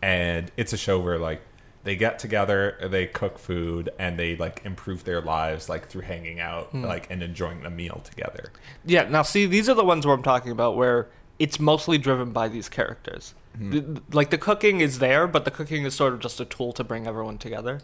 and 0.00 0.50
it's 0.56 0.72
a 0.72 0.76
show 0.76 0.98
where 1.00 1.18
like 1.18 1.42
they 1.82 1.96
get 1.96 2.18
together, 2.18 2.76
they 2.90 3.06
cook 3.06 3.38
food, 3.38 3.90
and 3.98 4.18
they 4.18 4.36
like 4.36 4.60
improve 4.64 5.02
their 5.04 5.20
lives 5.20 5.68
like 5.68 5.88
through 5.88 6.02
hanging 6.02 6.38
out, 6.40 6.68
Hmm. 6.70 6.84
like 6.84 7.08
and 7.10 7.22
enjoying 7.24 7.62
the 7.62 7.70
meal 7.70 8.00
together. 8.04 8.52
Yeah, 8.84 9.08
now 9.08 9.22
see, 9.22 9.46
these 9.46 9.68
are 9.68 9.74
the 9.74 9.84
ones 9.84 10.06
where 10.06 10.14
I'm 10.14 10.22
talking 10.22 10.52
about 10.52 10.76
where 10.76 11.08
it's 11.38 11.58
mostly 11.60 11.98
driven 11.98 12.32
by 12.32 12.48
these 12.48 12.68
characters. 12.68 13.34
The- 13.58 14.02
like 14.12 14.28
the 14.30 14.36
cooking 14.38 14.80
is 14.82 14.98
there, 14.98 15.26
but 15.26 15.44
the 15.46 15.50
cooking 15.50 15.84
is 15.86 15.94
sort 15.94 16.12
of 16.12 16.20
just 16.20 16.40
a 16.40 16.44
tool 16.44 16.72
to 16.74 16.84
bring 16.84 17.06
everyone 17.06 17.38
together. 17.38 17.80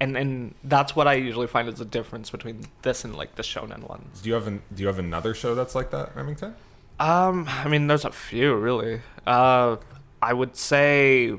And 0.00 0.16
and 0.16 0.54
that's 0.64 0.94
what 0.96 1.06
I 1.08 1.14
usually 1.14 1.46
find 1.46 1.68
is 1.68 1.76
the 1.76 1.84
difference 1.84 2.30
between 2.30 2.66
this 2.82 3.04
and 3.04 3.14
like 3.16 3.34
the 3.36 3.42
shonen 3.42 3.88
ones. 3.88 4.20
Do 4.22 4.28
you 4.28 4.34
have 4.34 4.46
an, 4.46 4.62
Do 4.74 4.82
you 4.82 4.86
have 4.88 4.98
another 4.98 5.34
show 5.34 5.54
that's 5.54 5.74
like 5.74 5.90
that, 5.90 6.14
Remington? 6.16 6.54
Um, 7.00 7.46
I 7.48 7.68
mean, 7.68 7.86
there's 7.88 8.04
a 8.04 8.12
few 8.12 8.54
really. 8.54 9.00
Uh, 9.26 9.76
I 10.20 10.32
would 10.32 10.56
say 10.56 11.38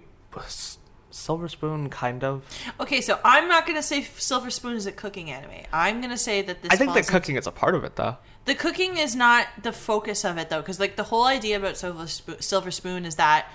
Silver 1.14 1.48
Spoon, 1.48 1.90
kind 1.90 2.24
of. 2.24 2.44
Okay, 2.80 3.02
so 3.02 3.20
I'm 3.24 3.48
not 3.48 3.66
gonna 3.68 3.84
say 3.84 4.02
Silver 4.04 4.50
Spoon 4.50 4.76
is 4.76 4.86
a 4.86 4.92
cooking 4.92 5.30
anime. 5.30 5.66
I'm 5.72 6.02
gonna 6.02 6.18
say 6.18 6.42
that 6.42 6.62
this. 6.62 6.72
I 6.72 6.76
think 6.76 6.94
the 6.94 7.04
cooking 7.04 7.36
is 7.36 7.48
a 7.48 7.52
part 7.52 7.76
of 7.76 7.84
it, 7.84 7.96
though. 7.96 8.18
the 8.46 8.56
cooking 8.56 8.98
is 8.98 9.16
not 9.16 9.48
the 9.62 9.72
focus 9.72 10.26
of 10.26 10.38
it 10.38 10.50
though, 10.50 10.60
because 10.62 10.80
like 10.80 10.96
the 10.96 11.04
whole 11.04 11.26
idea 11.26 11.56
about 11.58 11.78
Silver, 11.78 12.04
Spo- 12.06 12.42
Silver 12.42 12.72
Spoon 12.72 13.06
is 13.06 13.16
that 13.16 13.48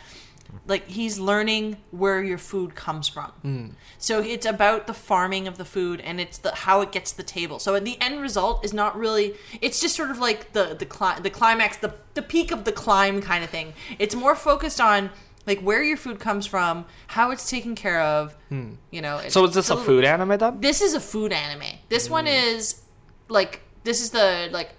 like 0.67 0.89
he's 0.89 1.19
learning 1.19 1.77
where 1.91 2.23
your 2.23 2.39
food 2.39 2.75
comes 2.75 3.07
from. 3.07 3.31
Hmm. 3.43 3.67
So 3.99 4.21
it's 4.21 4.47
about 4.47 4.87
the 4.87 4.95
farming 4.95 5.47
of 5.47 5.59
the 5.59 5.65
food 5.67 6.01
and 6.01 6.19
it's 6.21 6.39
the 6.39 6.55
how 6.55 6.81
it 6.81 6.91
gets 6.91 7.11
to 7.11 7.17
the 7.19 7.23
table. 7.23 7.59
So 7.59 7.79
the 7.81 8.01
end 8.01 8.21
result 8.23 8.65
is 8.65 8.73
not 8.73 8.97
really. 8.97 9.35
It's 9.61 9.79
just 9.79 9.95
sort 9.95 10.11
of 10.11 10.19
like 10.21 10.53
the 10.55 10.75
the 10.79 10.87
cli- 10.87 11.21
the 11.23 11.29
climax, 11.31 11.77
the 11.77 11.93
the 12.15 12.23
peak 12.23 12.51
of 12.51 12.65
the 12.65 12.73
climb 12.73 13.21
kind 13.21 13.45
of 13.45 13.51
thing. 13.51 13.75
It's 13.99 14.15
more 14.15 14.35
focused 14.37 14.81
on. 14.81 15.11
Like 15.47 15.61
where 15.61 15.83
your 15.83 15.97
food 15.97 16.21
comes 16.21 16.47
from, 16.47 16.85
how 17.07 17.31
it's 17.31 17.49
taken 17.49 17.75
care 17.75 18.01
of, 18.01 18.37
hmm. 18.49 18.73
you 18.91 19.01
know. 19.01 19.21
So 19.29 19.45
is 19.45 19.55
this 19.55 19.65
it's 19.65 19.71
a 19.71 19.75
little- 19.75 19.87
food 19.87 20.05
anime 20.05 20.37
then? 20.37 20.61
this 20.61 20.83
is 20.83 20.95
a 20.95 21.01
food 21.01 21.33
anime. 21.33 21.79
This 21.89 22.11
one 22.11 22.25
hmm. 22.27 22.33
is 22.33 22.83
like 23.29 23.63
this 23.85 24.01
is 24.01 24.11
the 24.11 24.49
like 24.53 24.71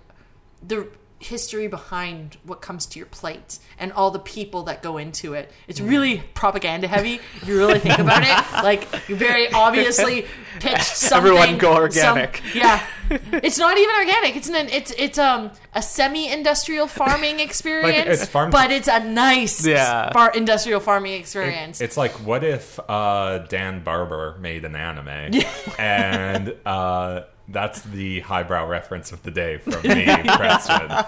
the 0.61 0.87
history 1.19 1.67
behind 1.67 2.37
what 2.45 2.61
comes 2.61 2.85
to 2.85 2.97
your 2.97 3.05
plate 3.07 3.59
and 3.77 3.91
all 3.91 4.09
the 4.09 4.19
people 4.19 4.63
that 4.63 4.81
go 4.81 4.97
into 4.97 5.33
it. 5.33 5.51
It's 5.67 5.81
really 5.81 6.23
propaganda 6.33 6.87
heavy. 6.87 7.15
If 7.41 7.47
you 7.47 7.57
really 7.57 7.79
think 7.79 7.99
about 7.99 8.23
it, 8.23 8.53
like 8.63 8.87
you 9.09 9.15
very 9.17 9.51
obviously 9.51 10.25
pitched 10.59 10.83
something. 10.85 11.17
Everyone 11.37 11.57
go 11.57 11.89
some- 11.89 12.17
organic. 12.17 12.41
yeah, 12.55 12.85
it's 13.09 13.57
not 13.57 13.77
even 13.77 13.95
organic. 13.95 14.35
It's 14.37 14.47
an 14.49 14.55
it's 14.69 14.91
it's 14.97 15.17
um 15.17 15.51
a 15.75 15.81
semi-industrial 15.81 16.87
farming 16.87 17.39
experience, 17.47 18.21
it's 18.21 18.29
farm- 18.31 18.49
but 18.51 18.71
it's 18.71 18.87
a 18.87 19.03
nice 19.03 19.65
Yeah. 19.65 20.11
far 20.13 20.31
industrial 20.31 20.79
farming 20.79 21.13
experience. 21.13 21.81
It's 21.81 21.97
like 21.97 22.11
what 22.25 22.43
if 22.43 22.79
uh, 22.87 23.39
Dan 23.49 23.83
Barber 23.83 24.37
made 24.39 24.63
an 24.65 24.75
anime, 24.75 25.41
and 25.77 26.55
uh, 26.65 27.21
that's 27.51 27.81
the 27.81 28.21
highbrow 28.21 28.67
reference 28.67 29.11
of 29.11 29.23
the 29.23 29.31
day 29.31 29.57
from 29.57 29.81
me, 29.83 30.05
Preston. 30.05 30.89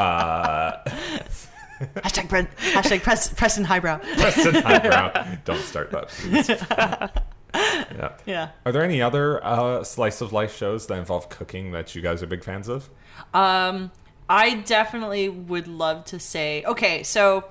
Uh, 0.00 0.82
hashtag 1.96 2.28
Brent, 2.28 2.54
hashtag 2.56 3.02
Pres, 3.02 3.32
Preston 3.34 3.64
Highbrow. 3.64 3.98
Preston 4.16 4.54
highbrow. 4.54 5.36
Don't 5.44 5.60
start 5.62 5.90
that. 5.90 6.08
please. 6.08 6.48
yeah. 7.54 8.12
Yeah. 8.26 8.48
Are 8.64 8.72
there 8.72 8.82
any 8.84 9.02
other 9.02 9.44
uh, 9.44 9.82
slice 9.82 10.20
of 10.20 10.32
life 10.32 10.56
shows 10.56 10.86
that 10.86 10.98
involve 10.98 11.28
cooking 11.28 11.72
that 11.72 11.94
you 11.94 12.02
guys 12.02 12.22
are 12.22 12.26
big 12.26 12.44
fans 12.44 12.68
of? 12.68 12.88
Um, 13.34 13.90
I 14.28 14.54
definitely 14.54 15.28
would 15.28 15.66
love 15.66 16.04
to 16.06 16.20
say. 16.20 16.62
Okay, 16.64 17.02
so 17.02 17.44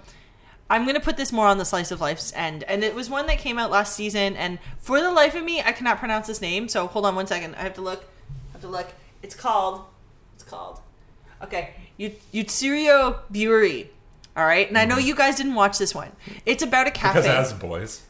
I'm 0.70 0.86
gonna 0.86 1.00
put 1.00 1.18
this 1.18 1.32
more 1.32 1.48
on 1.48 1.58
the 1.58 1.66
slice 1.66 1.92
of 1.92 2.00
life's 2.00 2.32
end, 2.36 2.64
and 2.64 2.84
it 2.84 2.94
was 2.96 3.10
one 3.10 3.26
that 3.28 3.40
came 3.40 3.58
out 3.58 3.72
last 3.72 3.96
season. 3.96 4.36
And 4.36 4.60
for 4.78 5.02
the 5.02 5.12
life 5.12 5.36
of 5.36 5.44
me, 5.44 5.62
I 5.62 5.72
cannot 5.72 5.98
pronounce 5.98 6.28
this 6.28 6.42
name. 6.42 6.68
So 6.68 6.88
hold 6.88 7.06
on 7.06 7.16
one 7.16 7.28
second. 7.28 7.56
I 7.56 7.62
have 7.62 7.74
to 7.76 7.82
look. 7.82 8.06
Have 8.60 8.70
to 8.70 8.78
look. 8.78 8.88
It's 9.24 9.36
called. 9.36 9.86
It's 10.36 10.44
called. 10.44 10.82
Okay, 11.42 11.76
Yu- 11.96 12.16
Yutsurio 12.34 13.20
Buri. 13.32 13.88
All 14.36 14.46
right, 14.46 14.68
and 14.68 14.78
I 14.78 14.84
know 14.84 14.98
you 14.98 15.16
guys 15.16 15.38
didn't 15.38 15.56
watch 15.56 15.78
this 15.78 15.96
one. 15.96 16.12
It's 16.46 16.62
about 16.62 16.86
a 16.86 16.92
cafe. 16.92 17.20
Because 17.20 17.26
it 17.26 17.36
has 17.36 17.54
boys, 17.54 18.02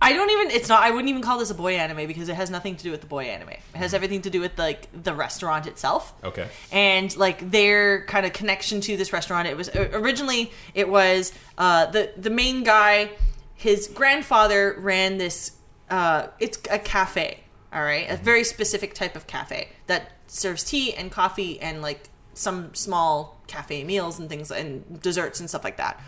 I 0.00 0.14
don't 0.14 0.30
even. 0.30 0.50
It's 0.50 0.70
not. 0.70 0.82
I 0.82 0.90
wouldn't 0.90 1.10
even 1.10 1.20
call 1.20 1.38
this 1.38 1.50
a 1.50 1.54
boy 1.54 1.74
anime 1.74 2.06
because 2.06 2.30
it 2.30 2.36
has 2.36 2.48
nothing 2.48 2.76
to 2.76 2.82
do 2.82 2.90
with 2.90 3.02
the 3.02 3.06
boy 3.06 3.24
anime. 3.24 3.50
It 3.50 3.60
has 3.74 3.92
everything 3.92 4.22
to 4.22 4.30
do 4.30 4.40
with 4.40 4.58
like 4.58 4.88
the 5.02 5.12
restaurant 5.12 5.66
itself 5.66 6.14
okay. 6.24 6.48
and 6.72 7.14
like 7.18 7.50
their 7.50 8.06
kind 8.06 8.24
of 8.24 8.32
connection 8.32 8.80
to 8.82 8.96
this 8.96 9.12
restaurant. 9.12 9.48
It 9.48 9.56
was 9.58 9.68
originally 9.76 10.50
it 10.72 10.88
was 10.88 11.34
uh, 11.58 11.86
the 11.86 12.12
the 12.16 12.30
main 12.30 12.64
guy. 12.64 13.10
His 13.54 13.86
grandfather 13.88 14.76
ran 14.78 15.18
this. 15.18 15.52
Uh, 15.90 16.28
it's 16.38 16.58
a 16.70 16.78
cafe. 16.78 17.40
All 17.72 17.82
right, 17.82 18.08
a 18.08 18.16
very 18.16 18.44
specific 18.44 18.94
type 18.94 19.14
of 19.14 19.26
cafe 19.26 19.68
that 19.86 20.12
serves 20.26 20.64
tea 20.64 20.94
and 20.94 21.10
coffee 21.10 21.60
and 21.60 21.82
like 21.82 22.08
some 22.34 22.74
small 22.74 23.40
cafe 23.46 23.84
meals 23.84 24.18
and 24.18 24.28
things 24.28 24.50
and 24.50 25.02
desserts 25.02 25.40
and 25.40 25.48
stuff 25.48 25.64
like 25.64 25.76
that. 25.76 26.00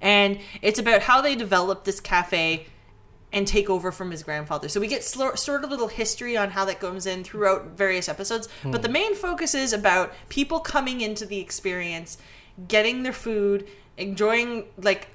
And 0.00 0.40
it's 0.62 0.78
about 0.78 1.02
how 1.02 1.20
they 1.20 1.34
developed 1.34 1.84
this 1.84 2.00
cafe 2.00 2.66
and 3.32 3.46
take 3.46 3.70
over 3.70 3.90
from 3.90 4.10
his 4.10 4.22
grandfather. 4.22 4.68
So 4.68 4.80
we 4.80 4.86
get 4.86 5.02
sort 5.02 5.64
of 5.64 5.70
little 5.70 5.88
history 5.88 6.36
on 6.36 6.50
how 6.50 6.64
that 6.66 6.80
goes 6.80 7.06
in 7.06 7.24
throughout 7.24 7.76
various 7.76 8.08
episodes. 8.08 8.48
But 8.62 8.82
the 8.82 8.88
hmm. 8.88 8.92
main 8.92 9.14
focus 9.14 9.54
is 9.54 9.72
about 9.72 10.12
people 10.28 10.60
coming 10.60 11.00
into 11.00 11.24
the 11.24 11.38
experience, 11.38 12.18
getting 12.68 13.02
their 13.02 13.12
food, 13.12 13.66
enjoying 13.96 14.66
like 14.76 15.08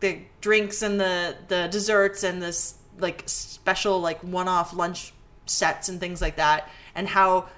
the 0.00 0.22
drinks 0.40 0.82
and 0.82 0.98
the 0.98 1.36
the 1.48 1.68
desserts 1.70 2.24
and 2.24 2.42
this 2.42 2.74
like 2.98 3.22
special 3.26 4.00
like 4.00 4.20
one-off 4.24 4.74
lunch 4.74 5.12
sets 5.50 5.88
and 5.88 6.00
things 6.00 6.20
like 6.22 6.36
that 6.36 6.68
and 6.94 7.08
how 7.08 7.48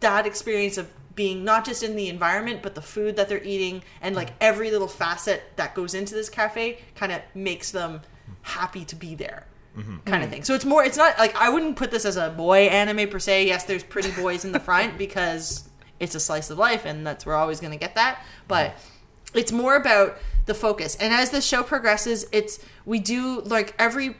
that 0.00 0.26
experience 0.26 0.78
of 0.78 0.88
being 1.14 1.44
not 1.44 1.64
just 1.64 1.82
in 1.82 1.96
the 1.96 2.08
environment 2.08 2.62
but 2.62 2.74
the 2.74 2.82
food 2.82 3.16
that 3.16 3.28
they're 3.28 3.42
eating 3.42 3.82
and 4.00 4.14
like 4.14 4.30
every 4.40 4.70
little 4.70 4.88
facet 4.88 5.42
that 5.56 5.74
goes 5.74 5.94
into 5.94 6.14
this 6.14 6.28
cafe 6.28 6.78
kind 6.94 7.12
of 7.12 7.20
makes 7.34 7.70
them 7.72 8.00
happy 8.42 8.84
to 8.84 8.96
be 8.96 9.14
there 9.14 9.46
mm-hmm. 9.76 9.98
kind 9.98 10.22
of 10.22 10.22
mm-hmm. 10.22 10.30
thing. 10.30 10.44
So 10.44 10.54
it's 10.54 10.64
more 10.64 10.84
it's 10.84 10.96
not 10.96 11.18
like 11.18 11.34
i 11.36 11.48
wouldn't 11.50 11.76
put 11.76 11.90
this 11.90 12.04
as 12.04 12.16
a 12.16 12.30
boy 12.30 12.66
anime 12.66 13.08
per 13.08 13.18
se. 13.18 13.46
Yes 13.46 13.64
there's 13.64 13.82
pretty 13.82 14.10
boys 14.12 14.44
in 14.44 14.52
the 14.52 14.60
front 14.60 14.96
because 15.04 15.68
it's 15.98 16.14
a 16.14 16.20
slice 16.20 16.50
of 16.50 16.58
life 16.58 16.84
and 16.84 17.06
that's 17.06 17.26
we're 17.26 17.34
always 17.34 17.60
going 17.60 17.72
to 17.72 17.78
get 17.78 17.94
that 17.96 18.24
but 18.48 18.70
mm-hmm. 18.70 19.38
it's 19.38 19.52
more 19.52 19.76
about 19.76 20.16
the 20.46 20.54
focus. 20.54 20.96
And 20.96 21.12
as 21.12 21.30
the 21.30 21.40
show 21.40 21.62
progresses 21.62 22.26
it's 22.32 22.64
we 22.84 22.98
do 22.98 23.40
like 23.40 23.74
every 23.78 24.16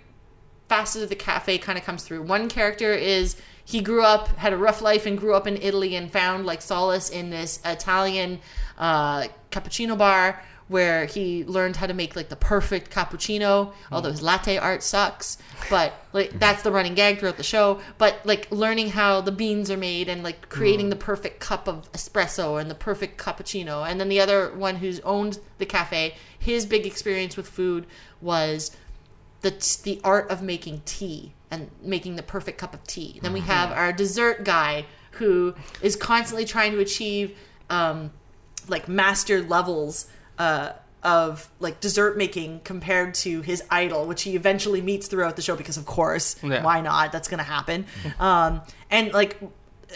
facet 0.71 1.03
of 1.03 1.09
the 1.09 1.17
cafe 1.17 1.59
kind 1.59 1.77
of 1.77 1.85
comes 1.85 2.05
through. 2.05 2.23
One 2.23 2.49
character 2.49 2.93
is 2.93 3.35
he 3.65 3.81
grew 3.81 4.05
up, 4.05 4.29
had 4.37 4.53
a 4.53 4.57
rough 4.57 4.81
life, 4.81 5.05
and 5.05 5.19
grew 5.19 5.35
up 5.35 5.49
in 5.49 5.57
Italy 5.57 5.97
and 5.97 6.09
found 6.11 6.47
like 6.47 6.63
solace 6.63 7.11
in 7.11 7.31
this 7.31 7.59
Italian 7.65 8.39
uh, 8.79 9.27
cappuccino 9.51 9.99
bar 9.99 10.41
where 10.69 11.07
he 11.07 11.45
learned 11.47 11.75
how 11.75 11.89
to 11.89 11.93
make 11.93 12.15
like 12.15 12.29
the 12.29 12.37
perfect 12.37 12.89
cappuccino. 12.93 13.73
Although 13.91 14.13
his 14.13 14.23
latte 14.23 14.59
art 14.59 14.85
sucks, 14.85 15.39
but 15.69 15.93
like 16.13 16.39
that's 16.39 16.63
the 16.63 16.71
running 16.71 16.95
gag 16.95 17.19
throughout 17.19 17.37
the 17.37 17.43
show. 17.43 17.81
But 17.99 18.21
like 18.25 18.47
learning 18.53 18.91
how 18.91 19.23
the 19.23 19.33
beans 19.33 19.73
are 19.73 19.77
made 19.77 20.09
and 20.09 20.23
like 20.23 20.49
creating 20.51 20.91
the 20.91 20.95
perfect 20.95 21.41
cup 21.41 21.67
of 21.67 21.91
espresso 21.91 22.61
and 22.61 22.71
the 22.71 22.77
perfect 22.77 23.21
cappuccino. 23.21 23.85
And 23.85 23.99
then 23.99 24.09
the 24.09 24.21
other 24.21 24.53
one 24.55 24.77
who's 24.77 25.01
owned 25.01 25.41
the 25.59 25.67
cafe, 25.67 26.15
his 26.39 26.65
big 26.65 26.87
experience 26.87 27.37
with 27.37 27.49
food 27.49 27.87
was 28.21 28.77
the 29.43 29.51
the 29.85 30.01
art 30.05 30.31
of 30.31 30.43
making 30.43 30.83
tea 30.85 31.33
and 31.51 31.71
making 31.83 32.17
the 32.17 32.23
perfect 32.23 32.59
cup 32.59 32.75
of 32.75 32.85
tea. 32.85 33.19
Then 33.23 33.33
we 33.33 33.41
have 33.41 33.73
our 33.73 33.93
dessert 33.93 34.45
guy 34.45 34.87
who 35.13 35.55
is 35.83 35.97
constantly 35.97 36.45
trying 36.45 36.73
to 36.73 36.79
achieve 36.79 37.37
um, 37.69 38.13
like 38.69 38.89
master 38.89 39.43
levels 39.43 40.07
uh, 40.39 40.73
of 41.03 41.51
like 41.59 41.81
dessert 41.81 42.17
making 42.17 42.61
compared 42.61 43.15
to 43.15 43.41
his 43.43 43.63
idol, 43.71 44.07
which 44.07 44.23
he 44.23 44.37
eventually 44.37 44.81
meets 44.81 45.09
throughout 45.09 45.35
the 45.37 45.43
show 45.43 45.57
because 45.57 45.77
of 45.77 45.87
course 45.87 46.37
Yeah. 46.43 46.63
why 46.63 46.81
not? 46.83 47.11
That's 47.11 47.27
gonna 47.29 47.43
happen. 47.43 47.87
Um, 48.21 48.61
and 48.91 49.13
like 49.13 49.39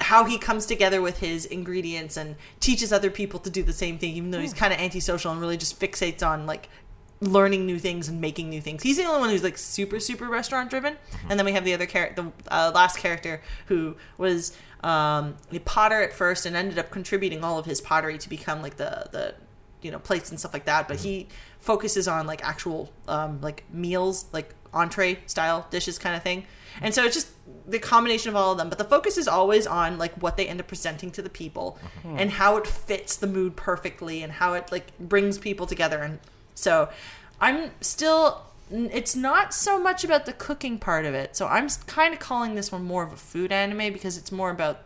how 0.00 0.24
he 0.24 0.38
comes 0.38 0.66
together 0.66 1.00
with 1.00 1.18
his 1.20 1.44
ingredients 1.44 2.16
and 2.16 2.35
teaches 2.59 2.92
other 2.92 3.11
people 3.11 3.38
to 3.40 3.50
do 3.50 3.62
the 3.62 3.72
same 3.72 3.96
thing, 3.98 4.16
even 4.16 4.33
though 4.33 4.40
he's 4.40 4.54
kind 4.54 4.72
of 4.72 4.80
antisocial 4.80 5.30
and 5.30 5.40
really 5.40 5.57
just 5.57 5.78
fixates 5.78 6.26
on 6.26 6.46
like 6.46 6.68
learning 7.20 7.66
new 7.66 7.79
things 7.79 8.09
and 8.09 8.20
making 8.20 8.50
new 8.50 8.61
things. 8.61 8.83
He's 8.83 8.96
the 8.96 9.05
only 9.05 9.20
one 9.20 9.31
who's 9.31 9.42
like 9.42 9.59
super 9.59 10.00
super 10.00 10.29
restaurant 10.29 10.70
driven. 10.70 10.96
And 11.29 11.38
then 11.38 11.46
we 11.46 11.53
have 11.53 11.64
the 11.64 11.74
other 11.74 11.87
character, 11.87 12.22
the 12.22 12.53
uh, 12.53 12.72
last 12.74 12.98
character 12.98 13.42
who 13.66 13.96
was 14.18 14.57
um, 14.83 15.37
a 15.53 15.59
potter 15.61 16.03
at 16.03 16.12
first 16.12 16.46
and 16.46 16.55
ended 16.57 16.79
up 16.79 16.90
contributing 16.90 17.42
all 17.42 17.59
of 17.59 17.66
his 17.66 17.81
pottery 17.81 18.18
to 18.18 18.29
become 18.29 18.62
like 18.62 18.77
the 18.77 19.09
the 19.12 19.35
you 19.83 19.90
know 19.90 19.98
plates 19.98 20.31
and 20.31 20.39
stuff 20.39 20.53
like 20.53 20.64
that. 20.64 20.89
But 20.89 20.99
he 20.99 21.28
focuses 21.59 22.09
on 22.09 22.26
like 22.26 22.45
actual 22.45 22.93
um, 23.09 23.41
like 23.41 23.64
meals, 23.72 24.26
like 24.32 24.55
entree 24.72 25.18
style 25.26 25.66
dishes 25.70 25.99
kind 25.99 26.16
of 26.16 26.22
thing. 26.22 26.45
And 26.82 26.93
so 26.93 27.05
it's 27.05 27.14
just 27.14 27.28
the 27.68 27.78
combination 27.78 28.30
of 28.30 28.36
all 28.36 28.53
of 28.53 28.59
them. 28.59 28.68
But 28.68 28.78
the 28.78 28.84
focus 28.84 29.16
is 29.16 29.28
always 29.28 29.66
on 29.66 29.97
like 29.97 30.12
what 30.14 30.36
they 30.36 30.49
end 30.49 30.61
up 30.61 30.66
presenting 30.66 31.11
to 31.12 31.22
the 31.22 31.30
people 31.30 31.78
and 32.05 32.32
how 32.32 32.57
it 32.57 32.66
fits 32.66 33.16
the 33.16 33.26
mood 33.26 33.57
perfectly 33.57 34.22
and 34.22 34.32
how 34.32 34.55
it 34.55 34.72
like 34.72 34.97
brings 34.99 35.39
people 35.39 35.66
together 35.66 36.01
and 36.01 36.18
so 36.55 36.88
I'm 37.40 37.70
still 37.80 38.42
it's 38.70 39.14
not 39.14 39.52
so 39.52 39.78
much 39.78 40.05
about 40.05 40.26
the 40.26 40.32
cooking 40.32 40.78
part 40.78 41.05
of 41.05 41.14
it. 41.14 41.36
So 41.36 41.46
I'm 41.46 41.68
kind 41.86 42.14
of 42.14 42.20
calling 42.20 42.55
this 42.55 42.72
one 42.72 42.84
more 42.84 43.02
of 43.02 43.12
a 43.12 43.16
food 43.16 43.52
anime 43.52 43.92
because 43.92 44.16
it's 44.16 44.32
more 44.32 44.50
about 44.50 44.80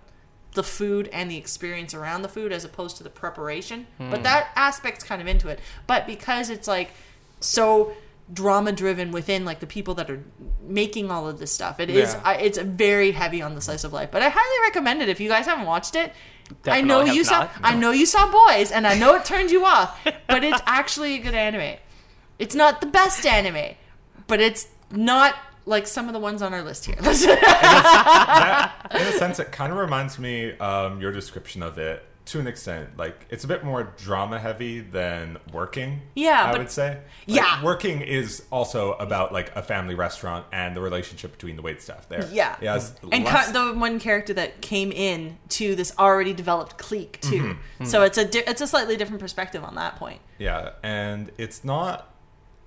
the 0.54 0.62
food 0.64 1.08
and 1.12 1.30
the 1.30 1.36
experience 1.36 1.94
around 1.94 2.22
the 2.22 2.28
food 2.28 2.52
as 2.52 2.64
opposed 2.64 2.96
to 2.96 3.04
the 3.04 3.10
preparation. 3.10 3.86
But 3.98 4.18
hmm. 4.18 4.22
that 4.24 4.48
aspect's 4.56 5.04
kind 5.04 5.22
of 5.22 5.28
into 5.28 5.48
it. 5.48 5.60
But 5.86 6.06
because 6.06 6.50
it's 6.50 6.66
like 6.66 6.90
so 7.40 7.92
drama 8.32 8.72
driven 8.72 9.10
within 9.10 9.44
like 9.44 9.60
the 9.60 9.66
people 9.66 9.94
that 9.94 10.10
are 10.10 10.22
making 10.62 11.10
all 11.10 11.28
of 11.28 11.38
this 11.38 11.52
stuff, 11.52 11.80
it 11.80 11.90
is 11.90 12.14
Yeah. 12.14 12.20
I, 12.24 12.34
it's 12.36 12.58
very 12.58 13.12
heavy 13.12 13.42
on 13.42 13.54
the 13.54 13.60
slice 13.60 13.84
of 13.84 13.92
life. 13.92 14.10
But 14.10 14.22
I 14.22 14.28
highly 14.28 14.68
recommend 14.68 15.02
it 15.02 15.08
if 15.08 15.20
you 15.20 15.28
guys 15.28 15.46
haven't 15.46 15.66
watched 15.66 15.94
it. 15.94 16.12
I 16.66 16.80
know 16.80 17.04
you 17.04 17.24
saw 17.24 17.40
not. 17.40 17.50
I 17.62 17.74
know 17.74 17.90
you 17.90 18.06
saw 18.06 18.30
boys 18.30 18.70
and 18.70 18.86
I 18.86 18.98
know 18.98 19.14
it 19.14 19.24
turned 19.24 19.50
you 19.50 19.64
off, 19.64 19.98
but 20.04 20.44
it's 20.44 20.60
actually 20.66 21.14
a 21.14 21.18
good 21.18 21.34
anime. 21.34 21.76
It's 22.38 22.54
not 22.54 22.80
the 22.80 22.86
best 22.86 23.26
anime, 23.26 23.74
but 24.26 24.40
it's 24.40 24.68
not 24.90 25.34
like 25.66 25.86
some 25.86 26.06
of 26.06 26.14
the 26.14 26.18
ones 26.18 26.40
on 26.40 26.54
our 26.54 26.62
list 26.62 26.86
here. 26.86 26.96
that, 26.96 28.72
in 28.92 29.00
a 29.00 29.12
sense, 29.18 29.38
it 29.38 29.52
kind 29.52 29.72
of 29.72 29.78
reminds 29.78 30.18
me 30.18 30.56
um, 30.58 31.00
your 31.00 31.12
description 31.12 31.62
of 31.62 31.76
it 31.78 32.07
to 32.30 32.40
an 32.40 32.46
extent. 32.46 32.96
Like 32.96 33.26
it's 33.30 33.44
a 33.44 33.46
bit 33.48 33.64
more 33.64 33.92
drama 33.96 34.38
heavy 34.38 34.80
than 34.80 35.38
working. 35.52 36.00
Yeah, 36.14 36.44
I 36.44 36.52
but- 36.52 36.58
would 36.60 36.70
say. 36.70 36.98
Like, 37.26 37.36
Yeah. 37.36 37.62
working 37.64 38.00
is 38.00 38.42
also 38.50 38.92
about 38.94 39.32
like 39.32 39.54
a 39.56 39.62
family 39.62 39.94
restaurant 39.94 40.46
and 40.52 40.76
the 40.76 40.80
relationship 40.80 41.32
between 41.32 41.56
the 41.56 41.62
wait 41.62 41.82
staff 41.82 42.08
there. 42.08 42.28
Yeah. 42.32 42.56
yeah. 42.60 42.80
and 43.12 43.24
less- 43.24 43.50
the 43.52 43.72
one 43.74 43.98
character 44.00 44.32
that 44.34 44.60
came 44.60 44.92
in 44.92 45.38
to 45.50 45.74
this 45.74 45.92
already 45.98 46.32
developed 46.32 46.78
clique 46.78 47.20
too. 47.20 47.42
Mm-hmm. 47.42 47.84
So 47.84 48.02
it's 48.02 48.18
a 48.18 48.24
di- 48.24 48.44
it's 48.46 48.60
a 48.60 48.66
slightly 48.66 48.96
different 48.96 49.20
perspective 49.20 49.64
on 49.64 49.74
that 49.76 49.96
point. 49.96 50.20
Yeah, 50.38 50.70
and 50.82 51.30
it's 51.38 51.64
not. 51.64 52.14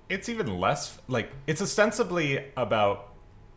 It's 0.08 0.28
even 0.28 0.58
less 0.60 0.98
like 1.08 1.30
it's 1.46 1.62
ostensibly 1.62 2.44
about. 2.56 3.08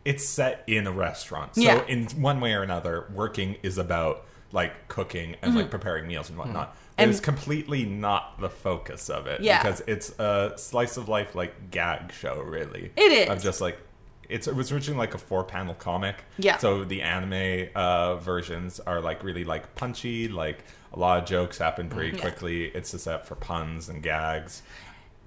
It's 0.04 0.24
set 0.24 0.62
in 0.68 0.86
a 0.86 0.92
restaurant, 0.92 1.56
so 1.56 1.62
Yeah. 1.62 1.84
in 1.88 2.06
one 2.22 2.40
way 2.40 2.52
or 2.52 2.62
another, 2.62 3.06
working 3.12 3.56
is 3.64 3.76
about 3.76 4.24
like 4.52 4.88
cooking 4.88 5.36
and 5.42 5.54
like 5.54 5.70
preparing 5.70 6.06
meals 6.06 6.28
and 6.30 6.38
whatnot. 6.38 6.70
Mm-hmm. 6.70 6.80
And- 6.98 7.10
it's 7.10 7.20
completely 7.20 7.84
not 7.84 8.40
the 8.40 8.48
focus 8.48 9.10
of 9.10 9.26
it, 9.26 9.40
Yeah. 9.42 9.62
because 9.62 9.82
it's 9.86 10.10
a 10.18 10.54
slice 10.56 10.96
of 10.96 11.08
life 11.08 11.34
like 11.34 11.70
gag 11.70 12.12
show, 12.12 12.40
really. 12.40 12.92
It 12.96 13.12
is. 13.12 13.28
of 13.28 13.42
just 13.42 13.60
like. 13.60 13.78
It's, 14.28 14.48
it 14.48 14.56
was 14.56 14.72
originally 14.72 14.98
like 14.98 15.14
a 15.14 15.18
four 15.18 15.44
panel 15.44 15.74
comic. 15.74 16.24
Yeah. 16.36 16.56
So 16.56 16.82
the 16.82 17.02
anime 17.02 17.68
uh, 17.76 18.16
versions 18.16 18.80
are 18.80 19.00
like 19.00 19.22
really 19.22 19.44
like 19.44 19.76
punchy, 19.76 20.26
like 20.26 20.64
a 20.92 20.98
lot 20.98 21.18
of 21.22 21.28
jokes 21.28 21.58
happen 21.58 21.88
pretty 21.88 22.16
Yeah. 22.16 22.22
quickly. 22.22 22.64
It's 22.64 22.90
just 22.90 23.04
set 23.04 23.24
for 23.24 23.36
puns 23.36 23.88
and 23.88 24.02
gags. 24.02 24.62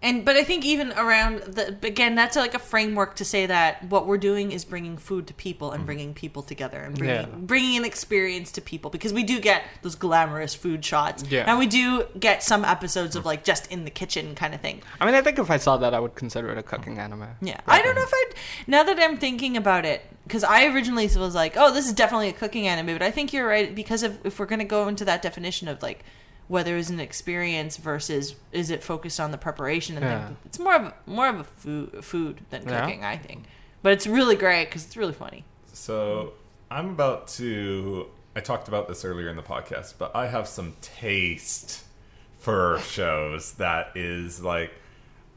And 0.01 0.23
but 0.23 0.37
I 0.37 0.43
think 0.43 0.63
even 0.65 0.93
around 0.93 1.39
the 1.39 1.75
again 1.83 2.15
that's 2.15 2.35
like 2.37 2.53
a 2.53 2.59
framework 2.59 3.15
to 3.17 3.25
say 3.25 3.45
that 3.45 3.83
what 3.89 4.07
we're 4.07 4.17
doing 4.17 4.51
is 4.51 4.63
bringing 4.63 4.97
food 4.97 5.27
to 5.27 5.33
people 5.33 5.71
and 5.71 5.79
mm-hmm. 5.79 5.85
bringing 5.85 6.13
people 6.13 6.41
together 6.41 6.79
and 6.79 6.97
bringing 6.97 7.15
Yeah. 7.15 7.25
bringing 7.37 7.77
an 7.77 7.85
experience 7.85 8.51
to 8.53 8.61
people 8.61 8.89
because 8.89 9.11
we 9.11 9.23
do 9.23 9.39
get 9.39 9.63
those 9.81 9.95
glamorous 9.95 10.55
food 10.55 10.85
shots 10.85 11.23
Yeah. 11.29 11.43
and 11.47 11.59
we 11.59 11.67
do 11.67 12.05
get 12.17 12.43
some 12.43 12.63
episodes 12.63 13.15
of 13.15 13.25
like 13.25 13.43
just 13.43 13.69
in 13.71 13.83
the 13.83 13.89
kitchen 13.91 14.35
kind 14.35 14.53
of 14.53 14.61
thing. 14.61 14.81
I 15.01 15.05
mean, 15.05 15.15
I 15.15 15.21
think 15.21 15.37
if 15.37 15.51
I 15.51 15.57
saw 15.57 15.75
that, 15.77 15.93
I 15.93 15.99
would 15.99 16.15
consider 16.15 16.49
it 16.49 16.57
a 16.57 16.63
cooking 16.63 16.97
anime. 16.97 17.27
Yeah, 17.41 17.59
I 17.67 17.81
don't 17.81 17.95
know 17.95 18.03
if 18.03 18.13
I'd. 18.13 18.33
Now 18.67 18.83
that 18.83 18.99
I'm 18.99 19.17
thinking 19.17 19.57
about 19.57 19.85
it, 19.85 20.01
because 20.23 20.43
I 20.43 20.65
originally 20.67 21.07
was 21.07 21.35
like, 21.35 21.55
"Oh, 21.57 21.73
this 21.73 21.87
is 21.87 21.93
definitely 21.93 22.29
a 22.29 22.33
cooking 22.33 22.67
anime," 22.67 22.95
but 22.95 23.01
I 23.01 23.11
think 23.11 23.33
you're 23.33 23.47
right 23.47 23.73
because 23.73 24.03
if 24.03 24.25
if 24.25 24.39
we're 24.39 24.45
gonna 24.45 24.63
go 24.63 24.87
into 24.87 25.03
that 25.05 25.21
definition 25.21 25.67
of 25.67 25.81
like 25.81 26.05
whether 26.49 26.75
it's 26.75 26.89
an 26.89 26.99
experience 26.99 27.77
versus 27.77 28.35
is 28.51 28.69
it 28.69 28.83
focused 28.83 29.19
on 29.21 29.31
the 29.31 29.37
preparation 29.37 29.95
and 29.95 30.03
Yeah. 30.05 30.29
it's 30.45 30.59
more 30.59 30.75
of 30.75 30.83
a, 30.87 30.93
more 31.05 31.29
of 31.29 31.39
a 31.39 31.43
food 31.45 32.03
food 32.03 32.41
than 32.49 32.67
Yeah. 32.67 32.81
cooking, 32.81 33.05
I 33.05 33.15
think. 33.17 33.45
But 33.81 33.93
it's 33.93 34.05
really 34.05 34.35
great 34.35 34.65
because 34.65 34.83
it's 34.85 34.97
really 34.97 35.13
funny. 35.13 35.45
So 35.71 36.33
I'm 36.69 36.89
about 36.89 37.29
to. 37.39 38.07
I 38.35 38.41
talked 38.41 38.67
about 38.67 38.87
this 38.89 39.05
earlier 39.05 39.29
in 39.29 39.35
the 39.37 39.41
podcast, 39.43 39.93
but 39.97 40.13
I 40.15 40.27
have 40.27 40.47
some 40.47 40.73
taste 40.81 41.83
for 42.39 42.79
shows 42.81 43.53
that 43.53 43.91
is 43.95 44.41
like. 44.41 44.71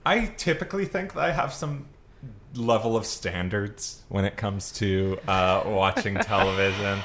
I 0.04 0.26
typically 0.36 0.84
think 0.86 1.14
that 1.14 1.22
I 1.24 1.30
have 1.32 1.52
some 1.52 1.86
level 2.54 2.96
of 2.96 3.06
standards 3.06 4.02
when 4.08 4.24
it 4.24 4.36
comes 4.36 4.72
to 4.72 5.18
uh, 5.28 5.62
watching 5.64 6.14
television 6.32 7.00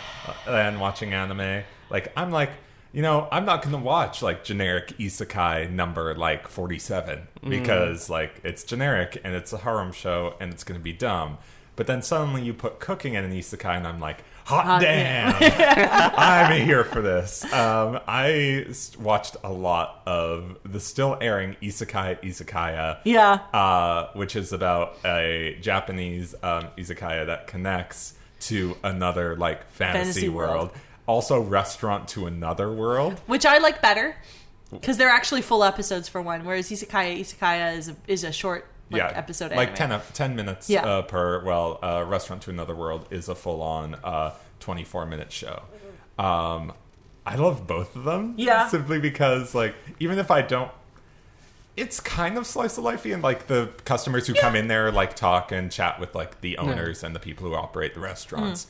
and 0.48 0.80
watching 0.82 1.14
anime. 1.14 1.64
Like 1.92 2.12
I'm 2.18 2.32
like, 2.32 2.50
you 2.94 3.02
know, 3.02 3.28
I'm 3.32 3.46
not 3.46 3.62
gonna 3.62 3.78
watch 3.78 4.22
like 4.22 4.44
generic 4.44 4.98
isekai 4.98 5.70
number 5.72 6.16
like 6.16 6.48
47 6.48 7.28
because 7.48 8.10
like 8.10 8.40
it's 8.44 8.64
generic 8.64 9.20
and 9.24 9.36
it's 9.36 9.54
a 9.54 9.58
harem 9.58 9.92
show 9.92 10.36
and 10.40 10.52
it's 10.54 10.64
gonna 10.64 10.80
be 10.80 10.94
dumb. 10.94 11.38
But 11.76 11.86
then 11.86 12.02
suddenly 12.02 12.42
you 12.42 12.54
put 12.56 12.80
cooking 12.80 13.14
in 13.14 13.24
an 13.24 13.32
isekai 13.32 13.78
and 13.78 13.86
I'm 13.86 14.00
like, 14.00 14.24
hot, 14.46 14.66
Hot 14.66 14.82
damn, 14.82 15.36
I'm 16.18 16.66
here 16.66 16.84
for 16.94 17.02
this. 17.04 17.44
Um, 17.54 18.00
I 18.08 18.66
watched 19.00 19.38
a 19.44 19.52
lot 19.52 20.02
of 20.08 20.58
the 20.66 20.80
still 20.80 21.18
airing 21.22 21.56
isekai 21.62 22.20
izakaya 22.24 22.98
Yeah, 23.04 23.40
uh, 23.54 24.08
which 24.14 24.36
is 24.36 24.54
about 24.54 24.98
a 25.06 25.58
Japanese 25.62 26.34
um, 26.42 26.68
izakaya 26.80 27.28
that 27.28 27.46
connects 27.46 28.16
to 28.40 28.76
another 28.84 29.36
like 29.36 29.70
fantasy, 29.70 30.04
Fantasy 30.04 30.30
world. 30.30 30.70
world. 30.70 30.72
Also, 31.08 31.40
restaurant 31.40 32.08
to 32.10 32.26
another 32.28 32.72
world. 32.72 33.20
which 33.28 33.46
I 33.46 33.58
like 33.60 33.82
better 33.82 34.16
because 34.72 34.98
they're 34.98 35.10
actually 35.10 35.42
full 35.42 35.64
episodes 35.64 36.08
for 36.10 36.22
one, 36.22 36.44
whereas 36.46 36.70
Isekai 36.70 37.20
Izakaya 37.22 37.78
is 37.78 37.88
a, 37.90 37.96
is 38.08 38.24
a 38.26 38.32
short 38.34 38.68
like, 38.90 39.00
yeah, 39.00 39.12
episode 39.16 39.52
like 39.54 39.80
anime. 39.80 40.02
10, 40.02 40.14
10 40.14 40.36
minutes 40.36 40.70
Yeah. 40.70 40.86
uh, 40.86 41.02
per. 41.04 41.44
Well, 41.44 41.80
uh, 41.82 42.04
restaurant 42.08 42.42
to 42.44 42.50
another 42.50 42.76
world 42.76 43.08
is 43.10 43.30
a 43.30 43.36
full 43.36 43.62
on 43.62 43.96
uh, 44.04 44.34
twenty 44.60 44.84
four 44.84 45.06
minute 45.06 45.32
show. 45.32 45.64
Um, 46.20 46.74
I 47.26 47.36
love 47.36 47.68
both 47.68 47.96
of 47.96 48.04
them. 48.06 48.34
Yeah. 48.38 48.68
simply 48.68 49.00
because 49.00 49.54
like 49.56 49.76
even 50.00 50.20
if 50.20 50.30
I 50.32 50.42
don't. 50.42 50.72
It's 51.76 52.00
kind 52.00 52.38
of 52.40 52.48
slice 52.48 52.78
of 52.80 52.84
lifey, 52.86 53.14
and 53.14 53.22
like 53.22 53.46
the 53.48 53.70
customers 53.86 54.26
who 54.26 54.34
come 54.34 54.56
in 54.56 54.68
there 54.68 54.92
like 54.92 55.16
talk 55.16 55.52
and 55.52 55.72
chat 55.72 56.00
with 56.00 56.16
like 56.16 56.42
the 56.42 56.58
owners 56.58 57.04
and 57.04 57.16
the 57.16 57.20
people 57.20 57.48
who 57.48 57.54
operate 57.54 57.94
the 57.94 58.00
restaurants. 58.00 58.66
Mm. 58.66 58.70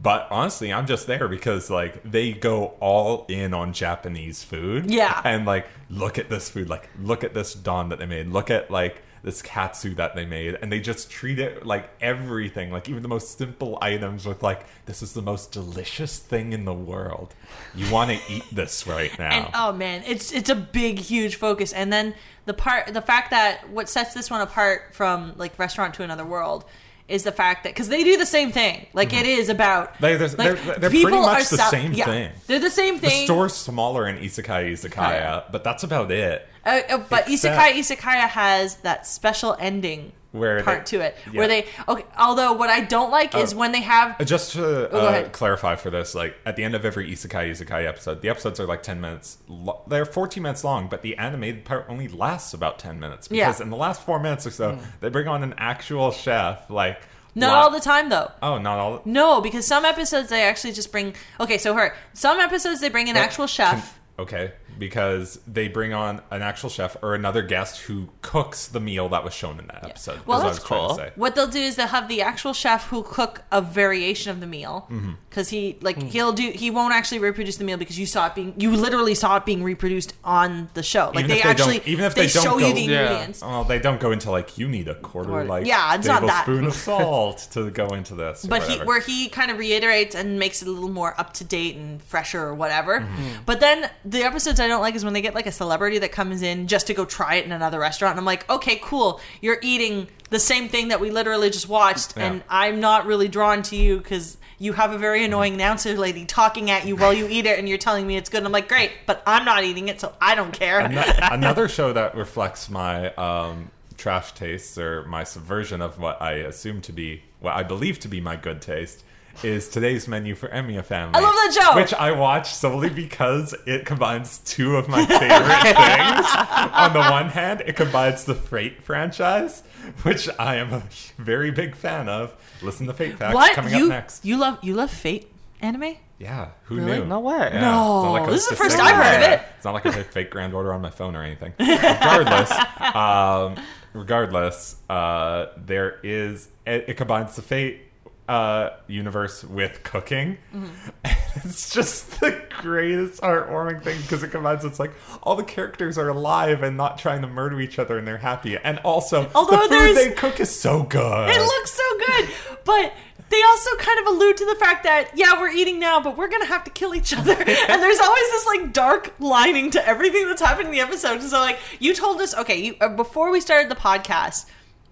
But 0.00 0.28
honestly, 0.30 0.72
I'm 0.72 0.86
just 0.86 1.06
there 1.06 1.28
because 1.28 1.70
like 1.70 2.02
they 2.02 2.32
go 2.32 2.74
all 2.80 3.26
in 3.28 3.54
on 3.54 3.72
Japanese 3.72 4.42
food. 4.42 4.90
Yeah. 4.90 5.20
And 5.24 5.46
like 5.46 5.66
look 5.88 6.18
at 6.18 6.28
this 6.28 6.48
food, 6.50 6.68
like 6.68 6.88
look 7.00 7.24
at 7.24 7.34
this 7.34 7.54
don 7.54 7.88
that 7.90 7.98
they 7.98 8.06
made. 8.06 8.28
Look 8.28 8.50
at 8.50 8.70
like 8.70 9.02
this 9.24 9.40
katsu 9.40 9.94
that 9.94 10.14
they 10.14 10.26
made 10.26 10.54
and 10.60 10.70
they 10.70 10.78
just 10.78 11.10
treat 11.10 11.38
it 11.38 11.64
like 11.64 11.88
everything, 12.02 12.70
like 12.70 12.90
even 12.90 13.02
the 13.02 13.08
most 13.08 13.38
simple 13.38 13.78
items 13.80 14.26
with 14.26 14.42
like 14.42 14.66
this 14.84 15.02
is 15.02 15.14
the 15.14 15.22
most 15.22 15.50
delicious 15.50 16.18
thing 16.18 16.52
in 16.52 16.66
the 16.66 16.74
world. 16.74 17.34
You 17.74 17.90
want 17.90 18.10
to 18.10 18.18
eat 18.28 18.44
this 18.52 18.86
right 18.86 19.18
now. 19.18 19.30
And 19.30 19.48
oh 19.54 19.72
man, 19.72 20.02
it's 20.06 20.32
it's 20.32 20.50
a 20.50 20.54
big, 20.54 20.98
huge 20.98 21.36
focus. 21.36 21.72
And 21.72 21.90
then 21.90 22.14
the 22.44 22.54
part, 22.54 22.92
the 22.92 23.00
fact 23.00 23.30
that 23.30 23.70
what 23.70 23.88
sets 23.88 24.12
this 24.12 24.30
one 24.30 24.42
apart 24.42 24.94
from 24.94 25.32
like 25.36 25.58
Restaurant 25.58 25.94
to 25.94 26.02
Another 26.02 26.26
World 26.26 26.66
is 27.06 27.22
the 27.22 27.32
fact 27.32 27.64
that 27.64 27.70
because 27.74 27.88
they 27.88 28.02
do 28.02 28.16
the 28.16 28.24
same 28.26 28.50
thing. 28.50 28.86
Like 28.94 29.12
it 29.12 29.26
is 29.26 29.48
about 29.48 29.94
Mm-hmm. 29.94 30.02
They- 30.02 30.16
they're- 30.16 30.28
like, 30.28 30.36
they're- 30.64 30.78
they're 30.78 30.90
pretty 30.90 31.10
much 31.10 31.48
the 31.50 31.56
sell- 31.58 31.70
same 31.70 31.92
yeah, 31.92 32.04
thing. 32.06 32.30
They're 32.46 32.58
the 32.58 32.70
same 32.70 32.98
thing. 32.98 33.10
the 33.20 33.24
store's 33.26 33.54
smaller 33.54 34.06
in 34.08 34.16
Isekai 34.18 34.72
Izakaya, 34.72 35.10
Yeah. 35.10 35.42
but 35.52 35.64
that's 35.64 35.82
about 35.84 36.10
it. 36.10 36.48
Uh, 36.64 36.80
uh, 36.88 36.98
but 37.10 37.28
Except- 37.28 37.58
Isekai 37.60 37.72
Izakaya 37.74 38.28
has 38.28 38.76
that 38.76 39.06
special 39.06 39.54
ending 39.60 40.12
Where 40.34 40.62
part 40.64 40.84
they- 40.84 40.98
to 40.98 41.04
it 41.04 41.16
yeah. 41.32 41.38
where 41.38 41.46
they 41.48 41.66
okay. 41.88 42.04
Although 42.18 42.54
what 42.54 42.68
I 42.68 42.80
don't 42.80 43.10
like 43.12 43.34
is 43.36 43.54
Oh. 43.54 43.58
when 43.58 43.70
they 43.72 43.82
have 43.82 44.16
Uh, 44.20 44.24
Just 44.24 44.52
to 44.54 44.90
Oh, 44.90 44.98
uh, 45.06 45.28
clarify 45.28 45.76
for 45.76 45.90
this, 45.90 46.14
like 46.14 46.34
at 46.44 46.56
the 46.56 46.64
end 46.64 46.74
of 46.74 46.84
every 46.84 47.08
Isekai 47.10 47.50
Izakaya 47.52 47.86
episode, 47.88 48.20
the 48.20 48.28
episodes 48.28 48.58
are 48.58 48.66
like 48.66 48.82
ten 48.82 49.00
minutes. 49.00 49.38
Lo- 49.48 49.82
they're 49.86 50.04
fourteen 50.04 50.42
minutes 50.42 50.64
long, 50.64 50.88
but 50.88 51.02
the 51.02 51.16
animated 51.18 51.64
part 51.64 51.86
only 51.88 52.08
lasts 52.08 52.52
about 52.52 52.80
ten 52.80 52.98
minutes 52.98 53.28
Yeah. 53.30 53.46
because 53.46 53.60
in 53.60 53.70
the 53.70 53.76
last 53.76 54.02
four 54.02 54.18
minutes 54.18 54.44
or 54.46 54.50
so, 54.50 54.78
they 55.00 55.08
bring 55.08 55.28
on 55.28 55.42
an 55.44 55.54
actual 55.56 56.10
chef. 56.10 56.68
Like 56.68 57.00
not 57.36 57.54
all 57.54 57.70
the 57.70 57.80
time 57.80 58.08
though. 58.08 58.30
Oh, 58.42 58.58
not 58.58 58.78
all. 58.78 58.94
The- 58.98 59.02
No, 59.10 59.40
because 59.40 59.64
some 59.66 59.84
episodes 59.84 60.28
they 60.30 60.42
actually 60.42 60.72
just 60.72 60.90
bring. 60.90 61.14
Okay, 61.38 61.58
so 61.58 61.74
her 61.74 61.94
some 62.12 62.40
episodes 62.40 62.80
they 62.80 62.88
bring 62.88 63.08
an 63.08 63.16
actual 63.16 63.46
chef. 63.46 63.98
Can- 64.16 64.24
okay, 64.24 64.52
because 64.78 65.38
they 65.46 65.68
bring 65.68 65.92
on 65.92 66.20
an 66.30 66.42
actual 66.42 66.68
chef 66.68 66.96
or 67.02 67.14
another 67.14 67.42
guest 67.42 67.82
who 67.82 68.08
cooks 68.22 68.66
the 68.66 68.80
meal 68.80 69.08
that 69.10 69.22
was 69.24 69.32
shown 69.34 69.58
in 69.58 69.66
that 69.68 69.84
episode. 69.84 70.20
Well, 70.26 70.38
is 70.38 70.44
what 70.44 70.50
that's 70.52 70.58
was 70.60 70.68
trying 70.68 70.88
to 70.88 71.12
cool. 71.12 71.22
What 71.22 71.34
they'll 71.34 71.46
do 71.46 71.60
is 71.60 71.76
they'll 71.76 71.86
have 71.88 72.08
the 72.08 72.22
actual 72.22 72.52
chef 72.52 72.88
who 72.88 73.02
cook 73.02 73.42
a 73.52 73.60
variation 73.62 74.30
of 74.30 74.40
the 74.40 74.46
meal 74.46 74.86
Mm-hmm. 74.90 75.12
because 75.30 75.48
he 75.50 75.78
like 75.80 76.02
he'll 76.02 76.32
do 76.32 76.50
he 76.50 76.70
won't 76.70 76.92
actually 76.94 77.18
reproduce 77.20 77.56
the 77.56 77.64
meal 77.64 77.76
because 77.76 77.98
you 77.98 78.06
saw 78.06 78.26
it 78.26 78.34
being 78.34 78.54
you 78.56 78.74
literally 78.74 79.14
saw 79.14 79.36
it 79.36 79.44
being 79.46 79.62
reproduced 79.62 80.14
on 80.24 80.68
the 80.74 80.82
show. 80.82 81.06
Like 81.14 81.24
Even 81.24 81.28
they 81.28 81.34
they 81.36 81.42
actually 81.42 81.80
even 81.86 82.04
if 82.04 82.14
they 82.14 82.26
don't 82.26 82.42
show 82.42 82.58
you 82.58 82.72
the 82.74 82.80
Yeah. 82.80 83.02
ingredients. 83.02 83.40
Oh, 83.44 83.64
they 83.64 83.78
don't 83.78 84.00
go 84.00 84.10
into 84.12 84.30
like 84.30 84.58
you 84.58 84.68
need 84.68 84.88
a 84.88 84.94
quarter 84.96 85.28
Quarter- 85.30 85.48
like 85.48 85.66
Yeah, 85.66 85.94
it's 85.94 86.06
not 86.06 86.22
that. 86.26 86.42
spoon 86.44 86.64
of 86.66 86.74
salt 86.74 87.48
to 87.52 87.70
go 87.70 87.88
into 87.88 88.14
this. 88.14 88.44
But 88.46 88.62
he, 88.64 88.78
where 88.78 89.00
he 89.00 89.28
kind 89.28 89.50
of 89.50 89.58
reiterates 89.58 90.14
and 90.14 90.38
makes 90.38 90.62
it 90.62 90.68
a 90.68 90.70
little 90.70 90.88
more 90.90 91.14
up 91.18 91.32
to 91.34 91.44
date 91.44 91.76
and 91.76 92.02
fresher 92.02 92.40
or 92.42 92.54
whatever 92.54 93.00
Mm-hmm. 93.00 93.42
But 93.46 93.60
then 93.60 93.90
the 94.04 94.22
episodes 94.22 94.60
I 94.60 94.68
don't 94.68 94.80
like 94.82 94.94
is 94.94 95.04
when 95.04 95.14
they 95.14 95.22
get 95.22 95.34
like 95.34 95.46
a 95.46 95.52
celebrity 95.52 95.98
that 95.98 96.12
comes 96.12 96.42
in 96.42 96.66
just 96.68 96.86
to 96.88 96.94
go 96.94 97.04
try 97.04 97.36
it 97.36 97.44
in 97.44 97.52
another 97.52 97.78
restaurant. 97.78 98.12
And 98.12 98.18
I'm 98.20 98.24
like, 98.26 98.48
okay, 98.50 98.78
cool. 98.82 99.20
You're 99.40 99.58
eating 99.62 100.08
the 100.30 100.38
same 100.38 100.68
thing 100.68 100.88
that 100.88 101.00
we 101.00 101.10
literally 101.10 101.48
just 101.50 101.68
watched, 101.68 102.16
Yeah. 102.16 102.24
and 102.26 102.42
I'm 102.48 102.80
not 102.80 103.06
really 103.06 103.28
drawn 103.28 103.62
to 103.64 103.76
you 103.76 103.98
because 103.98 104.36
you 104.58 104.72
have 104.74 104.92
a 104.92 104.98
very 104.98 105.24
annoying 105.24 105.54
announcer 105.54 105.94
lady 105.96 106.24
talking 106.24 106.70
at 106.70 106.86
you 106.86 106.96
while 106.96 107.12
you 107.12 107.26
eat 107.28 107.46
it, 107.46 107.58
and 107.58 107.68
you're 107.68 107.78
telling 107.78 108.06
me 108.06 108.16
it's 108.16 108.28
good. 108.30 108.38
And 108.38 108.46
I'm 108.46 108.52
like, 108.52 108.68
great, 108.68 108.90
but 109.06 109.22
I'm 109.26 109.44
not 109.44 109.64
eating 109.64 109.88
it, 109.88 110.00
so 110.00 110.14
I 110.20 110.34
don't 110.34 110.52
care. 110.52 110.80
Ano- 110.80 111.02
another 111.32 111.68
show 111.68 111.92
that 111.92 112.14
reflects 112.14 112.68
my 112.70 113.12
um, 113.14 113.70
trash 113.96 114.32
tastes 114.32 114.76
or 114.78 115.04
my 115.04 115.24
subversion 115.24 115.80
of 115.82 115.98
what 115.98 116.20
I 116.22 116.32
assume 116.34 116.80
to 116.82 116.92
be, 116.92 117.22
what 117.40 117.54
I 117.54 117.62
believe 117.62 117.98
to 118.00 118.08
be 118.08 118.20
my 118.20 118.36
good 118.36 118.60
taste, 118.62 119.02
is 119.42 119.68
today's 119.68 120.06
menu 120.08 120.34
for 120.34 120.48
Emiya 120.48 120.84
Family. 120.84 121.14
I 121.16 121.20
love 121.20 121.34
that 121.34 121.54
show! 121.72 121.76
Which 121.76 121.92
I 121.94 122.12
watch 122.12 122.52
solely 122.54 122.88
because 122.90 123.54
it 123.66 123.84
combines 123.86 124.38
two 124.38 124.76
of 124.76 124.88
my 124.88 125.04
favorite 125.04 125.62
things. 125.62 126.26
On 126.72 126.92
the 126.92 127.00
one 127.10 127.28
hand, 127.30 127.62
it 127.66 127.76
combines 127.76 128.24
the 128.24 128.34
Fate 128.34 128.82
franchise, 128.82 129.62
which 130.02 130.28
I 130.38 130.56
am 130.56 130.72
a 130.72 130.82
very 131.18 131.50
big 131.50 131.74
fan 131.74 132.08
of. 132.08 132.36
Listen 132.62 132.86
to 132.86 132.92
Fate 132.94 133.18
Facts 133.18 133.34
what 133.34 133.54
coming 133.54 133.74
you 133.74 133.84
up 133.84 133.88
next. 133.90 134.24
you 134.24 134.36
love 134.36 134.58
you 134.62 134.74
love 134.74 134.90
Fate 134.90 135.30
anime? 135.60 135.96
Yeah, 136.18 136.50
who 136.64 136.76
Really? 136.76 137.00
knew? 137.00 137.06
No 137.06 137.20
way. 137.20 137.50
Yeah, 137.52 137.60
No, 137.60 138.12
like 138.12 138.30
this 138.30 138.44
is 138.44 138.48
the 138.48 138.56
first 138.56 138.76
saying 138.76 138.88
I've 138.88 138.94
heard 139.04 139.22
of 139.24 139.32
it. 139.32 139.42
It's 139.56 139.64
not 139.64 139.74
like 139.74 139.84
I 139.84 139.90
have 139.90 140.06
Fate 140.06 140.30
Grand 140.30 140.54
Order 140.54 140.72
on 140.72 140.80
my 140.80 140.90
phone 140.90 141.16
or 141.16 141.22
anything. 141.22 141.52
Regardless, 141.58 142.52
um, 142.94 143.56
regardless, 143.92 144.76
uh, 144.88 145.46
there 145.56 145.98
is 146.04 146.48
it, 146.66 146.84
it 146.88 146.94
combines 146.96 147.34
the 147.36 147.42
Fate 147.42 147.80
uh, 148.28 148.70
universe 148.86 149.44
with 149.44 149.82
cooking. 149.82 150.38
Mm-hmm. 150.54 151.48
It's 151.48 151.74
just 151.74 152.20
the 152.20 152.40
greatest 152.60 153.20
heartwarming 153.20 153.82
thing 153.82 154.00
because 154.02 154.22
it 154.22 154.30
combines. 154.30 154.64
It's 154.64 154.78
like 154.78 154.92
all 155.22 155.34
the 155.34 155.42
characters 155.42 155.98
are 155.98 156.08
alive 156.08 156.62
and 156.62 156.76
not 156.76 156.96
trying 156.96 157.22
to 157.22 157.26
murder 157.26 157.60
each 157.60 157.80
other, 157.80 157.98
and 157.98 158.06
they're 158.06 158.16
happy. 158.16 158.56
And 158.56 158.78
also, 158.78 159.28
Although 159.34 159.66
the 159.66 159.74
food 159.74 159.96
they 159.96 160.10
cook 160.12 160.38
is 160.38 160.54
so 160.56 160.84
good. 160.84 161.28
It 161.28 161.40
looks 161.40 161.72
so 161.72 161.98
good, 162.06 162.28
but 162.64 162.92
they 163.30 163.42
also 163.42 163.76
kind 163.76 163.98
of 164.00 164.06
allude 164.14 164.36
to 164.36 164.46
the 164.46 164.54
fact 164.54 164.84
that 164.84 165.10
yeah, 165.14 165.40
we're 165.40 165.50
eating 165.50 165.80
now, 165.80 166.00
but 166.00 166.16
we're 166.16 166.28
gonna 166.28 166.46
have 166.46 166.62
to 166.64 166.70
kill 166.70 166.94
each 166.94 167.12
other. 167.12 167.32
and 167.38 167.82
there's 167.82 168.00
always 168.00 168.30
this 168.30 168.46
like 168.46 168.72
dark 168.72 169.12
lining 169.18 169.72
to 169.72 169.86
everything 169.86 170.28
that's 170.28 170.40
happening 170.40 170.68
in 170.68 170.72
the 170.72 170.80
episode. 170.80 171.20
So 171.20 171.38
like 171.40 171.58
you 171.80 171.94
told 171.94 172.20
us, 172.20 172.34
okay, 172.36 172.60
you, 172.60 172.76
uh, 172.80 172.88
before 172.90 173.30
we 173.30 173.40
started 173.40 173.70
the 173.70 173.76
podcast. 173.76 174.46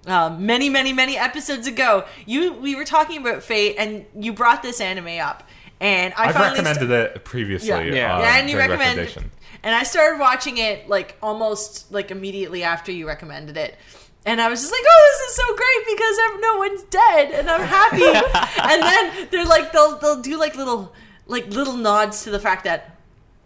Um, 0.07 0.45
many, 0.47 0.69
many, 0.69 0.93
many 0.93 1.17
episodes 1.17 1.67
ago, 1.67 2.05
you 2.27 2.53
we 2.55 2.75
were 2.75 2.85
talking 2.85 3.21
about 3.21 3.43
Fate, 3.43 3.77
and 3.79 4.05
you 4.19 4.33
brought 4.33 4.63
this 4.63 4.81
anime 4.81 5.21
up, 5.21 5.49
and 5.81 6.13
I 6.17 6.27
I've 6.29 6.35
finally 6.35 6.59
recommended 6.61 6.91
it 6.91 7.25
previously. 7.25 7.69
Yeah. 7.69 7.81
Yeah. 7.83 8.15
um, 8.17 8.21
yeah, 8.23 8.39
and 8.39 8.51
you 8.51 8.59
recommended, 8.59 9.17
and 9.63 9.75
I 9.75 9.85
started 9.85 10.19
watching 10.19 10.59
it 10.59 10.89
like 10.89 11.17
almost 11.23 11.93
like 11.93 12.11
immediately 12.11 12.65
after 12.65 12.91
you 12.91 13.07
recommended 13.07 13.57
it. 13.57 13.77
And 14.25 14.41
I 14.41 14.49
was 14.49 14.61
just 14.61 14.73
like, 14.73 14.83
"Oh, 14.85 15.19
this 15.21 15.31
is 15.31 15.37
so 15.37 15.57
great 15.57 15.97
because 15.97 16.19
ev- 16.33 16.41
no 16.41 16.57
one's 16.59 16.83
dead, 16.85 17.31
and 17.33 17.51
I'm 17.51 17.61
happy." 17.67 18.05
and 18.73 18.83
then 18.83 19.29
they're 19.31 19.45
like, 19.45 19.73
they'll 19.73 19.99
they'll 19.99 20.23
do 20.23 20.37
like 20.37 20.57
little 20.57 20.93
like 21.27 21.47
little 21.49 21.77
nods 21.77 22.25
to 22.25 22.31
the 22.31 22.39
fact 22.41 22.65
that, 22.65 22.97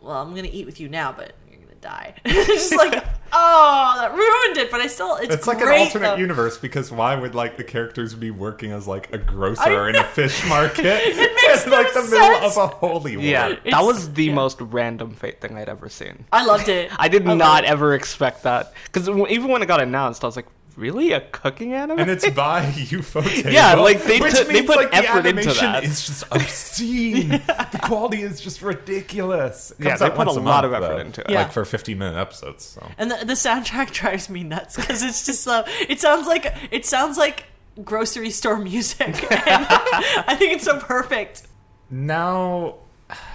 well, 0.01 0.21
I'm 0.23 0.35
gonna 0.35 0.49
eat 0.51 0.65
with 0.67 0.81
you 0.81 0.89
now, 0.89 1.13
but 1.13 1.33
you're 1.46 1.46
gonna 1.46 1.46
die. 1.87 2.15
it's 2.25 2.47
just 2.49 2.77
like, 2.77 3.05
oh, 3.33 3.95
that 3.99 4.13
ruined 4.13 4.57
it. 4.59 4.71
But 4.71 4.81
I 4.81 4.89
still, 4.89 5.17
it's, 5.17 5.33
It's 5.35 5.47
like 5.47 5.61
an 5.61 5.69
alternate 5.69 6.07
though. 6.09 6.17
universe 6.17 6.59
because 6.59 6.91
why 6.91 7.15
would 7.15 7.35
like 7.35 7.57
the 7.57 7.65
characters 7.65 8.15
be 8.15 8.31
working 8.31 8.73
as 8.73 8.87
like 8.89 9.13
a 9.13 9.19
grocer 9.19 9.89
in 9.89 9.97
a 9.97 10.05
fish 10.05 10.45
market 10.49 10.85
It 11.05 11.17
makes 11.49 11.65
in 11.65 11.71
like 11.71 11.95
no 11.95 12.03
the 12.03 12.11
middle 12.11 12.47
of 12.49 12.57
a 12.57 12.67
holy 12.67 13.17
war? 13.17 13.25
Yeah, 13.25 13.49
It's- 13.51 13.73
that 13.73 13.83
was 13.85 14.13
the 14.15 14.25
yeah. 14.27 14.35
most 14.35 14.61
random 14.61 15.15
fate 15.15 15.41
thing 15.41 15.57
I'd 15.57 15.69
ever 15.69 15.89
seen. 15.89 16.25
I 16.33 16.45
loved 16.45 16.69
it. 16.69 16.91
I 16.99 17.09
did 17.09 17.25
loved 17.25 17.39
not 17.39 17.65
ever 17.65 17.95
expect 17.95 18.43
that 18.43 18.73
because 18.85 19.09
even 19.09 19.49
when 19.51 19.63
it 19.63 19.67
got 19.67 19.81
announced, 19.81 20.25
I 20.25 20.27
was 20.27 20.37
like, 20.37 20.47
"Really, 20.77 21.13
a 21.13 21.21
cooking 21.21 21.73
anime?" 21.73 21.99
And 21.99 22.11
it's 22.11 22.29
by 22.31 22.63
ufotable. 22.65 23.53
Yeah, 23.53 23.75
like, 23.75 24.03
they 24.05 24.21
which 24.21 24.35
took- 24.35 24.47
they 24.47 24.55
means, 24.55 24.67
put 24.67 24.77
like, 24.77 24.91
the 24.91 24.97
effort 24.99 25.27
into 25.27 25.29
animation 25.41 25.65
that. 25.73 25.85
Is 25.85 26.07
just 26.07 26.25
obscene. 26.31 27.31
The 27.73 27.79
quality 27.83 28.23
is 28.23 28.41
just 28.41 28.63
ridiculous. 28.63 29.73
It 29.79 29.85
Yeah, 29.87 29.97
they 29.97 30.09
put 30.11 30.23
a 30.29 30.33
once 30.33 30.37
lot 30.37 30.45
month, 30.45 30.65
of 30.67 30.73
effort 30.75 30.95
though, 30.95 30.99
into 31.01 31.21
it. 31.23 31.31
Yeah. 31.31 31.43
like 31.43 31.53
for 31.53 31.65
15 31.65 31.99
minute 31.99 32.19
episodes. 32.19 32.65
So. 32.65 32.87
And 32.99 33.11
the, 33.11 33.25
the 33.25 33.33
soundtrack 33.35 33.91
drives 34.01 34.31
me 34.31 34.43
nuts 34.45 34.77
because 34.77 35.03
it's 35.03 35.27
just 35.27 35.43
so. 35.43 35.65
It 35.89 36.01
sounds 36.01 36.27
like 36.27 36.55
it 36.71 36.87
sounds 36.87 37.19
like 37.19 37.45
grocery 37.85 38.31
store 38.31 38.57
music. 38.59 39.23
And 39.31 39.67
I 39.69 40.35
think 40.39 40.53
it's 40.55 40.65
so 40.65 40.79
perfect. 40.81 41.43
now 41.91 42.77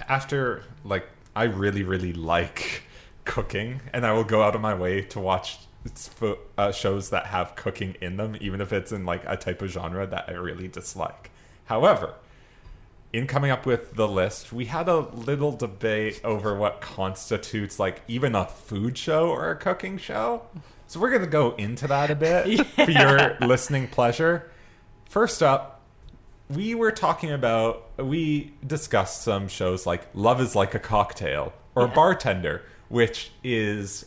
after 0.08 0.62
like 0.84 1.06
i 1.34 1.44
really 1.44 1.82
really 1.82 2.12
like 2.12 2.82
cooking 3.24 3.80
and 3.94 4.04
i 4.04 4.12
will 4.12 4.24
go 4.24 4.42
out 4.42 4.54
of 4.54 4.60
my 4.60 4.74
way 4.74 5.00
to 5.00 5.18
watch 5.18 5.58
uh, 6.58 6.72
shows 6.72 7.10
that 7.10 7.26
have 7.26 7.56
cooking 7.56 7.96
in 8.00 8.16
them 8.16 8.36
even 8.40 8.60
if 8.60 8.72
it's 8.72 8.92
in 8.92 9.04
like 9.04 9.22
a 9.26 9.36
type 9.36 9.62
of 9.62 9.70
genre 9.70 10.06
that 10.06 10.24
i 10.28 10.32
really 10.32 10.68
dislike. 10.68 11.30
However 11.66 12.14
in 13.12 13.26
coming 13.26 13.50
up 13.50 13.66
with 13.66 13.94
the 13.94 14.08
list 14.08 14.52
we 14.52 14.64
had 14.66 14.88
a 14.88 14.98
little 15.00 15.52
debate 15.52 16.20
over 16.24 16.56
what 16.56 16.80
constitutes 16.80 17.78
like 17.78 18.00
even 18.08 18.34
a 18.34 18.46
food 18.46 18.96
show 18.96 19.28
or 19.28 19.50
a 19.50 19.56
cooking 19.56 19.98
show. 19.98 20.42
So 20.86 21.00
we're 21.00 21.10
going 21.10 21.22
to 21.22 21.28
go 21.28 21.54
into 21.56 21.86
that 21.88 22.10
a 22.10 22.14
bit 22.14 22.66
for 22.66 22.90
your 22.90 23.36
listening 23.40 23.88
pleasure. 23.88 24.50
First 25.08 25.42
up 25.42 25.80
we 26.48 26.74
were 26.74 26.92
talking 26.92 27.30
about 27.32 27.90
we 27.98 28.52
discussed 28.66 29.22
some 29.22 29.48
shows 29.48 29.86
like 29.86 30.06
Love 30.14 30.40
is 30.40 30.54
Like 30.54 30.74
a 30.74 30.78
Cocktail 30.78 31.52
or 31.74 31.86
Yeah. 31.86 31.94
Bartender, 31.94 32.62
which 32.88 33.30
is 33.42 34.04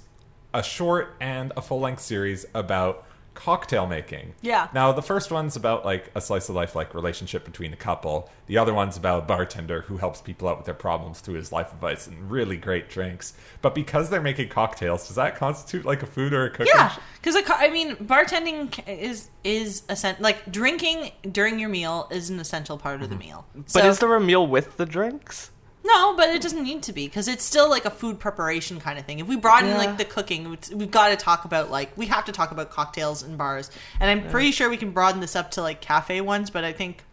a 0.56 0.64
short 0.64 1.16
and 1.20 1.51
a 1.56 1.62
full 1.62 1.82
length 1.82 2.01
series 2.01 2.45
about 2.56 3.06
cocktail 3.34 3.86
making. 3.86 4.34
Yeah. 4.41 4.70
Now 4.74 4.93
the 4.93 5.01
first 5.01 5.30
one's 5.30 5.58
about 5.58 5.84
like 5.84 6.10
a 6.16 6.22
slice 6.22 6.47
of 6.47 6.56
life 6.56 6.74
like 6.74 6.93
relationship 6.93 7.43
between 7.43 7.74
a 7.74 7.76
couple. 7.76 8.30
The 8.47 8.58
other 8.58 8.74
one's 8.74 8.95
about 8.95 9.24
a 9.24 9.26
bartender 9.26 9.82
who 9.82 9.97
helps 9.97 10.22
people 10.22 10.47
out 10.47 10.56
with 10.56 10.66
their 10.66 10.74
problems 10.74 11.20
through 11.20 11.36
his 11.36 11.51
life 11.51 11.74
advice 11.74 12.08
and 12.08 12.32
really 12.32 12.56
great 12.56 12.89
drinks. 12.89 13.34
But 13.62 13.76
because 13.76 14.10
they're 14.10 14.22
making 14.22 14.47
cocktails, 14.47 15.06
does 15.08 15.18
that 15.18 15.36
constitute 15.36 15.86
like 15.86 16.01
a 16.01 16.06
food 16.06 16.32
or 16.32 16.45
a 16.45 16.49
cooking? 16.49 16.72
Yeah, 16.74 16.88
sh- 16.88 16.99
because 17.22 17.36
I 17.49 17.70
mean, 17.70 17.97
bartending 17.97 18.72
ca- 18.72 18.89
is 18.89 19.28
is 19.43 19.84
essen- 19.89 20.16
like 20.20 20.49
drinking 20.49 21.12
during 21.30 21.60
your 21.60 21.70
meal 21.70 22.08
is 22.12 22.30
an 22.30 22.39
essential 22.39 22.78
part 22.78 23.01
of 23.01 23.10
the 23.10 23.16
mm-hmm. 23.16 23.28
meal. 23.28 23.45
But 23.53 23.70
So- 23.70 23.89
is 23.89 23.99
there 23.99 24.16
a 24.16 24.22
meal 24.22 24.47
with 24.47 24.78
the 24.78 24.86
drinks? 24.86 25.51
No? 25.86 26.16
But 26.16 26.30
it 26.30 26.42
doesn't 26.42 26.64
need 26.64 26.84
to 26.84 26.94
be 26.94 27.08
because 27.08 27.28
it's 27.28 27.44
still 27.44 27.70
like 27.70 27.86
a 27.86 27.90
food 27.90 28.20
preparation 28.20 28.80
kind 28.80 29.00
of 29.00 29.06
thing. 29.06 29.20
If 29.20 29.28
we 29.28 29.36
broaden 29.38 29.70
Yeah. 29.70 29.78
like 29.78 29.98
the 29.98 30.06
cooking, 30.06 30.58
we've 30.74 30.92
got 30.92 31.10
to 31.10 31.16
talk 31.16 31.46
about 31.46 31.72
like 31.72 31.92
we 31.96 32.08
have 32.08 32.26
to 32.26 32.32
talk 32.32 32.52
about 32.52 32.70
cocktails 32.72 33.24
and 33.24 33.38
bars, 33.38 33.72
and 34.00 34.10
I'm 34.10 34.30
pretty 34.30 34.52
sure 34.52 34.70
we 34.70 34.78
can 34.78 34.92
broaden 34.92 35.22
this 35.22 35.36
up 35.36 35.52
to 35.52 35.62
like 35.62 35.82
cafe 35.82 36.22
ones. 36.22 36.50
But 36.50 36.64
I 36.64 36.74
think 36.74 37.04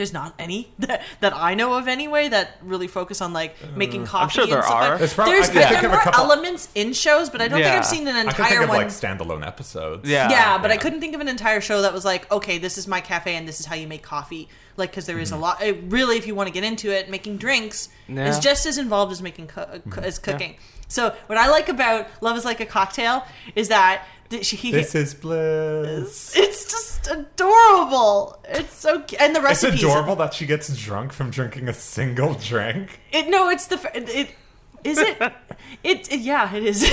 there's 0.00 0.12
not 0.14 0.34
any 0.38 0.68
that, 0.78 1.02
that 1.20 1.34
I 1.36 1.54
know 1.54 1.74
of 1.76 1.86
anyway 1.88 2.28
that 2.28 2.56
really 2.62 2.86
focus 2.88 3.20
on 3.20 3.32
like 3.34 3.54
making 3.76 4.06
coffee. 4.06 4.22
I'm 4.24 4.28
sure 4.30 4.42
and 4.44 4.52
there 4.52 4.62
stuff 4.62 4.74
are. 4.74 4.88
Like. 4.90 4.98
There's 4.98 5.14
prob- 5.14 5.26
There's 5.28 5.48
I 5.50 5.52
can 5.52 5.54
there 5.60 5.68
think 5.68 5.82
are 5.82 5.86
of 5.86 5.92
a 5.92 5.94
more 5.96 6.02
couple- 6.04 6.24
elements 6.24 6.68
in 6.74 6.92
shows, 6.94 7.28
but 7.28 7.40
I 7.42 7.48
don't 7.48 7.58
think 7.60 7.66
Yeah. 7.72 7.78
I've 7.78 7.86
seen 7.86 8.08
an 8.08 8.16
I 8.16 8.20
can 8.20 8.28
entire 8.30 8.48
think 8.48 8.62
of 8.62 8.68
one. 8.70 8.78
like 8.78 8.86
standalone 8.88 9.46
episodes. 9.46 10.08
Yeah. 10.08 10.30
yeah, 10.30 10.58
but 10.58 10.70
I 10.70 10.74
yeah. 10.74 10.80
couldn't 10.80 11.00
think 11.00 11.14
of 11.14 11.20
an 11.20 11.28
entire 11.28 11.60
show 11.60 11.82
that 11.82 11.92
was 11.92 12.04
like, 12.04 12.30
okay, 12.32 12.56
this 12.58 12.78
is 12.78 12.88
my 12.88 13.00
cafe 13.02 13.36
and 13.36 13.46
this 13.46 13.60
is 13.60 13.66
how 13.66 13.74
you 13.74 13.86
make 13.86 14.02
coffee. 14.02 14.48
Like, 14.76 14.90
because 14.90 15.04
there 15.06 15.18
is 15.18 15.30
Mm-hmm. 15.30 15.38
a 15.38 15.42
lot. 15.42 15.62
It, 15.62 15.82
really, 15.88 16.16
if 16.16 16.26
you 16.26 16.34
want 16.34 16.46
to 16.48 16.52
get 16.52 16.64
into 16.64 16.90
it, 16.90 17.10
making 17.10 17.36
drinks 17.36 17.90
Yeah. 18.08 18.28
is 18.28 18.38
just 18.38 18.64
as 18.66 18.78
involved 18.78 19.12
as 19.12 19.20
making 19.20 19.48
co- 19.48 19.62
Mm-hmm. 19.66 19.90
co- 19.90 20.00
as 20.00 20.18
cooking. 20.18 20.56
So, 20.88 21.14
what 21.26 21.38
I 21.38 21.48
like 21.50 21.68
about 21.68 22.08
Love 22.20 22.36
Is 22.36 22.44
Like 22.44 22.58
a 22.60 22.66
Cocktail 22.66 23.24
is 23.54 23.68
that 23.68 23.96
th- 23.98 24.02
she, 24.02 24.19
he, 24.30 24.70
This 24.70 24.94
is 24.94 25.14
bliss. 25.14 26.36
it's 26.36 26.70
just 26.70 27.10
adorable. 27.10 28.40
It's 28.48 28.74
so 28.74 29.04
and 29.18 29.34
the 29.34 29.40
rest. 29.40 29.64
It's 29.64 29.82
adorable 29.82 30.16
that 30.16 30.34
she 30.34 30.46
gets 30.46 30.74
drunk 30.76 31.12
from 31.12 31.30
drinking 31.30 31.68
a 31.68 31.74
single 31.74 32.34
drink. 32.34 33.00
It, 33.12 33.28
no, 33.28 33.48
it's 33.48 33.66
the 33.66 33.80
it. 33.94 34.30
Is 34.84 34.98
it? 34.98 35.20
It, 35.84 36.12
it 36.12 36.20
yeah, 36.20 36.52
it 36.54 36.64
is. 36.64 36.82
it's 36.86 36.92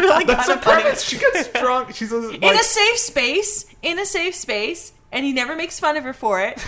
really 0.00 0.24
That's 0.24 0.46
kind 0.46 0.48
the 0.48 0.52
of 0.54 0.64
funny. 0.64 0.96
She 0.96 1.18
gets 1.18 1.48
drunk. 1.48 1.94
She's 1.94 2.10
like, 2.10 2.42
in 2.42 2.54
a 2.54 2.62
safe 2.62 2.96
space 2.96 3.66
in 3.82 3.98
a 3.98 4.06
safe 4.06 4.34
space 4.34 4.92
and 5.10 5.24
he 5.24 5.32
never 5.32 5.54
makes 5.56 5.78
fun 5.78 5.96
of 5.96 6.04
her 6.04 6.12
for 6.12 6.40
it 6.40 6.64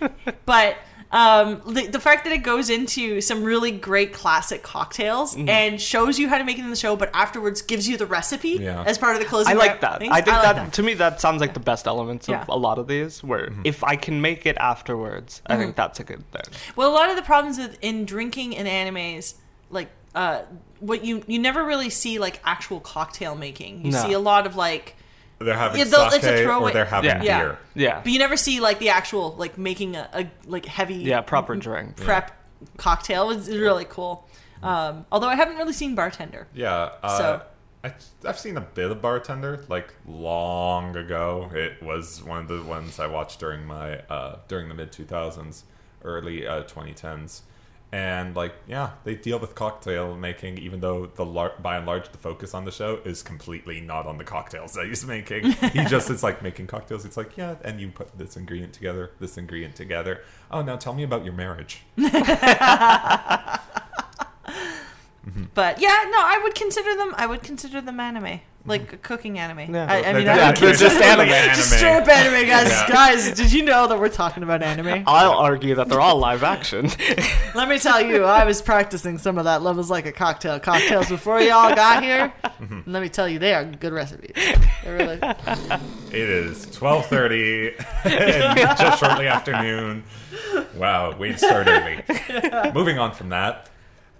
but 0.46 0.76
um, 1.12 1.62
the, 1.66 1.86
the 1.86 2.00
fact 2.00 2.24
that 2.24 2.32
it 2.32 2.42
goes 2.42 2.68
into 2.68 3.20
some 3.20 3.44
really 3.44 3.70
great 3.70 4.12
classic 4.12 4.62
cocktails 4.62 5.36
Mm-hmm. 5.36 5.48
and 5.48 5.80
shows 5.80 6.18
you 6.18 6.28
how 6.28 6.38
to 6.38 6.44
make 6.44 6.58
it 6.58 6.62
in 6.64 6.70
the 6.70 6.76
show 6.76 6.96
but 6.96 7.10
afterwards 7.14 7.62
gives 7.62 7.88
you 7.88 7.96
the 7.96 8.06
recipe 8.06 8.58
Yeah. 8.60 8.82
as 8.84 8.98
part 8.98 9.14
of 9.14 9.20
the 9.22 9.28
closing 9.28 9.54
I 9.54 9.58
like 9.58 9.80
that. 9.82 10.00
things. 10.00 10.10
I 10.12 10.20
think 10.20 10.36
like 10.36 10.56
that, 10.56 10.72
to 10.74 10.82
me 10.82 10.94
that 10.94 11.20
sounds 11.20 11.40
like 11.40 11.54
the 11.54 11.60
best 11.60 11.86
elements 11.86 12.26
of 12.28 12.32
Yeah. 12.32 12.44
a 12.48 12.56
lot 12.56 12.78
of 12.78 12.88
these. 12.88 13.22
Where 13.22 13.52
if 13.64 13.84
I 13.84 13.94
can 13.96 14.20
make 14.20 14.46
it 14.46 14.56
afterwards, 14.58 15.42
I 15.46 15.52
Mm-hmm. 15.52 15.62
think 15.62 15.76
that's 15.76 16.00
a 16.00 16.04
good 16.04 16.24
thing. 16.32 16.42
well 16.74 16.90
a 16.90 16.94
lot 16.94 17.08
of 17.10 17.16
the 17.16 17.22
problems 17.22 17.58
with 17.58 17.78
in 17.82 18.04
drinking 18.04 18.52
in 18.54 18.66
animes 18.66 19.34
like 19.70 19.88
uh 20.14 20.42
what 20.80 21.04
you 21.04 21.22
you 21.28 21.38
never 21.38 21.64
really 21.64 21.90
see 21.90 22.18
like 22.18 22.40
actual 22.44 22.80
cocktail 22.80 23.34
making 23.36 23.84
you 23.84 23.92
No. 23.92 24.02
see 24.02 24.12
a 24.12 24.18
lot 24.18 24.46
of 24.46 24.56
like 24.56 24.95
they're 25.38 25.54
having 25.56 25.78
Yeah, 25.78 25.84
they'll- 25.84 26.06
it's 26.06 26.16
a 26.16 26.20
sake 26.20 26.40
or 26.40 26.44
throwaway- 26.44 26.72
they're 26.72 26.84
having 26.84 27.10
Yeah. 27.10 27.22
Yeah. 27.22 27.38
beer. 27.40 27.58
Yeah. 27.74 28.00
But 28.02 28.12
you 28.12 28.18
never 28.18 28.36
see 28.36 28.60
like 28.60 28.78
the 28.78 28.88
actual 28.90 29.34
like 29.36 29.58
making 29.58 29.96
a, 29.96 30.08
a 30.14 30.30
like 30.46 30.64
heavy 30.66 30.94
Yeah, 30.96 31.20
proper 31.20 31.54
drink. 31.56 31.96
prep 32.04 32.32
cocktail. 32.76 33.30
It's 33.30 33.48
really 33.48 33.84
cool. 33.84 34.26
Um, 34.62 35.04
although 35.12 35.28
I 35.28 35.34
haven't 35.36 35.56
really 35.56 35.72
seen 35.74 35.94
Bartender. 35.94 36.46
Yeah. 36.54 36.90
Uh, 37.02 37.18
So- 37.18 37.42
I, 37.84 37.92
I've 38.24 38.38
seen 38.38 38.56
a 38.56 38.60
bit 38.62 38.90
of 38.90 39.00
Bartender, 39.00 39.64
like 39.68 39.94
long 40.08 40.96
ago. 40.96 41.50
It 41.54 41.80
was 41.82 42.20
one 42.24 42.38
of 42.38 42.48
the 42.48 42.62
ones 42.62 42.98
I 42.98 43.06
watched 43.06 43.38
during 43.38 43.64
my 43.64 43.98
uh, 44.10 44.38
during 44.48 44.68
the 44.68 44.74
mid 44.74 44.90
two 44.90 45.04
thousands, 45.04 45.62
early 46.02 46.46
uh, 46.48 46.62
twenty 46.62 46.94
tens, 46.94 47.42
and 47.92 48.34
like 48.34 48.54
yeah, 48.66 48.90
they 49.04 49.14
deal 49.14 49.38
with 49.38 49.54
cocktail 49.54 50.16
making, 50.16 50.58
even 50.58 50.80
though 50.80 51.06
the 51.06 51.24
lar- 51.24 51.54
by 51.60 51.76
and 51.76 51.86
large 51.86 52.10
the 52.10 52.18
focus 52.18 52.52
on 52.54 52.64
the 52.64 52.72
show 52.72 53.00
is 53.04 53.22
completely 53.22 53.80
not 53.80 54.06
on 54.06 54.18
the 54.18 54.24
cocktails 54.24 54.72
that 54.72 54.86
he's 54.86 55.06
making. 55.06 55.52
he 55.52 55.84
just 55.88 56.10
is 56.10 56.22
like 56.22 56.42
making 56.42 56.66
cocktails. 56.66 57.04
It's 57.04 57.16
like 57.16 57.36
yeah, 57.36 57.54
and 57.62 57.80
you 57.80 57.88
put 57.90 58.16
this 58.18 58.36
ingredient 58.36 58.72
together, 58.72 59.12
this 59.20 59.38
ingredient 59.38 59.76
together. 59.76 60.22
Oh, 60.50 60.62
now 60.62 60.76
tell 60.76 60.94
me 60.94 61.02
about 61.02 61.24
your 61.24 61.34
marriage. 61.34 61.82
Mm-hmm. 65.28 65.44
But 65.54 65.80
yeah, 65.80 66.04
no, 66.10 66.18
I 66.18 66.40
would 66.42 66.54
consider 66.54 66.94
them. 66.96 67.14
I 67.16 67.26
would 67.26 67.42
consider 67.42 67.80
them 67.80 67.98
anime, 67.98 68.22
mm-hmm. 68.24 68.68
like 68.70 68.92
a 68.92 68.96
cooking 68.96 69.38
anime. 69.40 69.74
Yeah. 69.74 69.86
I, 69.90 70.04
I 70.04 70.12
mean, 70.12 70.24
They're- 70.24 70.34
I 70.34 70.36
yeah, 70.36 70.52
they're 70.52 70.68
consider 70.70 70.76
just 70.90 70.98
them- 71.00 71.20
anime. 71.20 71.56
Just 71.56 71.76
straight 71.76 71.96
up 71.96 72.08
anime, 72.08 72.46
guys. 72.48 72.68
Yeah. 72.70 72.88
Guys, 72.88 73.32
did 73.32 73.52
you 73.52 73.64
know 73.64 73.88
that 73.88 73.98
we're 73.98 74.08
talking 74.08 74.44
about 74.44 74.62
anime? 74.62 75.02
I'll 75.08 75.32
argue 75.32 75.74
that 75.74 75.88
they're 75.88 76.00
all 76.00 76.18
live 76.18 76.44
action. 76.44 76.88
Let 77.56 77.68
me 77.68 77.78
tell 77.80 78.00
you, 78.00 78.22
I 78.24 78.44
was 78.44 78.62
practicing 78.62 79.18
some 79.18 79.36
of 79.38 79.44
that 79.44 79.62
love 79.62 79.78
is 79.80 79.90
like 79.90 80.06
a 80.06 80.12
cocktail 80.12 80.60
cocktails 80.60 81.08
before 81.08 81.40
y'all 81.40 81.74
got 81.74 82.02
here. 82.04 82.32
And 82.60 82.86
let 82.86 83.02
me 83.02 83.08
tell 83.08 83.28
you, 83.28 83.38
they 83.38 83.52
are 83.54 83.64
good 83.64 83.92
recipes. 83.92 84.32
Really, 84.86 85.18
It 85.22 86.14
is 86.30 86.66
twelve 86.70 87.06
thirty, 87.06 87.74
just 88.04 89.00
shortly 89.00 89.26
after 89.26 89.60
noon. 89.60 90.04
Wow, 90.76 91.16
we 91.18 91.32
start 91.36 91.66
early. 91.66 92.02
Moving 92.72 92.98
on 92.98 93.12
from 93.12 93.30
that, 93.30 93.70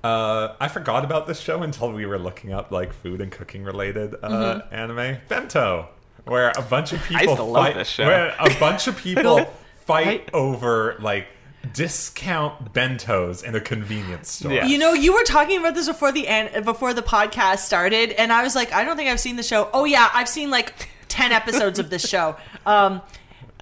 uh, 0.07 0.57
I 0.61 0.69
forgot 0.69 1.05
about 1.05 1.27
this 1.27 1.41
show 1.41 1.63
until 1.63 1.93
we 1.93 2.07
were 2.07 2.19
looking 2.19 2.53
up 2.53 2.71
like 2.71 2.93
food 2.93 3.21
and 3.21 3.31
cooking 3.33 3.65
related 3.65 4.15
uh, 4.23 4.63
anime. 4.71 5.19
Bento, 5.29 5.89
where 6.25 6.53
a 6.57 6.63
bunch 6.63 6.93
of 6.93 7.03
people 7.09 7.25
used 7.25 7.37
to 7.37 7.43
love 7.43 7.65
fight. 7.65 7.75
this 7.75 7.89
show. 7.89 8.07
Where 8.07 8.35
a 8.39 8.51
bunch 8.59 8.87
of 8.87 8.97
people 9.03 9.45
fight 9.85 10.31
over 10.33 10.97
like 11.01 11.27
discount 11.73 12.73
bentos 12.73 13.43
in 13.43 13.55
a 13.57 13.61
convenience 13.61 14.31
store. 14.31 14.53
Yeah. 14.53 14.67
you 14.67 14.79
know, 14.79 14.93
you 14.93 15.13
were 15.13 15.25
talking 15.25 15.59
about 15.59 15.75
this 15.75 15.89
before 15.89 16.13
the 16.13 16.29
end, 16.29 16.65
before 16.65 16.95
the 16.95 17.03
podcast 17.03 17.59
started, 17.59 18.13
and 18.13 18.33
I 18.33 18.43
was 18.45 18.55
like, 18.55 18.73
I 18.73 18.85
don't 18.85 18.97
think 18.97 19.11
I've 19.11 19.21
seen 19.21 19.37
the 19.37 19.43
show. 19.43 19.69
Oh 19.73 19.85
yeah, 19.85 20.09
I've 20.15 20.29
seen 20.29 20.51
like 20.51 20.89
ten 21.09 21.33
episodes 21.33 21.79
of 21.79 21.91
this 21.91 22.09
show. 22.09 22.37
Um, 22.65 23.03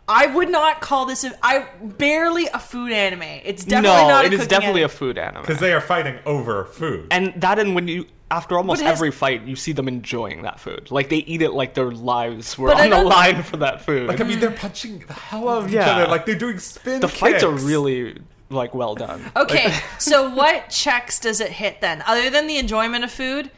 I 0.08 0.26
would 0.26 0.50
not 0.50 0.80
call 0.80 1.06
this. 1.06 1.24
A, 1.24 1.32
I 1.42 1.66
barely 1.82 2.46
a 2.48 2.58
food 2.58 2.92
anime. 2.92 3.22
It's 3.22 3.64
definitely 3.64 4.02
no, 4.02 4.08
not. 4.08 4.24
A 4.24 4.26
it 4.28 4.32
is 4.34 4.46
definitely 4.46 4.82
anime. 4.82 4.94
a 4.94 4.98
food 4.98 5.18
anime. 5.18 5.42
because 5.42 5.58
they 5.60 5.72
are 5.72 5.80
fighting 5.80 6.18
over 6.26 6.66
food. 6.66 7.08
And 7.10 7.32
that, 7.40 7.58
and 7.58 7.74
when 7.74 7.88
you 7.88 8.06
after 8.30 8.56
almost 8.56 8.82
has- 8.82 8.90
every 8.92 9.10
fight, 9.10 9.42
you 9.44 9.56
see 9.56 9.72
them 9.72 9.88
enjoying 9.88 10.42
that 10.42 10.60
food. 10.60 10.90
Like 10.90 11.08
they 11.08 11.18
eat 11.18 11.40
it 11.42 11.52
like 11.52 11.74
their 11.74 11.90
lives 11.90 12.58
were 12.58 12.68
But 12.68 12.80
on 12.80 12.90
the 12.90 13.02
line 13.02 13.42
for 13.42 13.58
that 13.58 13.82
food. 13.82 14.08
like 14.08 14.20
I 14.20 14.24
mean, 14.24 14.40
they're 14.40 14.50
punching 14.50 14.98
the 15.06 15.12
hell 15.14 15.48
out 15.48 15.64
of 15.64 15.70
each 15.70 15.76
other. 15.78 16.06
Like 16.06 16.26
they're 16.26 16.34
doing 16.34 16.58
spin. 16.58 17.00
the 17.00 17.08
fights 17.08 17.42
are 17.42 17.50
really 17.52 18.18
like 18.50 18.74
well 18.74 18.94
done. 18.94 19.30
Okay, 19.36 19.74
so 19.98 20.28
what 20.34 20.68
checks 20.68 21.18
does 21.18 21.40
it 21.40 21.50
hit 21.50 21.80
then? 21.80 22.02
Other 22.06 22.28
than 22.28 22.46
the 22.46 22.58
enjoyment 22.58 23.04
of 23.04 23.10
food, 23.10 23.50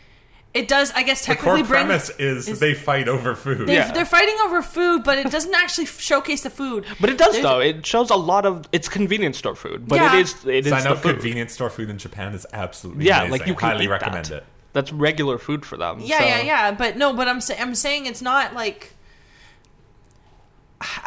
it 0.57 0.69
does. 0.69 0.91
I 0.93 1.03
guess 1.03 1.25
Technically, 1.25 1.63
The 1.63 1.69
technically 1.69 1.69
core 1.69 1.69
bring. 1.69 1.87
premise 1.87 2.11
is, 2.19 2.49
is- 2.49 2.61
they 2.61 2.75
fight 2.75 3.09
over 3.09 3.35
food. 3.35 3.67
They, 3.69 3.75
Yeah. 3.75 3.91
They're 3.93 4.05
fighting 4.05 4.37
over 4.45 4.63
food, 4.63 5.05
but 5.05 5.19
it 5.19 5.31
doesn't 5.31 5.55
actually 5.55 5.87
showcase 5.87 6.43
the 6.43 6.51
food. 6.51 6.85
But 7.01 7.11
it 7.11 7.19
does 7.19 7.33
There's- 7.35 7.43
though. 7.45 7.61
It 7.61 7.85
shows 7.87 8.11
a 8.11 8.17
lot 8.17 8.45
of 8.47 8.67
it's 8.73 8.89
convenience 8.89 9.39
store 9.39 9.55
food, 9.55 9.87
but 9.89 9.97
Yeah. 9.97 10.17
it 10.17 10.21
is 10.21 10.45
it 10.47 10.67
is 10.67 10.71
So 10.71 10.77
I 10.77 10.83
know 10.85 10.95
the 10.95 11.01
food. 11.01 11.15
convenience 11.17 11.53
store 11.53 11.71
food 11.71 11.91
in 11.91 11.99
Japan 11.99 12.35
is 12.35 12.47
absolutely 12.53 13.07
Yeah, 13.07 13.19
amazing. 13.23 13.33
like 13.33 13.47
you 13.49 13.55
can 13.55 13.69
highly 13.71 13.85
eat 13.85 13.89
recommend 13.91 14.25
that. 14.27 14.37
it. 14.39 14.45
That's 14.73 14.93
regular 14.93 15.39
food 15.39 15.65
for 15.65 15.77
them. 15.77 16.01
Yeah, 16.01 16.19
so- 16.19 16.25
yeah, 16.27 16.41
yeah. 16.43 16.73
But 16.73 16.97
no, 16.97 17.13
but 17.15 17.29
I'm 17.29 17.41
sa- 17.41 17.55
I'm 17.59 17.75
saying 17.75 18.07
it's 18.07 18.23
not 18.23 18.55
like. 18.55 18.93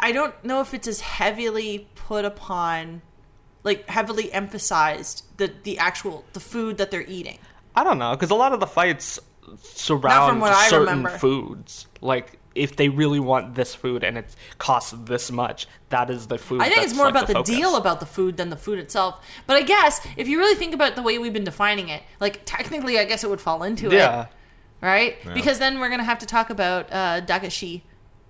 I 0.00 0.10
don't 0.12 0.34
know 0.44 0.60
if 0.60 0.74
it's 0.74 0.88
as 0.88 1.00
heavily 1.00 1.88
put 1.94 2.24
upon, 2.24 3.02
like 3.62 3.88
heavily 3.88 4.32
emphasized 4.32 5.22
the 5.36 5.52
the 5.62 5.78
actual 5.78 6.24
the 6.32 6.40
food 6.40 6.76
that 6.78 6.90
they're 6.90 7.06
eating. 7.06 7.38
I 7.76 7.84
don't 7.84 7.98
know 7.98 8.10
because 8.16 8.30
a 8.30 8.34
lot 8.34 8.52
of 8.52 8.58
the 8.58 8.66
fights 8.66 9.20
surround 9.58 10.42
certain 10.68 10.80
remember. 10.80 11.10
foods. 11.10 11.86
Like 12.00 12.38
if 12.54 12.76
they 12.76 12.88
really 12.88 13.20
want 13.20 13.54
this 13.54 13.74
food 13.74 14.02
and 14.02 14.18
it 14.18 14.34
costs 14.58 14.92
this 15.04 15.30
much, 15.30 15.66
that 15.90 16.10
is 16.10 16.26
the 16.26 16.38
food. 16.38 16.60
I 16.60 16.64
think 16.64 16.76
that's, 16.76 16.86
it's 16.88 16.96
more 16.96 17.06
like, 17.06 17.14
about 17.14 17.26
the, 17.28 17.34
focus. 17.34 17.56
deal 17.56 17.76
about 17.76 18.00
the 18.00 18.06
food 18.06 18.36
than 18.36 18.50
the 18.50 18.56
food 18.56 18.78
itself. 18.78 19.24
But 19.46 19.56
I 19.56 19.62
guess 19.62 20.06
if 20.16 20.28
you 20.28 20.38
really 20.38 20.56
think 20.56 20.74
about 20.74 20.96
the 20.96 21.02
way 21.02 21.18
we've 21.18 21.32
been 21.32 21.44
defining 21.44 21.88
it, 21.88 22.02
like 22.18 22.42
technically, 22.44 22.98
I 22.98 23.04
guess 23.04 23.22
it 23.24 23.30
would 23.30 23.40
fall 23.40 23.62
into 23.62 23.86
it. 23.86 23.92
Yeah, 23.94 24.22
it, 24.22 24.28
right? 24.82 25.16
Because 25.34 25.58
then 25.58 25.78
we're 25.78 25.90
gonna 25.90 26.04
have 26.04 26.18
to 26.20 26.26
talk 26.26 26.50
about 26.50 26.92
uh, 26.92 27.20
dagashi, 27.20 27.82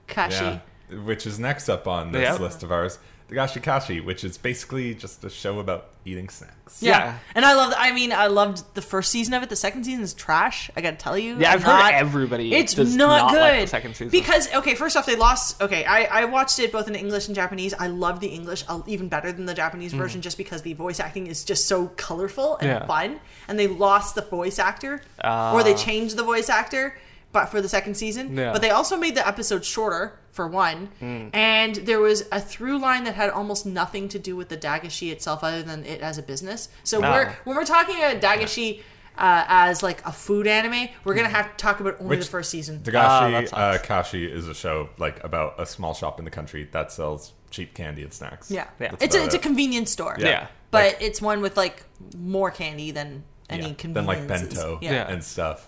kashi. 0.07 0.45
Yeah. 0.45 0.59
Which 1.05 1.25
is 1.25 1.39
next 1.39 1.68
up 1.68 1.87
on 1.87 2.12
this 2.12 2.23
Yeah. 2.23 2.35
list 2.35 2.62
of 2.62 2.73
ours. 2.73 2.99
Dagashi 3.31 3.62
Kashi, 3.62 4.01
which 4.01 4.24
is 4.24 4.37
basically 4.39 4.95
just 4.95 5.22
a 5.24 5.31
show 5.31 5.59
about 5.61 5.87
eating 6.05 6.28
snacks. 6.28 6.83
Yeah. 6.83 6.91
Yeah. 6.99 7.18
and 7.35 7.45
I 7.45 7.55
love. 7.55 7.72
I 7.76 7.93
mean, 7.93 8.12
I 8.12 8.26
loved 8.26 8.62
the 8.74 8.83
first 8.83 9.11
season 9.11 9.35
of 9.35 9.43
it. 9.43 9.49
The 9.49 9.57
second 9.57 9.85
season 9.85 10.03
is 10.03 10.14
trash. 10.14 10.70
I 10.76 10.81
gotta 10.81 10.97
tell 10.97 11.16
you. 11.16 11.37
Yeah, 11.39 11.53
I've 11.53 11.64
I'm 11.66 11.83
heard 11.85 11.95
everybody 11.95 12.55
It's 12.55 12.74
does 12.74 12.97
not, 12.97 13.22
not 13.26 13.31
good 13.33 13.41
like 13.41 13.61
the 13.62 13.66
second 13.68 13.95
season. 13.95 14.09
because 14.11 14.53
okay, 14.55 14.74
first 14.74 14.97
off, 14.97 15.07
they 15.07 15.16
lost. 15.16 15.61
Okay, 15.62 15.85
I 15.85 16.22
I 16.22 16.24
watched 16.24 16.59
it 16.59 16.72
both 16.72 16.89
in 16.89 16.95
English 16.95 17.26
and 17.28 17.35
Japanese. 17.37 17.74
I 17.74 17.87
love 17.87 18.20
the 18.20 18.28
English 18.28 18.64
uh, 18.68 18.81
even 18.87 19.09
better 19.09 19.31
than 19.31 19.47
the 19.47 19.55
Japanese 19.55 19.93
version, 19.93 20.20
just 20.22 20.37
because 20.39 20.62
the 20.62 20.72
voice 20.72 20.99
acting 21.01 21.26
is 21.26 21.45
just 21.45 21.68
so 21.68 21.89
colorful 21.97 22.57
and 22.57 22.70
Mm. 22.70 22.81
Yeah. 22.81 22.87
fun. 22.87 23.20
And 23.49 23.59
they 23.59 23.66
lost 23.68 24.14
the 24.14 24.22
voice 24.22 24.59
actor, 24.59 25.03
Ah. 25.22 25.53
or 25.55 25.62
they 25.62 25.74
changed 25.74 26.16
the 26.16 26.22
voice 26.24 26.49
actor. 26.49 26.97
But 27.33 27.47
for 27.47 27.61
the 27.62 27.68
second 27.68 27.95
season, 27.97 28.37
Yeah. 28.37 28.53
but 28.53 28.61
they 28.61 28.70
also 28.70 28.97
made 28.97 29.14
the 29.14 29.26
episodes 29.26 29.66
shorter 29.66 30.18
for 30.33 30.47
one, 30.49 30.89
Mm. 31.01 31.31
and 31.33 31.74
there 31.76 32.01
was 32.01 32.24
a 32.33 32.41
through 32.41 32.78
line 32.81 33.05
that 33.05 33.14
had 33.14 33.31
almost 33.31 33.64
nothing 33.66 34.09
to 34.09 34.18
do 34.18 34.35
with 34.35 34.49
the 34.49 34.57
Dagashi 34.57 35.12
itself, 35.12 35.45
other 35.45 35.62
than 35.62 35.85
it 35.85 36.01
as 36.01 36.18
a 36.18 36.22
business. 36.22 36.68
So 36.83 37.01
Ah. 37.03 37.12
we're 37.12 37.33
when 37.45 37.57
we're 37.57 37.64
talking 37.64 37.97
about 37.99 38.20
Dagashi 38.20 38.83
uh, 39.18 39.45
as 39.49 39.83
like 39.83 40.01
a 40.07 40.12
food 40.12 40.47
anime, 40.47 40.89
we're 41.05 41.14
gonna 41.14 41.28
have 41.28 41.51
to 41.51 41.57
talk 41.57 41.78
about 41.81 41.97
only 42.01 42.16
Which- 42.16 42.24
the 42.26 42.31
first 42.31 42.51
season. 42.51 42.83
Ah, 42.87 42.89
Dagashi 42.91 43.51
that 43.51 43.59
uh. 43.59 43.78
Kashi 43.78 44.24
is 44.24 44.49
a 44.49 44.55
show 44.55 44.89
like 44.99 45.22
about 45.22 45.55
a 45.61 45.66
small 45.66 45.93
shop 45.95 46.18
in 46.18 46.24
the 46.24 46.31
country 46.31 46.68
that 46.72 46.91
sells 46.91 47.33
cheap 47.51 47.74
candy 47.74 48.03
and 48.03 48.12
snacks. 48.14 48.51
yeah, 48.51 48.64
Yeah. 48.78 48.93
it's 49.01 49.14
a 49.14 49.18
about 49.18 49.26
it's 49.26 49.35
a 49.35 49.39
convenience 49.39 49.91
store. 49.91 50.16
Yeah. 50.18 50.26
Yeah. 50.28 50.47
but 50.70 50.85
Like- 50.85 50.97
it's 51.03 51.20
one 51.20 51.43
with 51.43 51.57
like 51.57 51.83
more 52.16 52.51
candy 52.51 52.93
than 52.93 53.24
any 53.51 53.68
Yeah, 53.68 53.74
convenience. 53.74 53.95
Than 53.95 54.07
like 54.07 54.26
bento 54.28 54.78
Yeah. 54.81 54.93
Yeah. 54.93 55.11
and 55.12 55.22
stuff. 55.24 55.66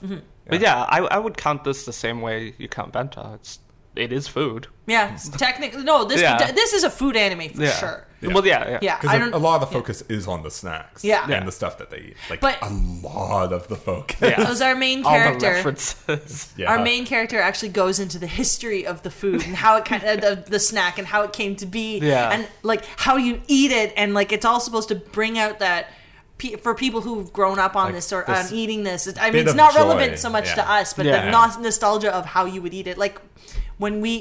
But 0.48 0.60
yeah, 0.60 0.82
I, 0.88 0.98
I 1.00 1.18
would 1.18 1.36
count 1.36 1.64
this 1.64 1.84
the 1.84 1.92
same 1.92 2.20
way 2.20 2.54
you 2.58 2.68
count 2.68 2.92
bento. 2.92 3.34
It's 3.34 3.58
it 3.94 4.10
is 4.10 4.26
food. 4.26 4.68
Yeah, 4.86 5.16
technically, 5.36 5.84
no. 5.84 6.04
This 6.04 6.20
Yeah. 6.22 6.50
this 6.52 6.72
is 6.72 6.82
a 6.82 6.88
food 6.90 7.14
anime 7.16 7.50
for 7.50 7.62
Yeah. 7.62 7.70
sure. 7.72 8.06
Yeah. 8.22 8.32
Well, 8.32 8.46
yeah, 8.46 8.70
yeah. 8.70 8.78
Yeah, 8.80 8.94
I 8.94 9.00
Because 9.00 9.18
don't. 9.18 9.34
a 9.34 9.38
lot 9.38 9.60
of 9.62 9.68
the 9.68 9.74
focus 9.74 10.02
is 10.08 10.26
on 10.26 10.42
the 10.44 10.50
snacks 10.50 11.04
Yeah. 11.04 11.22
and 11.24 11.30
Yeah. 11.30 11.44
the 11.44 11.52
stuff 11.52 11.76
that 11.78 11.90
they 11.90 11.98
eat. 11.98 12.16
Like 12.30 12.40
But- 12.40 12.56
a 12.62 12.70
lot 12.70 13.52
of 13.52 13.68
the 13.68 13.76
focus. 13.76 14.16
Yeah. 14.22 14.48
As 14.48 14.62
our 14.62 14.74
main 14.74 15.04
All 15.04 15.12
the 15.12 15.18
character, 15.18 15.46
references. 15.50 16.52
Yeah. 16.56 16.70
our 16.70 16.78
main 16.78 17.04
character 17.04 17.40
actually 17.40 17.68
goes 17.70 17.98
into 17.98 18.18
the 18.18 18.26
history 18.28 18.86
of 18.86 19.02
the 19.02 19.10
food 19.10 19.42
and 19.44 19.56
how 19.56 19.76
it 19.76 19.84
kind 19.84 20.02
of 20.04 20.20
the, 20.20 20.50
the 20.50 20.60
snack 20.60 20.98
and 20.98 21.06
how 21.06 21.22
it 21.22 21.32
came 21.32 21.54
to 21.56 21.66
be 21.66 21.98
Yeah. 21.98 22.30
and 22.32 22.46
like 22.62 22.84
how 22.96 23.16
you 23.16 23.42
eat 23.46 23.72
it 23.72 23.92
and 23.96 24.14
like 24.14 24.32
it's 24.32 24.44
all 24.46 24.60
supposed 24.60 24.88
to 24.88 24.94
bring 24.94 25.38
out 25.38 25.58
that 25.58 25.90
pe- 26.42 26.56
for 26.56 26.74
people 26.74 27.00
who've 27.00 27.32
grown 27.32 27.58
up 27.58 27.74
on 27.76 27.86
Like 27.86 27.94
this 27.94 28.12
or 28.12 28.24
this 28.26 28.50
on 28.50 28.56
eating 28.58 28.82
this 28.82 29.00
i 29.20 29.30
mean 29.30 29.46
it's 29.46 29.54
not 29.54 29.72
joy, 29.72 29.78
relevant 29.80 30.18
so 30.18 30.28
much 30.30 30.52
to 30.54 30.64
us 30.78 30.92
but 30.92 31.06
Yeah. 31.06 31.24
the 31.26 31.30
nos- 31.30 31.58
nostalgia 31.58 32.12
of 32.14 32.24
how 32.26 32.44
you 32.46 32.60
would 32.62 32.74
eat 32.74 32.86
it 32.86 32.98
like 32.98 33.20
when 33.78 34.00
we 34.00 34.12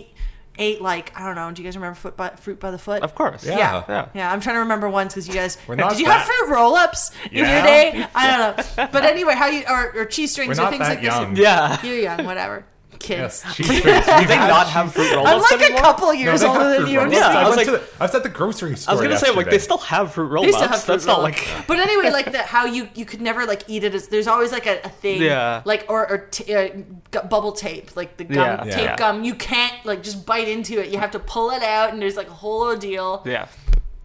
ate 0.60 0.82
like 0.82 1.12
i 1.18 1.26
don't 1.26 1.36
know 1.36 1.50
do 1.52 1.62
you 1.62 1.68
guys 1.68 1.76
remember 1.78 1.96
foot 1.96 2.16
by, 2.18 2.30
fruit 2.30 2.60
by 2.60 2.72
the 2.72 2.78
foot 2.78 3.02
Of 3.04 3.16
course. 3.16 3.44
Yeah. 3.46 3.58
yeah. 3.58 3.84
Yeah. 3.90 4.06
yeah, 4.14 4.32
I'm 4.32 4.42
trying 4.42 4.56
to 4.58 4.60
remember 4.68 4.90
ones 4.90 5.14
because 5.14 5.28
you 5.28 5.34
guys. 5.34 5.58
We're 5.68 5.76
not 5.76 5.92
did 5.92 6.00
you 6.00 6.06
that- 6.08 6.20
have 6.20 6.28
fruit 6.28 6.50
roll-ups 6.56 7.12
in 7.32 7.38
your 7.38 7.46
day? 7.74 8.06
I 8.16 8.24
don't 8.38 8.58
know, 8.78 8.88
but 8.92 9.04
anyway, 9.06 9.34
how 9.34 9.48
you 9.48 9.64
or, 9.68 9.84
or 10.02 10.06
cheese 10.06 10.32
strings 10.34 10.60
We're 10.60 10.66
or 10.66 10.70
things 10.70 10.80
that 10.88 10.96
like 10.98 11.04
young. 11.04 11.34
this. 11.34 11.44
Yeah. 11.44 11.82
You're 11.86 11.98
young, 12.00 12.26
whatever. 12.26 12.66
Kids. 13.02 13.42
Yes, 13.46 13.56
cheese. 13.56 13.68
Do 13.68 13.82
they 13.82 14.38
not 14.38 14.68
have 14.68 14.94
fruit 14.94 15.14
roll-ups 15.14 15.32
I'm 15.34 15.42
like 15.60 15.66
anymore? 15.66 15.80
a 15.80 15.84
couple 15.84 16.14
years 16.14 16.42
they 16.42 16.48
older 16.48 16.70
than 16.80 16.88
you. 16.88 17.00
I'm 17.00 17.10
roll-ups. 17.10 17.18
Yeah, 17.18 17.40
I, 17.40 17.44
I 17.44 17.48
was 17.48 17.58
like- 17.58 17.66
to 17.66 17.72
the, 17.74 17.84
I 18.00 18.04
was 18.06 18.16
at 18.16 18.24
the 18.24 18.30
grocery 18.30 18.76
store. 18.76 18.92
I 18.92 18.96
was 18.96 19.02
gonna 19.04 19.18
say 19.18 19.32
like 19.32 19.50
they 19.50 19.58
still 19.60 19.78
have 19.80 20.14
fruit 20.14 20.42
They 20.42 20.52
still 20.52 20.62
have 20.62 20.70
roll-ups. 20.72 20.86
fruit 20.86 20.94
That's 20.94 21.06
roll-ups. 21.08 21.48
like 21.58 21.68
But 21.68 21.80
anyway, 21.80 22.10
like 22.12 22.32
that, 22.32 22.46
how 22.46 22.66
you 22.66 22.90
you 22.96 23.06
could 23.06 23.22
never 23.22 23.46
like 23.46 23.64
eat 23.68 23.84
it. 23.84 23.94
As, 23.96 24.08
there's 24.08 24.28
always 24.28 24.52
like 24.52 24.66
a, 24.68 24.82
a 24.84 24.90
thing, 24.90 25.22
Yeah. 25.22 25.62
Like 25.66 25.86
or 25.90 26.10
or 26.10 26.18
t- 26.32 26.54
uh, 26.54 26.70
gu- 27.12 27.28
bubble 27.28 27.52
tape, 27.52 27.96
like 27.96 28.18
the 28.18 28.24
gum 28.26 28.36
Yeah. 28.38 28.64
Yeah. 28.66 28.76
tape 28.76 28.84
Yeah. 28.86 28.96
gum. 28.98 29.24
You 29.24 29.36
can't 29.36 29.86
like 29.86 30.04
just 30.04 30.26
bite 30.26 30.48
into 30.48 30.80
it. 30.82 30.90
You 30.90 31.00
have 31.00 31.12
to 31.12 31.20
pull 31.20 31.52
it 31.52 31.64
out, 31.64 31.92
and 31.94 32.02
there's 32.02 32.16
like 32.18 32.28
a 32.28 32.34
whole 32.34 32.62
ordeal. 32.64 33.24
yeah. 33.26 33.48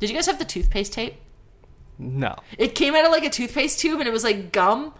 Did 0.00 0.10
you 0.10 0.16
guys 0.16 0.26
have 0.26 0.38
the 0.38 0.44
toothpaste 0.44 0.92
tape? 0.92 1.14
No, 1.98 2.36
It 2.58 2.74
came 2.74 2.94
out 2.94 3.06
of 3.06 3.10
like 3.10 3.24
a 3.24 3.30
toothpaste 3.30 3.78
tube, 3.80 3.98
and 4.00 4.06
it 4.06 4.12
was 4.12 4.22
like 4.24 4.52
gum. 4.52 4.92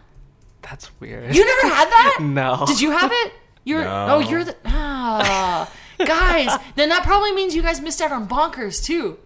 that's 0.62 0.90
weird. 0.98 1.34
You 1.34 1.44
never 1.44 1.74
had 1.74 1.88
that? 1.90 2.18
no. 2.22 2.64
Did 2.66 2.80
you 2.80 2.90
have 2.92 3.10
it? 3.12 3.32
You're 3.66 3.84
No. 3.84 4.06
oh, 4.08 4.18
you're 4.20 4.44
the 4.44 4.56
ah, 4.64 5.70
guys. 5.98 6.58
Then 6.76 6.88
that 6.88 7.02
probably 7.02 7.32
means 7.32 7.54
you 7.54 7.60
guys 7.62 7.80
missed 7.82 8.00
out 8.00 8.12
on 8.12 8.26
bonkers 8.28 8.82
too. 8.82 9.18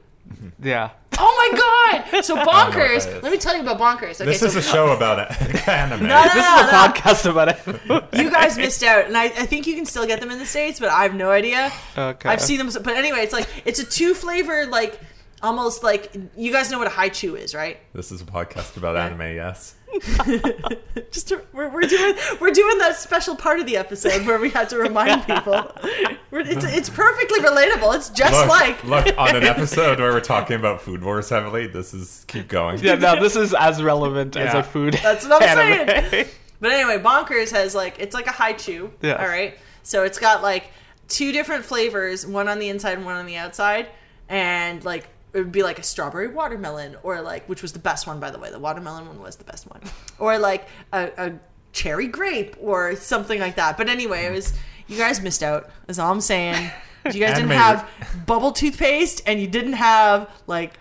Yeah. 0.61 0.91
Oh 1.19 1.51
my 1.53 1.59
god! 2.11 2.25
So 2.25 2.35
know 2.37 2.45
what 2.47 2.47
that 2.47 2.73
bonkers. 2.73 3.23
Let 3.23 3.31
me 3.33 3.37
tell 3.39 3.55
you 3.55 3.61
about 3.61 3.79
bonkers. 3.79 4.15
Okay, 4.21 4.25
This 4.25 4.41
so 4.41 4.47
is 4.47 4.57
a 4.57 4.63
show 4.63 4.89
about 4.93 5.31
anime. 5.69 6.07
No, 6.07 6.07
no, 6.09 6.15
no, 6.15 6.23
This 6.35 6.47
is 6.47 6.61
a 6.61 6.65
no. 6.65 6.73
podcast 6.73 7.31
about 7.31 7.49
it. 7.49 8.15
you 8.19 8.31
guys 8.31 8.57
missed 8.57 8.83
out, 8.83 9.05
and 9.07 9.17
I, 9.19 9.25
I 9.25 9.29
think 9.45 9.67
you 9.67 9.75
can 9.75 9.85
still 9.85 10.07
get 10.07 10.21
them 10.21 10.31
in 10.31 10.39
the 10.39 10.47
states, 10.47 10.81
but 10.81 10.89
I 10.89 11.03
have 11.03 11.15
no 11.15 11.31
idea. 11.31 11.71
Okay. 11.99 12.29
I've 12.29 12.41
seen 12.41 12.57
them, 12.57 12.71
but 12.83 12.97
anyway, 12.97 13.19
it's 13.19 13.35
like 13.35 13.47
it's 13.67 13.79
a 13.81 13.85
two 13.85 14.15
flavored, 14.15 14.71
like 14.71 14.99
almost 15.43 15.83
like 15.83 16.15
you 16.37 16.51
guys 16.53 16.71
know 16.71 16.79
what 16.79 16.87
a 16.87 16.91
high 16.91 17.11
chew 17.11 17.37
is, 17.37 17.55
right? 17.55 17.79
This 17.93 18.11
is 18.11 18.23
a 18.23 18.25
podcast 18.25 18.79
about 18.79 18.97
anime. 18.97 19.35
Yes. 19.35 19.75
Just 21.11 21.29
to, 21.29 21.43
we're, 21.53 21.69
we're 21.69 21.83
doing 21.83 22.15
we're 22.41 22.53
doing 22.53 22.79
that 22.79 22.97
special 22.97 23.35
part 23.35 23.61
of 23.61 23.67
the 23.67 23.77
episode 23.77 24.27
where 24.27 24.39
we 24.39 24.51
had 24.51 24.69
to 24.71 24.79
remind 24.79 25.23
people. 25.27 25.71
We're, 26.31 26.41
it's 26.41 26.65
it's 26.65 26.89
perfectly 26.89 27.41
relatable. 27.41 27.97
It's 27.97 28.11
just 28.11 28.33
Look, 28.33 28.49
like 28.49 28.85
look 28.85 29.19
on 29.19 29.35
an 29.35 29.45
episode 29.45 29.99
where 29.99 30.13
we're 30.13 30.21
talking 30.21 30.57
about 30.57 30.81
food 30.81 31.03
wars 31.03 31.29
heavily. 31.29 31.67
This 31.67 31.93
is 31.93 32.25
keep 32.29 32.49
going. 32.49 32.79
yeah, 32.79 32.95
no, 32.95 33.21
this 33.21 33.37
is 33.37 33.53
as 33.55 33.83
relevant 33.83 34.37
as 34.37 34.55
a 34.55 34.63
food. 34.63 34.95
That's 35.03 35.27
what 35.27 35.43
I'm 35.43 35.59
anime. 35.59 36.11
saying. 36.11 36.29
But 36.61 36.73
anyway, 36.73 37.03
Bonkers 37.03 37.51
has 37.53 37.75
like 37.75 37.99
it's 37.99 38.15
like 38.15 38.27
a 38.27 38.33
high 38.33 38.53
chew. 38.53 38.93
Yes. 39.01 39.19
All 39.21 39.27
right. 39.29 39.59
So 39.83 40.05
it's 40.05 40.19
got 40.19 40.43
like 40.43 40.71
two 41.09 41.33
different 41.33 41.65
flavors, 41.65 42.27
one 42.27 42.49
on 42.49 42.59
the 42.59 42.69
inside 42.69 42.99
and 42.99 43.05
one 43.05 43.17
on 43.17 43.27
the 43.27 43.37
outside, 43.37 43.89
and 44.29 44.85
like 44.85 45.09
it 45.33 45.39
would 45.39 45.53
be 45.53 45.63
like 45.63 45.79
a 45.79 45.83
strawberry 45.83 46.29
watermelon, 46.29 46.97
or 47.03 47.21
like 47.21 47.49
which 47.49 47.63
was 47.63 47.73
the 47.73 47.79
best 47.79 48.07
one 48.07 48.21
by 48.21 48.31
the 48.31 48.39
way. 48.39 48.51
The 48.51 48.59
watermelon 48.59 49.07
one 49.07 49.21
was 49.21 49.37
the 49.37 49.45
best 49.45 49.69
one, 49.69 49.81
or 50.19 50.39
like 50.39 50.67
a, 50.93 51.11
a 51.17 51.33
cherry 51.73 52.07
grape 52.09 52.57
or 52.61 52.97
something 52.97 53.41
like 53.41 53.57
that. 53.57 53.77
But 53.77 53.89
anyway, 53.89 54.25
it 54.25 54.33
was 54.33 54.53
you 54.89 54.97
guys 54.99 55.21
missed 55.21 55.43
out. 55.43 55.71
Is 55.89 55.99
all 55.99 56.11
I'm 56.13 56.21
saying. 56.21 56.71
You 57.03 57.13
guys 57.13 57.37
didn't 57.37 57.51
Anime- 57.51 57.63
have 57.63 58.27
bubble 58.27 58.53
toothpaste, 58.53 59.23
and 59.25 59.41
you 59.41 59.47
didn't 59.47 59.73
have 59.73 60.29
like 60.47 60.75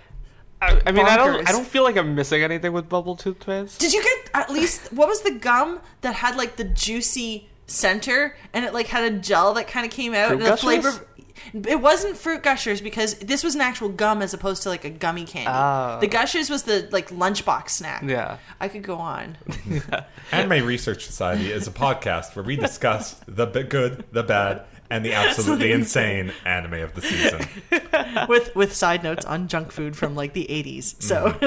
I, 0.62 0.82
I 0.86 0.92
mean, 0.92 1.06
I 1.06 1.16
don't. 1.16 1.36
Bonkers. 1.46 1.48
I 1.48 1.52
don't 1.54 1.66
feel 1.66 1.84
like 1.84 1.96
I'm 1.96 2.14
missing 2.14 2.44
anything 2.44 2.74
with 2.74 2.90
bubble 2.90 3.16
toothpaste. 3.16 3.80
Did 3.80 3.94
you 3.94 4.04
get 4.04 4.30
at 4.34 4.50
least 4.50 4.92
what 4.92 5.08
was 5.08 5.22
the 5.22 5.32
gum 5.32 5.80
that 6.02 6.16
had 6.16 6.36
like 6.36 6.58
the 6.58 6.66
juicy 6.66 7.48
center 7.68 8.36
and 8.52 8.66
it 8.66 8.74
like 8.74 8.88
had 8.88 9.10
a 9.14 9.18
gel 9.18 9.54
that 9.54 9.68
kind 9.68 9.86
of 9.86 9.92
came 9.92 10.14
out 10.14 10.28
Fruit 10.28 10.38
and 10.38 10.42
the 10.46 10.50
Gushers? 10.50 10.62
flavor 10.64 11.06
it 11.54 11.82
wasn't 11.82 12.18
fruit 12.18 12.44
gushers 12.44 12.82
because 12.82 13.16
this 13.16 13.44
was 13.44 13.56
an 13.56 13.62
actual 13.62 13.90
gum 13.90 14.22
as 14.22 14.34
opposed 14.34 14.64
to 14.64 14.70
like 14.70 14.86
a 14.86 14.90
gummy 14.90 15.26
candy. 15.26 15.50
Ah. 15.50 16.00
The 16.00 16.08
gushers 16.08 16.50
was 16.50 16.64
the 16.64 16.88
like 16.92 17.10
lunchbox 17.10 17.70
snack. 17.70 18.04
Yeah. 18.04 18.38
I 18.60 18.68
could 18.68 18.84
go 18.84 18.96
on. 18.98 19.38
Anime 20.32 20.66
Research 20.66 21.06
Society 21.06 21.52
is 21.52 21.68
a 21.68 21.72
podcast 21.72 22.36
where 22.36 22.44
we 22.44 22.56
discuss 22.56 23.16
the 23.28 23.46
good, 23.46 24.06
the 24.12 24.24
bad, 24.24 24.64
and 24.90 25.06
the 25.06 25.14
absolutely 25.14 25.72
insane 25.72 26.34
anime 26.46 26.74
of 26.82 26.94
the 26.96 27.02
season. 27.02 28.28
with 28.28 28.56
with 28.56 28.76
side 28.76 29.04
notes 29.04 29.26
on 29.26 29.48
junk 29.48 29.72
food 29.72 29.96
from 29.96 30.16
like 30.16 30.34
the 30.34 30.46
80s. 30.50 31.02
So 31.02 31.38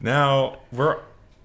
Now, 0.00 0.58
we're 0.72 0.98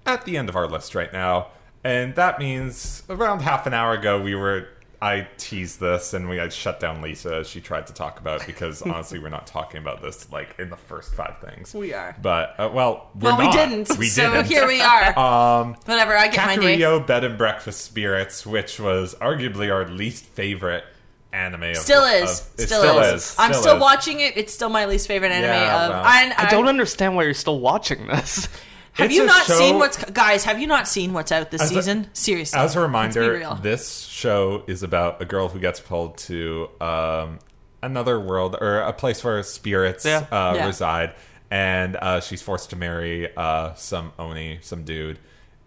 at 0.04 0.24
the 0.24 0.36
end 0.36 0.48
of 0.48 0.56
our 0.56 0.66
list 0.66 0.94
right 0.94 1.12
now, 1.12 1.48
and 1.84 2.14
that 2.16 2.38
means 2.40 3.02
around 3.08 3.40
half 3.42 3.66
an 3.66 3.74
hour 3.74 3.92
ago 3.94 4.20
we 4.20 4.34
were. 4.34 4.68
I 5.00 5.28
teased 5.36 5.78
this 5.78 6.12
and 6.12 6.28
we 6.28 6.38
had 6.38 6.52
shut 6.52 6.80
down 6.80 7.00
Lisa 7.02 7.36
as 7.36 7.48
she 7.48 7.60
tried 7.60 7.86
to 7.86 7.92
talk 7.92 8.18
about 8.18 8.40
it 8.40 8.46
because 8.48 8.82
honestly 8.94 9.20
we're 9.20 9.28
not 9.28 9.46
talking 9.46 9.80
about 9.80 10.02
this 10.02 10.30
like 10.32 10.56
in 10.58 10.70
the 10.70 10.76
first 10.76 11.14
five 11.14 11.36
things. 11.40 11.72
we 11.72 11.94
are. 11.94 12.16
But 12.20 12.58
uh, 12.58 12.70
well, 12.72 13.10
we're 13.14 13.30
Well, 13.36 13.38
we 13.38 13.50
didn't. 13.52 13.96
We 13.96 14.06
so 14.06 14.30
didn't. 14.32 14.46
here 14.46 14.66
we 14.66 14.80
are. 14.80 15.16
Um, 15.18 15.74
Whatever, 15.84 16.16
I 16.16 16.26
get 16.28 16.44
my 16.46 16.56
day. 16.56 16.78
Kakuriyo 16.78 17.06
Bed 17.06 17.22
and 17.24 17.38
Breakfast 17.38 17.82
Spirits, 17.84 18.44
which 18.44 18.80
was 18.80 19.14
arguably 19.16 19.72
our 19.72 19.86
least 19.88 20.24
favorite 20.24 20.84
anime. 21.32 21.62
Of, 21.62 21.76
Still 21.76 22.02
of- 22.02 22.24
is. 22.24 22.50
it 22.58 22.66
still, 22.66 22.80
still 22.80 22.98
is. 23.00 23.22
is. 23.22 23.36
I'm 23.38 23.52
Still 23.52 23.62
still 23.62 23.76
is. 23.76 23.80
watching 23.80 24.20
it. 24.20 24.36
It's 24.36 24.52
still 24.52 24.68
my 24.70 24.86
least 24.86 25.06
favorite 25.06 25.30
anime 25.30 25.50
Yeah, 25.50 25.84
of 25.84 25.90
well. 25.90 26.04
and 26.06 26.32
I 26.32 26.50
don't 26.50 26.66
understand 26.68 27.14
why 27.14 27.22
you're 27.24 27.34
still 27.34 27.60
watching 27.60 28.06
this. 28.08 28.48
Have 28.94 29.06
It's 29.06 29.14
you 29.14 29.26
not 29.26 29.46
show- 29.46 29.58
seen 29.58 29.78
what's 29.78 29.96
guys? 30.10 30.44
Have 30.44 30.58
you 30.60 30.66
not 30.66 30.88
seen 30.88 31.12
what's 31.12 31.30
out 31.30 31.50
this 31.50 31.62
As 31.62 31.70
a- 31.70 31.74
season? 31.74 32.10
Seriously, 32.12 32.58
As 32.58 32.74
a 32.74 32.80
reminder, 32.80 33.56
this 33.62 34.00
show 34.00 34.64
is 34.66 34.82
about 34.82 35.22
a 35.22 35.24
girl 35.24 35.48
who 35.48 35.60
gets 35.60 35.78
pulled 35.80 36.18
to 36.18 36.68
um, 36.80 37.38
another 37.82 38.18
world 38.18 38.56
or 38.60 38.80
a 38.80 38.92
place 38.92 39.22
where 39.22 39.40
spirits 39.44 40.04
Yeah. 40.04 40.26
Uh, 40.32 40.54
Yeah. 40.56 40.66
reside, 40.66 41.14
and 41.50 41.96
uh, 41.96 42.20
she's 42.20 42.42
forced 42.42 42.70
to 42.70 42.76
marry 42.76 43.28
uh, 43.36 43.74
some 43.74 44.12
oni, 44.18 44.58
some 44.62 44.82
dude, 44.84 45.18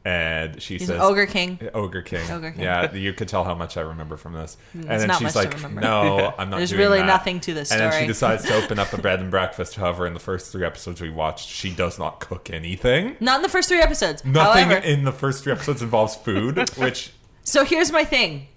and 0.04 0.62
she 0.62 0.78
He's 0.78 0.88
says, 0.88 1.00
ogre 1.00 1.28
king. 1.28 1.60
Ogre 1.74 2.02
King. 2.02 2.30
Ogre 2.32 2.52
King. 2.52 2.62
Yeah, 2.62 2.92
you 2.94 3.14
could 3.14 3.28
tell 3.28 3.44
how 3.44 3.54
much 3.54 3.78
I 3.78 3.82
remember 3.82 4.18
from 4.18 4.34
this. 4.34 4.58
Mm, 4.76 4.90
and 4.90 5.02
then 5.02 5.20
she's 5.20 5.36
like. 5.36 5.72
"No, 5.72 6.34
I'm 6.38 6.50
not." 6.50 6.58
There's 6.58 6.74
really 6.74 7.00
that." 7.00 7.06
nothing 7.06 7.40
to 7.42 7.54
this 7.54 7.70
story. 7.70 7.84
And 7.84 7.94
then 7.94 8.02
she 8.02 8.08
decides 8.08 8.44
to 8.46 8.56
open 8.56 8.80
up 8.80 8.94
a 8.94 8.98
bed 9.02 9.20
and 9.20 9.30
breakfast. 9.30 9.76
However, 9.76 10.08
in 10.08 10.14
the 10.14 10.20
first 10.20 10.52
three 10.52 10.66
episodes 10.66 11.02
we 11.02 11.10
watched, 11.10 11.48
she 11.48 11.72
does 11.72 12.00
not 12.00 12.20
cook 12.20 12.50
anything. 12.50 13.16
Not 13.20 13.38
in 13.38 13.42
the 13.44 13.50
first 13.50 13.70
three 13.70 13.82
episodes. 13.82 14.26
Nothing 14.26 14.70
However, 14.70 14.86
in 14.86 15.04
the 15.04 15.12
first 15.12 15.44
three 15.44 15.54
episodes 15.54 15.82
involves 15.82 16.16
food, 16.16 16.58
which 16.78 17.12
so 17.44 17.64
here's 17.66 17.92
my 17.92 18.04
thing. 18.04 18.48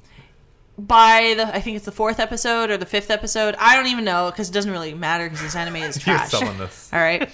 By 0.77 1.35
the, 1.37 1.47
I 1.55 1.61
think 1.61 1.77
it's 1.77 1.85
the 1.85 1.93
fourth 1.93 2.19
episode 2.19 2.69
or 2.71 2.77
the 2.77 2.87
fifth 2.87 3.09
episode. 3.11 3.55
I 3.61 3.77
don't 3.77 3.87
even 3.87 4.05
know 4.05 4.31
because 4.31 4.51
it 4.51 4.53
doesn't 4.53 4.73
really 4.73 4.93
matter 4.93 5.25
because 5.25 5.41
this 5.43 5.55
anime 5.55 5.77
is 5.77 5.97
you're 6.07 6.17
trash. 6.17 6.31
selling 6.31 6.59
this. 6.59 6.91
All 6.93 6.99
right. 6.99 7.31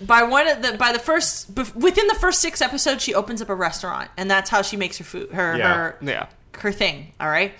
by 0.00 0.24
one 0.24 0.48
of 0.48 0.62
the 0.62 0.76
by 0.76 0.92
the 0.92 0.98
first 0.98 1.50
within 1.76 2.06
the 2.08 2.16
first 2.20 2.40
six 2.40 2.60
episodes, 2.60 3.02
she 3.04 3.14
opens 3.14 3.40
up 3.40 3.48
a 3.48 3.54
restaurant, 3.54 4.10
and 4.16 4.28
that's 4.28 4.50
how 4.50 4.62
she 4.62 4.76
makes 4.76 4.98
her 4.98 5.04
food. 5.04 5.30
Her 5.30 5.56
Yeah. 5.56 5.74
her 5.74 5.98
Yeah. 6.02 6.26
her 6.58 6.72
thing. 6.72 7.12
All 7.20 7.28
right. 7.28 7.52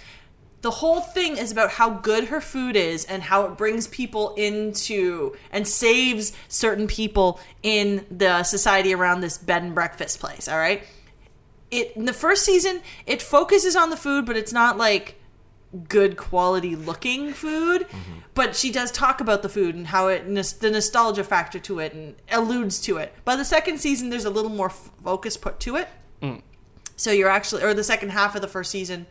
The 0.62 0.72
whole 0.72 1.00
thing 1.00 1.36
is 1.36 1.52
about 1.52 1.70
how 1.70 1.90
good 1.90 2.24
her 2.24 2.40
food 2.40 2.74
is 2.74 3.04
and 3.04 3.22
how 3.22 3.44
it 3.44 3.56
brings 3.56 3.86
people 3.86 4.34
into 4.34 5.36
and 5.52 5.68
saves 5.68 6.32
certain 6.48 6.88
people 6.88 7.38
in 7.62 8.04
the 8.10 8.42
society 8.42 8.92
around 8.92 9.20
this 9.20 9.38
bed 9.38 9.62
and 9.62 9.72
breakfast 9.76 10.18
place. 10.18 10.48
All 10.48 10.58
right. 10.58 10.82
It 11.70 11.96
in 11.96 12.06
the 12.06 12.12
first 12.12 12.44
season, 12.44 12.80
it 13.06 13.20
focuses 13.20 13.76
on 13.76 13.90
the 13.90 13.96
food, 13.96 14.24
but 14.24 14.36
it's 14.36 14.52
not 14.52 14.78
like 14.78 15.16
good 15.88 16.16
quality 16.16 16.74
looking 16.74 17.32
food. 17.32 17.82
Mm-hmm. 17.82 18.18
But 18.34 18.56
she 18.56 18.70
does 18.70 18.90
talk 18.90 19.20
about 19.20 19.42
the 19.42 19.48
food 19.48 19.74
and 19.74 19.88
how 19.88 20.08
it 20.08 20.24
the 20.60 20.70
nostalgia 20.70 21.24
factor 21.24 21.58
to 21.58 21.80
it 21.80 21.92
and 21.92 22.14
alludes 22.30 22.80
to 22.82 22.96
it. 22.96 23.14
By 23.24 23.36
the 23.36 23.44
second 23.44 23.78
season, 23.78 24.10
there's 24.10 24.24
a 24.24 24.30
little 24.30 24.50
more 24.50 24.68
f- 24.68 24.90
focus 25.02 25.36
put 25.36 25.60
to 25.60 25.76
it. 25.76 25.88
Mm. 26.22 26.42
So 26.96 27.10
you're 27.10 27.28
actually, 27.28 27.62
or 27.62 27.74
the 27.74 27.84
second 27.84 28.10
half 28.10 28.34
of 28.34 28.40
the 28.40 28.48
first 28.48 28.70
season, 28.70 29.06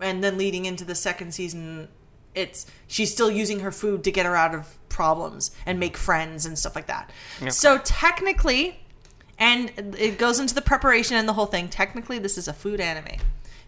and 0.00 0.22
then 0.22 0.38
leading 0.38 0.64
into 0.64 0.84
the 0.84 0.94
second 0.94 1.32
season, 1.32 1.88
it's 2.34 2.66
she's 2.86 3.12
still 3.12 3.30
using 3.30 3.60
her 3.60 3.72
food 3.72 4.04
to 4.04 4.10
get 4.10 4.26
her 4.26 4.36
out 4.36 4.54
of 4.54 4.78
problems 4.88 5.50
and 5.64 5.80
make 5.80 5.96
friends 5.96 6.46
and 6.46 6.58
stuff 6.58 6.74
like 6.74 6.86
that. 6.86 7.10
So 7.50 7.78
technically, 7.78 8.85
and 9.38 9.70
it 9.98 10.18
goes 10.18 10.38
into 10.40 10.54
the 10.54 10.62
preparation 10.62 11.16
and 11.16 11.28
the 11.28 11.32
whole 11.34 11.46
thing. 11.46 11.68
Technically, 11.68 12.18
this 12.18 12.38
is 12.38 12.48
a 12.48 12.52
food 12.52 12.80
anime 12.80 13.18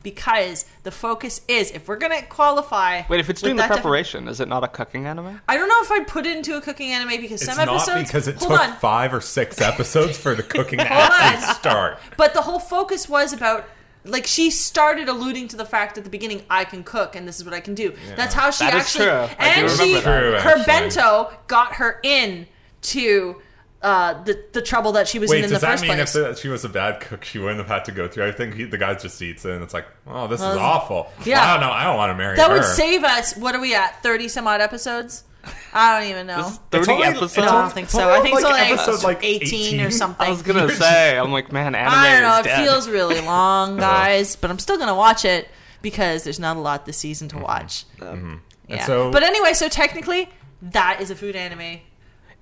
because 0.03 0.65
the 0.85 0.91
focus 0.91 1.41
is 1.49 1.71
if 1.73 1.89
we're 1.89 1.97
gonna 1.97 2.23
qualify. 2.23 3.03
Wait, 3.09 3.21
if 3.21 3.29
it's 3.29 3.43
doing 3.43 3.57
the 3.57 3.63
that 3.63 3.69
defi- 3.69 3.81
preparation, 3.83 4.29
is 4.29 4.41
it 4.41 4.49
not 4.49 4.63
a 4.65 4.69
cooking 4.69 5.07
anime? 5.07 5.41
I 5.49 5.57
don't 5.57 5.69
know 5.69 5.81
if 5.83 5.91
I'd 5.91 6.07
put 6.07 6.25
it 6.25 6.37
into 6.37 6.57
a 6.57 6.61
cooking 6.61 6.93
anime 6.93 7.21
because 7.21 7.43
It's 7.43 7.47
some 7.53 7.57
not 7.57 7.69
episodes. 7.75 8.09
because 8.09 8.29
it 8.29 8.39
took 8.39 8.51
on. 8.53 8.75
five 8.77 9.13
or 9.13 9.21
six 9.21 9.61
episodes 9.73 10.17
for 10.17 10.35
the 10.35 10.43
cooking 10.43 10.79
to 10.79 10.91
actually 10.91 11.53
start. 11.55 11.99
But 12.17 12.33
the 12.35 12.43
whole 12.43 12.61
focus 12.61 13.09
was 13.09 13.33
about 13.33 13.65
like 14.05 14.27
she 14.27 14.51
started 14.51 15.09
alluding 15.09 15.49
to 15.49 15.57
the 15.57 15.67
fact 15.67 15.99
at 15.99 16.05
the 16.05 16.11
beginning 16.11 16.43
I 16.49 16.65
can 16.65 16.85
cook 16.85 17.17
and 17.17 17.27
this 17.27 17.37
is 17.39 17.45
what 17.45 17.53
I 17.53 17.61
can 17.61 17.75
do. 17.75 17.95
That's 18.17 18.33
how 18.33 18.51
she 18.53 18.65
That 18.65 18.75
is 18.75 18.83
actually 18.85 19.05
true. 19.07 19.13
I 19.13 19.27
do 19.27 19.35
and 19.39 19.63
remember 19.63 19.85
she 19.85 19.93
that. 19.95 20.03
True, 20.43 20.51
her 20.51 20.65
bento 20.65 21.33
got 21.49 21.75
her 21.75 21.99
in 22.05 22.47
to 22.83 23.43
uh, 23.83 24.23
the 24.25 24.43
the 24.53 24.63
trouble 24.63 24.93
that 24.93 25.07
she 25.07 25.19
was 25.19 25.31
Wait, 25.31 25.39
in 25.39 25.45
in 25.45 25.51
does 25.51 25.61
the 25.61 25.67
that 25.67 25.73
first 25.73 25.83
mean 25.85 25.95
place. 25.95 26.15
if 26.15 26.35
the, 26.35 26.35
she 26.35 26.49
was 26.49 26.65
a 26.65 26.69
bad 26.69 27.01
cook, 27.01 27.25
she 27.25 27.39
wouldn't 27.39 27.59
have 27.59 27.69
had 27.69 27.85
to 27.85 27.93
go 27.93 28.09
through? 28.09 28.27
I 28.27 28.33
think 28.33 28.55
he, 28.55 28.65
the 28.65 28.79
guy 28.79 28.95
just 28.95 29.21
eats 29.23 29.45
it, 29.45 29.53
and 29.53 29.63
it's 29.63 29.75
like, 29.75 29.87
oh, 30.07 30.27
this 30.27 30.41
is 30.41 30.47
uh, 30.47 30.59
awful. 30.59 31.13
yeah. 31.25 31.43
I 31.43 31.53
don't 31.53 31.61
know. 31.61 31.71
I 31.71 31.85
don't 31.85 31.97
want 31.97 32.11
to 32.11 32.17
marry 32.17 32.37
that 32.37 32.51
her. 32.51 32.57
would 32.57 32.65
save 32.65 33.05
us. 33.05 33.37
What 33.37 33.55
are 33.55 33.61
we 33.61 33.75
at? 33.75 34.03
Thirty 34.03 34.29
some 34.29 34.47
odd 34.47 34.61
episodes. 34.61 35.25
I 35.73 35.99
don't 36.01 36.11
even 36.11 36.27
know. 36.27 36.39
This 36.39 36.47
is 36.47 36.61
It's 36.73 36.87
30 36.87 36.93
only- 36.93 37.07
episodes? 37.07 37.37
No, 37.37 37.43
I 37.45 37.47
don't 37.63 37.73
think 37.73 37.91
so. 37.91 38.11
I 38.11 38.21
think 38.21 38.37
it's 38.37 38.45
only 38.45 38.61
episode, 38.61 39.03
like, 39.03 39.25
18, 39.25 39.75
18. 39.75 39.81
or 39.81 39.91
something. 39.91 40.27
I 40.27 40.31
was 40.31 40.43
gonna 40.43 40.69
say, 40.71 41.17
I'm 41.17 41.33
like, 41.33 41.53
man, 41.53 41.75
anime 41.75 41.95
I 41.95 42.21
don't 42.21 42.23
know. 42.23 42.35
is 42.35 42.41
It 42.41 42.49
dead. 42.49 42.65
feels 42.65 42.89
really 42.89 43.21
long, 43.21 43.77
guys, 43.79 44.37
but 44.37 44.51
I'm 44.51 44.59
still 44.59 44.77
gonna 44.79 44.95
watch 44.95 45.25
it 45.25 45.49
because 45.81 46.25
there's 46.25 46.41
not 46.41 46.57
a 46.57 46.61
lot 46.61 46.85
this 46.87 46.99
season 46.99 47.29
to 47.29 47.37
mm-hmm. 47.37 47.45
watch. 47.45 47.85
Mm-hmm. 47.99 48.35
Yeah. 48.69 48.85
So- 48.85 49.11
but 49.11 49.23
anyway, 49.23 49.53
so 49.55 49.69
technically, 49.69 50.29
that 50.61 51.01
is 51.01 51.11
a 51.11 51.15
food 51.15 51.37
anime. 51.37 51.81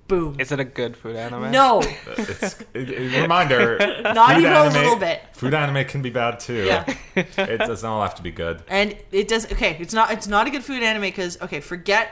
Boom. 0.07 0.39
Is 0.39 0.51
it 0.51 0.59
a 0.59 0.63
good 0.63 0.95
food 0.95 1.15
anime? 1.15 1.51
No, 1.51 1.81
It's 2.17 2.61
it, 2.73 2.89
it- 2.89 3.21
reminder. 3.21 3.77
not 4.03 4.29
food 4.31 4.39
even 4.39 4.53
anime, 4.53 4.75
a 4.75 4.79
little 4.79 4.95
bit. 4.97 5.21
Food 5.33 5.53
anime 5.53 5.85
can 5.85 6.01
be 6.01 6.09
bad 6.09 6.39
too. 6.39 6.63
Yeah. 6.65 6.85
it 7.15 7.57
doesn't 7.59 7.87
all 7.87 8.01
have 8.01 8.15
to 8.15 8.21
be 8.23 8.31
good. 8.31 8.63
And 8.67 8.95
it 9.11 9.27
does. 9.27 9.51
Okay, 9.51 9.77
it's 9.79 9.93
not. 9.93 10.11
It's 10.11 10.27
not 10.27 10.47
a 10.47 10.49
good 10.49 10.63
food 10.63 10.81
anime 10.83 11.01
because 11.01 11.41
okay, 11.41 11.59
forget 11.59 12.09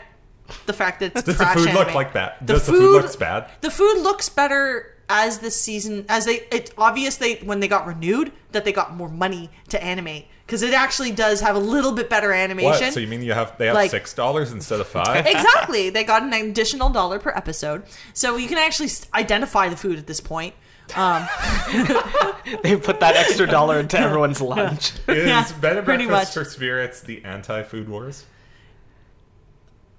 the 0.66 0.74
fact 0.74 1.00
that 1.00 1.14
it's 1.16 1.24
Does 1.24 1.38
the 1.38 1.44
trash 1.44 1.58
food 1.58 1.74
look 1.74 1.94
like 1.96 2.14
that? 2.14 2.46
The 2.46 2.54
Does 2.54 2.66
the 2.66 2.74
food 2.74 2.80
food- 2.82 2.92
looks 3.02 3.16
bad? 3.16 3.50
The 3.62 3.72
food 3.72 4.02
looks 4.02 4.28
better 4.30 4.92
as 5.10 5.40
the 5.40 5.52
season 5.52 6.06
as 6.10 6.26
they. 6.26 6.48
It's 6.52 6.72
obvious 6.78 7.18
they 7.18 7.36
when 7.38 7.60
they 7.62 7.68
got 7.68 7.88
renewed 7.88 8.32
that 8.52 8.66
they 8.66 8.72
got 8.74 8.94
more 8.96 9.10
money 9.10 9.50
to 9.70 9.82
animate 9.84 10.28
because 10.46 10.62
it 10.62 10.74
actually 10.74 11.12
does 11.12 11.42
have 11.42 11.56
a 11.56 11.60
little 11.60 11.92
bit 11.92 12.10
better 12.10 12.32
animation. 12.32 12.70
What? 12.86 12.94
So 12.94 13.00
you 13.00 13.08
mean 13.08 13.24
you 13.24 13.34
have 13.34 13.58
they 13.58 13.66
have 13.68 13.76
Like- 13.76 13.92
six 13.92 14.14
dollars 14.14 14.52
instead 14.52 14.80
of 14.80 14.88
five? 14.88 15.26
exactly. 15.28 15.90
They 15.90 16.04
got 16.04 16.24
an 16.24 16.34
additional 16.34 16.90
dollar 16.90 17.20
per 17.20 17.32
episode, 17.32 17.84
so 18.14 18.36
you 18.38 18.48
can 18.48 18.58
actually 18.58 18.90
identify 19.14 19.70
the 19.70 19.78
food 19.78 19.98
at 19.98 20.08
this 20.08 20.20
point. 20.20 20.54
Um, 20.96 21.28
They 22.62 22.78
put 22.78 23.00
that 23.00 23.16
extra 23.16 23.48
dollar 23.48 23.80
into 23.80 23.98
everyone's 23.98 24.40
lunch. 24.40 24.92
Is 25.08 25.28
Yeah, 25.28 25.52
Bed 25.60 25.78
and 25.78 25.86
pretty 25.86 26.06
Breakfast 26.06 26.36
much. 26.38 26.44
for 26.46 26.50
Spirits 26.50 27.02
the 27.02 27.26
anti-food 27.26 27.90
wars? 27.90 28.26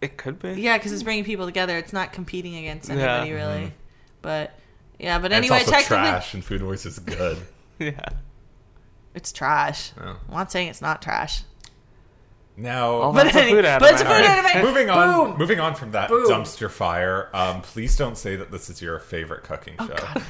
It 0.01 0.17
could 0.17 0.39
be. 0.39 0.53
yeah, 0.61 0.79
because 0.79 0.93
it's 0.93 1.03
bringing 1.03 1.25
people 1.25 1.47
together. 1.47 1.77
It's 1.77 1.93
not 1.93 2.13
competing 2.13 2.55
against 2.57 2.89
Yeah. 2.89 2.95
anybody 3.19 3.33
really. 3.33 3.73
But 4.23 4.57
yeah, 4.99 5.19
but 5.19 5.33
And 5.33 5.45
anyway, 5.45 5.57
it's 5.59 5.67
also 5.69 5.81
technically, 5.81 6.09
trash, 6.11 6.35
and 6.35 6.45
Food 6.45 6.63
Wars 6.63 6.87
is 6.87 6.99
good. 7.01 7.39
Yeah. 7.79 7.93
It's 9.17 9.33
trash. 9.33 9.91
Oh. 10.01 10.17
I'm 10.29 10.35
not 10.35 10.53
saying 10.53 10.69
it's 10.69 10.81
not 10.83 11.03
trash. 11.03 11.43
No, 12.59 13.03
Oh, 13.03 13.13
But, 13.13 13.25
That's 13.25 13.37
a 13.37 13.43
any- 13.43 13.51
food 13.53 13.65
but 13.65 13.93
it's 13.93 14.01
a 14.01 14.05
food 14.07 14.13
anime. 14.15 14.47
anime. 14.47 14.65
moving 14.65 14.89
on, 14.89 15.29
Boom. 15.31 15.39
moving 15.39 15.61
on 15.61 15.75
from 15.75 15.91
that 15.93 16.09
Boom. 16.09 16.27
dumpster 16.27 16.71
fire. 16.71 17.29
Um, 17.35 17.61
please 17.61 17.97
don't 17.99 18.17
say 18.17 18.35
that 18.37 18.51
this 18.51 18.71
is 18.71 18.81
your 18.81 18.99
favorite 18.99 19.43
cooking 19.45 19.75
Oh, 19.79 19.87
show. 19.87 20.21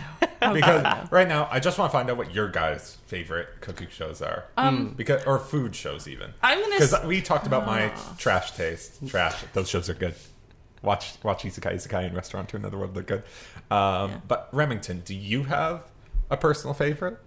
because 0.52 1.10
right 1.12 1.28
now, 1.28 1.46
I 1.52 1.60
just 1.60 1.78
want 1.78 1.92
to 1.92 1.96
find 1.96 2.10
out 2.10 2.16
what 2.16 2.34
your 2.34 2.48
guys' 2.48 2.98
favorite 3.06 3.60
cooking 3.60 3.86
shows 3.90 4.20
are. 4.22 4.46
Um, 4.56 4.94
because 4.96 5.22
or 5.24 5.38
food 5.38 5.76
shows 5.76 6.08
even. 6.08 6.34
I'm 6.42 6.60
gonna 6.60 6.74
because 6.74 6.94
s- 6.94 7.04
we 7.04 7.20
talked 7.22 7.46
about 7.46 7.64
my 7.64 7.92
trash 8.18 8.50
taste. 8.52 9.06
Trash. 9.08 9.36
Those 9.52 9.68
shows 9.68 9.88
are 9.88 9.94
good. 9.94 10.14
Watch 10.82 11.14
watch 11.22 11.44
Isekai 11.44 11.74
Izakaya 11.76 12.06
and 12.06 12.14
Restaurant 12.16 12.48
to 12.48 12.56
Another 12.56 12.76
World. 12.76 12.94
They're 12.94 13.02
good. 13.04 13.22
Um, 13.70 14.10
Yeah. 14.10 14.16
But 14.26 14.48
Remington, 14.52 15.00
do 15.04 15.14
you 15.14 15.44
have 15.44 15.82
a 16.28 16.36
personal 16.36 16.74
favorite? 16.74 17.18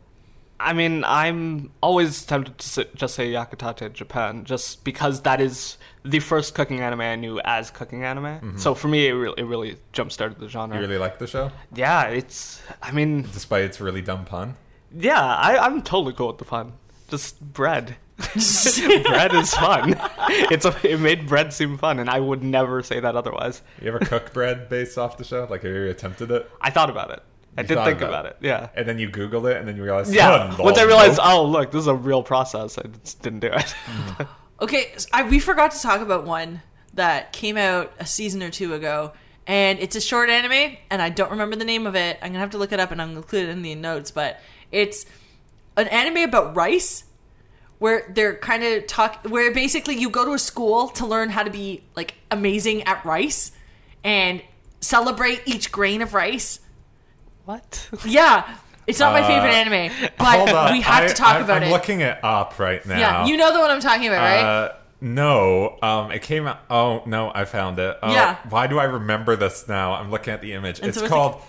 I 0.60 0.74
mean, 0.74 1.04
I'm 1.06 1.72
always 1.82 2.26
tempted 2.26 2.58
to 2.58 2.88
just 2.96 3.16
say 3.16 3.32
Yakitate 3.32 3.94
Japan, 3.94 4.44
just 4.44 4.84
because 4.84 5.22
that 5.22 5.40
is 5.40 5.78
the 6.04 6.20
first 6.20 6.54
cooking 6.54 6.82
anime 6.82 7.02
I 7.02 7.16
knew 7.16 7.40
as 7.46 7.72
cooking 7.72 8.04
anime. 8.04 8.26
Mm-hmm. 8.26 8.58
So 8.58 8.76
for 8.76 8.88
me, 8.90 9.08
it 9.08 9.14
really, 9.14 9.36
it 9.42 9.46
really 9.46 9.78
jump 9.94 10.12
started 10.12 10.40
the 10.40 10.50
genre. 10.50 10.76
You 10.76 10.82
really 10.82 10.98
like 10.98 11.18
the 11.18 11.28
show, 11.28 11.52
Yeah, 11.74 12.04
it's. 12.08 12.62
I 12.82 12.92
mean, 12.92 13.24
despite 13.34 13.64
its 13.64 13.80
really 13.80 14.02
dumb 14.02 14.26
pun. 14.26 14.56
yeah, 14.98 15.22
I, 15.22 15.58
I'm 15.58 15.82
totally 15.82 16.14
cool 16.14 16.28
with 16.28 16.40
the 16.40 16.46
fun. 16.46 16.74
Just 17.10 17.40
bread. 17.42 17.96
bread 18.34 19.34
is 19.34 19.54
fun. 19.54 20.00
It's 20.52 20.66
a, 20.66 20.76
it 20.84 21.00
made 21.00 21.28
bread 21.28 21.54
seem 21.54 21.78
fun, 21.78 22.00
and 22.00 22.10
I 22.10 22.20
would 22.20 22.44
never 22.44 22.84
say 22.84 23.00
that 23.00 23.16
otherwise. 23.16 23.62
You 23.82 23.88
ever 23.88 24.00
cook 24.00 24.34
bread 24.34 24.68
based 24.70 24.98
off 24.98 25.18
the 25.18 25.24
show? 25.24 25.48
Like, 25.50 25.64
have 25.64 25.72
you 25.72 25.90
attempted 25.90 26.30
it? 26.32 26.50
I 26.62 26.70
thought 26.70 26.90
about 26.90 27.12
it. 27.12 27.24
I 27.60 27.62
did 27.64 27.76
thought 27.76 27.86
think 27.88 27.98
about 28.02 28.10
about 28.10 28.26
it. 28.28 28.38
Yeah. 28.42 28.70
And 28.76 28.88
then 28.88 29.00
you 29.00 29.10
Googled 29.10 29.50
it, 29.52 29.58
and 29.58 29.68
then 29.68 29.76
you 29.78 29.84
realized, 29.84 30.14
Yeah. 30.14 30.56
oh, 30.58 30.64
Once 30.64 30.78
I 30.78 30.84
realized, 30.84 31.18
nope. 31.18 31.26
oh 31.28 31.46
look, 31.46 31.72
this 31.72 31.82
is 31.82 31.88
a 31.88 31.96
real 31.96 32.24
process, 32.24 32.78
I 32.78 32.84
just 33.04 33.22
didn't 33.22 33.40
do 33.40 33.48
it. 33.48 33.54
Mm-hmm. 33.86 34.24
Okay, 34.62 34.88
s- 34.94 35.08
I, 35.14 35.24
we 35.24 35.40
forgot 35.40 35.72
to 35.72 35.82
talk 35.82 36.02
about 36.02 36.26
one 36.26 36.62
that 36.94 37.32
came 37.32 37.56
out 37.56 37.94
a 37.98 38.06
season 38.06 38.44
or 38.44 38.50
two 38.50 38.74
ago, 38.74 39.14
and 39.48 39.80
it's 39.80 39.96
a 39.96 40.02
short 40.02 40.30
anime, 40.30 40.76
and 40.90 41.02
I 41.02 41.08
don't 41.08 41.32
remember 41.32 41.56
the 41.56 41.64
name 41.64 41.88
of 41.88 41.96
it. 41.96 42.18
I'm 42.22 42.30
gonna 42.34 42.40
have 42.40 42.50
to 42.50 42.58
look 42.58 42.74
it 42.74 42.80
up, 42.82 42.92
and 42.92 43.02
I'm 43.02 43.08
gonna 43.10 43.20
include 43.22 43.48
it 43.48 43.52
in 43.54 43.62
the 43.62 43.74
notes. 43.76 44.12
But 44.12 44.42
it's 44.70 45.06
an 45.78 45.88
anime 45.88 46.18
about 46.28 46.58
rice, 46.58 47.06
where 47.78 48.12
they're 48.14 48.36
kind 48.36 48.66
of 48.66 48.86
talk, 48.86 49.26
where 49.30 49.50
basically 49.54 49.96
you 49.96 50.10
go 50.10 50.26
to 50.26 50.34
a 50.34 50.40
school 50.40 50.90
to 50.90 51.06
learn 51.06 51.30
how 51.30 51.44
to 51.44 51.50
be 51.50 51.84
like 51.96 52.16
amazing 52.30 52.84
at 52.84 53.06
rice, 53.06 53.54
and 54.04 54.42
celebrate 54.82 55.42
each 55.46 55.72
grain 55.72 56.02
of 56.02 56.14
rice. 56.14 56.60
What? 57.50 57.90
Yeah, 58.06 58.56
it's 58.88 59.00
not 59.00 59.14
my 59.14 59.22
Uh, 59.22 59.28
favorite 59.28 59.54
anime, 59.54 59.92
Hold 60.20 60.48
but 60.48 60.56
on. 60.56 60.72
we 60.74 60.82
have 60.82 61.04
I- 61.04 61.08
to 61.08 61.14
talk 61.14 61.36
I- 61.36 61.40
about 61.40 61.58
I'm 61.58 61.70
it. 61.70 61.72
looking 61.72 62.02
it 62.02 62.18
up 62.24 62.58
right 62.60 62.86
now. 62.86 63.00
yeah, 63.00 63.26
you 63.26 63.38
know 63.38 63.52
the 63.54 63.60
one 63.60 63.70
I'm 63.72 63.80
talking 63.82 64.08
about, 64.08 64.22
right? 64.22 64.44
Uh, 64.44 64.74
no, 65.02 65.78
um, 65.82 66.12
it 66.12 66.22
came 66.22 66.46
out. 66.48 66.60
Oh 66.70 67.04
no, 67.06 67.32
I 67.34 67.46
found 67.46 67.80
it. 67.80 67.98
Oh, 68.04 68.12
Yeah. 68.12 68.36
Why 68.50 68.68
do 68.68 68.78
I 68.80 68.84
remember 68.84 69.36
this 69.36 69.68
now? 69.68 69.94
I'm 69.94 70.12
looking 70.12 70.34
at 70.34 70.42
the 70.42 70.54
image. 70.54 70.80
it's 70.80 70.98
so 70.98 71.04
it's 71.04 71.12
a- 71.12 71.16
called 71.16 71.42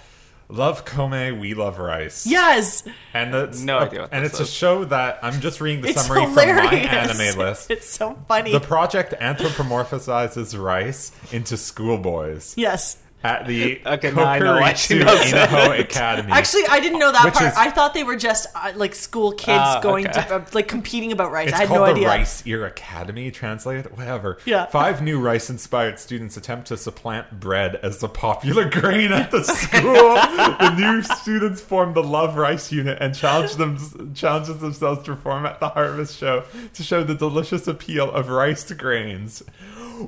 "Love 0.49 0.85
Kome, 0.85 1.39
We 1.41 1.55
Love 1.55 1.79
Rice." 1.79 2.27
yes. 2.27 2.83
and 3.15 3.35
it's 3.35 3.61
No 3.61 3.79
a, 3.79 3.81
idea 3.87 4.01
what 4.03 4.09
and 4.13 4.25
this 4.25 4.33
it's 4.33 4.41
a 4.41 4.47
show 4.47 4.85
that 4.87 5.19
I'm 5.23 5.41
just 5.41 5.61
reading 5.61 5.83
the 5.83 5.89
It's 5.91 6.01
summary 6.07 6.23
hilarious. 6.27 6.59
from 6.59 6.71
my 6.71 6.79
anime 6.79 7.39
list. 7.45 7.71
It's 7.71 7.89
so 7.89 8.17
funny. 8.29 8.53
The 8.53 8.61
project 8.61 9.15
anthropomorphizes 9.21 10.61
rice 10.61 11.13
into 11.33 11.57
schoolboys 11.57 12.55
yes. 12.57 12.97
At 13.23 13.47
the 13.47 13.81
Okay, 13.85 14.11
now 14.13 14.25
I 14.25 14.39
know 14.39 14.55
why 14.61 14.73
she 14.75 14.95
Kokuritsu 14.95 15.05
knows 15.05 15.33
Inaho 15.33 15.81
Academy. 15.81 16.33
Actually, 16.33 16.67
I 16.69 16.81
didn't 16.81 16.99
know 16.99 17.13
that 17.13 17.33
part. 17.35 17.47
is- 17.53 17.55
I 17.57 17.71
thought 17.71 17.93
they 17.95 18.05
were 18.05 18.17
just 18.17 18.47
uh, 18.55 18.73
like 18.77 18.95
school 18.95 19.33
kids 19.33 19.59
Ah, 19.61 19.81
going 19.83 20.07
okay. 20.09 20.23
to 20.23 20.35
uh, 20.37 20.45
like 20.53 20.69
competing 20.69 21.13
about 21.13 21.31
rice. 21.31 21.49
It's 21.49 21.57
I 21.57 21.61
had 21.61 21.69
called 21.69 21.81
no 21.81 21.87
the 21.87 21.93
idea. 21.93 22.09
Rice 22.09 22.47
Ear 22.47 22.67
Academy, 22.67 23.31
translated. 23.31 23.97
Whatever. 23.97 24.39
Yeah. 24.47 24.67
Five 24.67 25.03
new 25.03 25.21
rice-inspired 25.21 25.99
students 25.99 26.37
attempt 26.37 26.69
to 26.69 26.77
supplant 26.77 27.39
bread 27.41 27.77
as 27.77 27.99
the 27.99 28.09
popular 28.09 28.69
grain 28.69 29.13
at 29.13 29.31
the 29.31 29.43
school. 29.45 29.83
the 29.93 30.75
new 30.79 31.03
students 31.03 31.61
form 31.61 31.93
the 31.95 32.03
Love 32.03 32.37
Rice 32.37 32.73
unit 32.73 32.99
and 33.01 33.15
challenge 33.15 33.55
them 33.57 34.15
challenges 34.15 34.59
themselves 34.61 35.03
to 35.05 35.15
perform 35.15 35.45
at 35.47 35.61
the 35.61 35.69
harvest 35.69 36.17
show 36.19 36.45
to 36.75 36.83
show 36.83 37.05
the 37.05 37.15
delicious 37.15 37.67
appeal 37.69 38.11
of 38.11 38.29
rice 38.29 38.71
grains. 38.73 39.43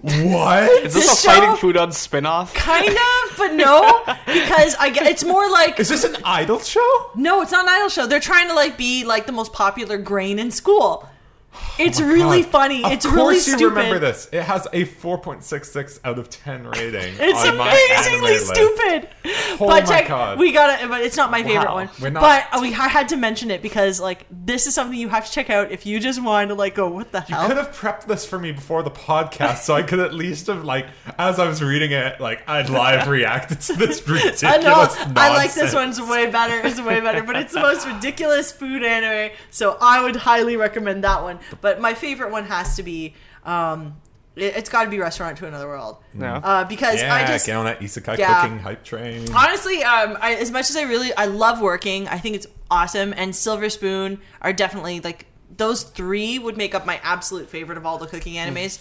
What? 0.00 0.70
Is 0.84 0.94
this, 0.94 1.06
This 1.06 1.24
a 1.24 1.28
Fighting 1.28 1.50
Foodon 1.56 1.92
spin-off? 1.92 2.54
Kind 2.54 2.88
of, 2.88 3.36
but 3.36 3.52
no, 3.54 4.02
because 4.26 4.74
I 4.80 4.90
get 4.90 5.06
it's 5.06 5.24
more 5.24 5.48
like 5.50 5.78
Is 5.78 5.88
this 5.88 6.04
an 6.04 6.16
idol 6.24 6.60
show? 6.60 7.10
no, 7.14 7.42
it's 7.42 7.52
not 7.52 7.64
an 7.64 7.68
idol 7.74 7.88
show. 7.88 8.06
They're 8.06 8.20
trying 8.20 8.48
to 8.48 8.54
like 8.54 8.76
be 8.78 9.04
like 9.04 9.26
the 9.26 9.32
most 9.32 9.52
popular 9.52 9.98
grain 9.98 10.38
in 10.38 10.50
school. 10.50 11.08
It's 11.78 12.00
oh 12.00 12.06
really 12.06 12.40
Oh 12.40 12.42
God. 12.42 12.50
funny. 12.52 12.84
Of 12.84 12.92
it's 12.92 13.06
course 13.06 13.16
really 13.16 13.34
you 13.36 13.40
stupid. 13.40 13.64
remember 13.66 13.98
this. 13.98 14.28
It 14.30 14.42
has 14.42 14.66
a 14.66 14.84
4.66 14.84 16.00
out 16.04 16.18
of 16.18 16.28
10 16.28 16.66
rating 16.66 17.14
It's 17.18 17.44
amazingly 17.44 18.32
list. 18.32 18.46
stupid. 18.54 19.08
Oh 19.24 19.56
but 19.60 19.68
my 19.68 19.80
check, 19.82 20.08
God. 20.08 20.38
we 20.38 20.52
got 20.52 20.82
it. 20.82 20.88
But 20.88 21.00
it's 21.02 21.16
not 21.16 21.30
my 21.30 21.42
favorite 21.42 21.66
Wow. 21.68 21.74
one. 21.74 21.90
We're 22.00 22.10
not- 22.10 22.20
but 22.50 22.60
we 22.60 22.68
I 22.74 22.88
had 22.88 23.08
to 23.10 23.16
mention 23.16 23.50
it 23.50 23.62
because 23.62 24.00
like 24.00 24.26
this 24.30 24.66
is 24.66 24.74
something 24.74 24.98
you 24.98 25.08
have 25.08 25.26
to 25.26 25.32
check 25.32 25.48
out 25.50 25.70
if 25.70 25.86
you 25.86 25.98
just 26.00 26.22
want 26.22 26.48
to 26.48 26.54
like 26.54 26.74
go 26.74 26.88
what 26.88 27.10
the 27.12 27.20
hell? 27.22 27.42
You 27.42 27.48
could 27.48 27.56
have 27.56 27.74
prepped 27.74 28.06
this 28.06 28.26
for 28.26 28.38
me 28.38 28.52
before 28.52 28.82
the 28.82 28.90
podcast, 28.90 29.58
so 29.58 29.74
I 29.74 29.82
could 29.82 29.98
at 30.00 30.12
least 30.14 30.46
have 30.48 30.64
like, 30.64 30.86
as 31.18 31.38
I 31.38 31.46
was 31.48 31.62
reading 31.62 31.92
it, 31.92 32.20
like 32.20 32.46
I'd 32.48 32.68
live 32.70 33.08
reacted 33.08 33.60
to 33.62 33.72
this 33.74 34.06
ridiculous. 34.06 34.42
I 34.44 34.56
know. 34.58 34.86
I 35.16 35.34
like 35.34 35.54
this 35.54 35.74
one's 35.74 36.00
way 36.00 36.30
better. 36.30 36.66
It's 36.66 36.80
way 36.80 37.00
better, 37.00 37.22
but 37.22 37.36
it's 37.36 37.52
the 37.54 37.60
most 37.60 37.86
ridiculous 37.86 38.52
food 38.52 38.82
anime, 38.82 39.34
so 39.50 39.78
I 39.80 40.02
would 40.02 40.16
highly 40.16 40.56
recommend 40.56 41.04
that 41.04 41.22
one. 41.22 41.38
But 41.60 41.80
my 41.80 41.94
favorite 41.94 42.30
one 42.30 42.44
has 42.44 42.76
to 42.76 42.82
be, 42.82 43.14
um, 43.44 43.96
it, 44.36 44.54
has 44.54 44.68
got 44.68 44.84
to 44.84 44.90
be 44.90 44.98
Restaurant 44.98 45.36
to 45.38 45.46
Another 45.46 45.66
World, 45.68 45.98
No. 46.14 46.34
uh, 46.34 46.64
because 46.64 47.00
Yeah, 47.00 47.14
I 47.14 47.26
just 47.26 47.46
get 47.46 47.56
on 47.56 47.64
that 47.66 47.80
isekai 47.80 48.18
Yeah. 48.18 48.42
cooking 48.42 48.58
hype 48.58 48.84
train. 48.84 49.26
honestly, 49.34 49.82
um, 49.84 50.16
I, 50.20 50.34
as 50.34 50.50
much 50.50 50.70
as 50.70 50.76
I 50.76 50.82
really 50.82 51.14
I 51.14 51.26
love 51.26 51.60
working, 51.60 52.08
I 52.08 52.18
think 52.18 52.36
it's 52.36 52.46
awesome. 52.70 53.12
And 53.16 53.34
Silver 53.36 53.68
Spoon 53.68 54.18
are 54.40 54.52
definitely 54.52 55.00
like 55.00 55.26
those 55.54 55.82
three 55.82 56.38
would 56.38 56.56
make 56.56 56.74
up 56.74 56.86
my 56.86 56.98
absolute 57.02 57.48
favorite 57.50 57.76
of 57.76 57.84
all 57.84 57.98
the 57.98 58.06
cooking 58.06 58.34
animes. 58.34 58.78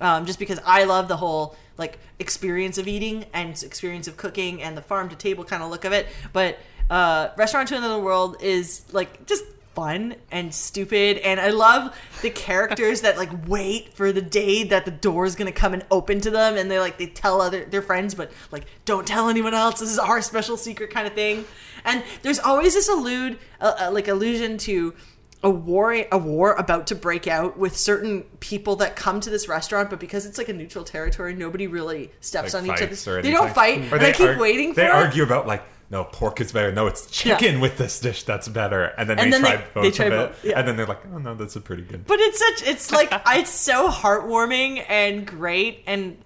Um, 0.00 0.26
just 0.26 0.38
because 0.40 0.58
I 0.64 0.84
love 0.84 1.06
the 1.06 1.16
whole 1.16 1.54
like 1.76 1.98
experience 2.18 2.78
of 2.78 2.88
eating 2.88 3.26
and 3.32 3.50
experience 3.62 4.08
of 4.08 4.16
cooking 4.16 4.62
and 4.62 4.76
the 4.76 4.82
farm 4.82 5.08
to 5.10 5.16
table 5.16 5.44
kind 5.44 5.62
of 5.62 5.70
look 5.70 5.84
of 5.84 5.92
it. 5.92 6.06
But 6.32 6.58
uh, 6.90 7.28
Restaurant 7.36 7.68
to 7.68 7.76
Another 7.76 7.98
World 8.02 8.36
is 8.40 8.84
like 8.92 9.26
just 9.26 9.44
fun 9.74 10.14
and 10.30 10.54
stupid 10.54 11.18
and 11.18 11.40
I 11.40 11.50
love 11.50 11.96
the 12.22 12.30
characters 12.30 13.00
that 13.00 13.16
like 13.18 13.30
wait 13.48 13.94
for 13.94 14.12
the 14.12 14.22
day 14.22 14.64
that 14.64 14.84
the 14.84 14.90
door 14.90 15.24
is 15.24 15.34
gonna 15.34 15.52
come 15.52 15.74
and 15.74 15.84
open 15.90 16.20
to 16.20 16.30
them 16.30 16.56
and 16.56 16.70
they 16.70 16.78
like 16.78 16.96
they 16.98 17.06
tell 17.06 17.40
other 17.40 17.64
their 17.64 17.82
friends 17.82 18.14
but 18.14 18.30
like 18.52 18.64
don't 18.84 19.06
tell 19.06 19.28
anyone 19.28 19.54
else. 19.54 19.80
This 19.80 19.90
is 19.90 19.98
our 19.98 20.22
special 20.22 20.56
secret 20.56 20.90
kind 20.90 21.06
of 21.06 21.14
thing. 21.14 21.44
And 21.84 22.02
there's 22.22 22.38
always 22.38 22.74
this 22.74 22.88
allude 22.88 23.38
uh, 23.60 23.74
uh, 23.80 23.90
like 23.92 24.08
allusion 24.08 24.58
to 24.58 24.94
a 25.42 25.50
war 25.50 25.92
a 26.10 26.16
war 26.16 26.54
about 26.54 26.86
to 26.86 26.94
break 26.94 27.26
out 27.26 27.58
with 27.58 27.76
certain 27.76 28.22
people 28.40 28.76
that 28.76 28.96
come 28.96 29.20
to 29.20 29.28
this 29.28 29.46
restaurant 29.48 29.90
but 29.90 30.00
because 30.00 30.24
it's 30.24 30.38
like 30.38 30.48
a 30.48 30.52
neutral 30.54 30.84
territory 30.84 31.34
nobody 31.34 31.66
really 31.66 32.10
steps 32.20 32.54
Like 32.54 32.62
on 32.62 32.70
each 32.70 32.78
fights 32.78 33.06
or 33.06 33.12
other 33.18 33.22
they 33.22 33.30
don't 33.30 33.54
fight 33.54 33.92
Or 33.92 33.96
and 33.96 34.06
I 34.06 34.12
keep 34.12 34.28
arg- 34.28 34.38
waiting 34.38 34.70
for 34.72 34.80
They 34.80 34.86
it. 34.86 34.90
argue 34.92 35.22
about 35.22 35.46
like, 35.46 35.62
no, 35.90 36.04
pork 36.04 36.40
is 36.40 36.52
better. 36.52 36.72
No, 36.72 36.86
it's 36.86 37.06
chicken 37.10 37.60
with 37.60 37.76
this 37.78 38.00
dish 38.00 38.22
that's 38.24 38.48
better. 38.48 38.84
And 38.98 39.08
then 39.08 39.18
And 39.18 39.32
they 39.32 39.38
then 39.38 39.40
try 39.42 39.56
they- 39.56 39.64
both 39.74 39.82
they 39.84 39.90
try 39.90 40.06
of 40.06 40.12
it, 40.12 40.16
both, 40.32 40.44
yeah. 40.44 40.58
and 40.58 40.66
then 40.68 40.76
they're 40.76 40.86
like, 40.86 41.02
oh 41.12 41.18
no, 41.18 41.34
that's 41.34 41.56
a 41.56 41.60
pretty 41.60 41.82
good. 41.82 42.06
But 42.06 42.18
it's 42.20 42.38
such 42.38 42.68
it's 42.68 42.90
like 42.92 43.08
it's 43.28 43.50
so 43.50 43.88
heartwarming 43.88 44.84
and 44.88 45.26
great 45.26 45.82
and 45.86 46.16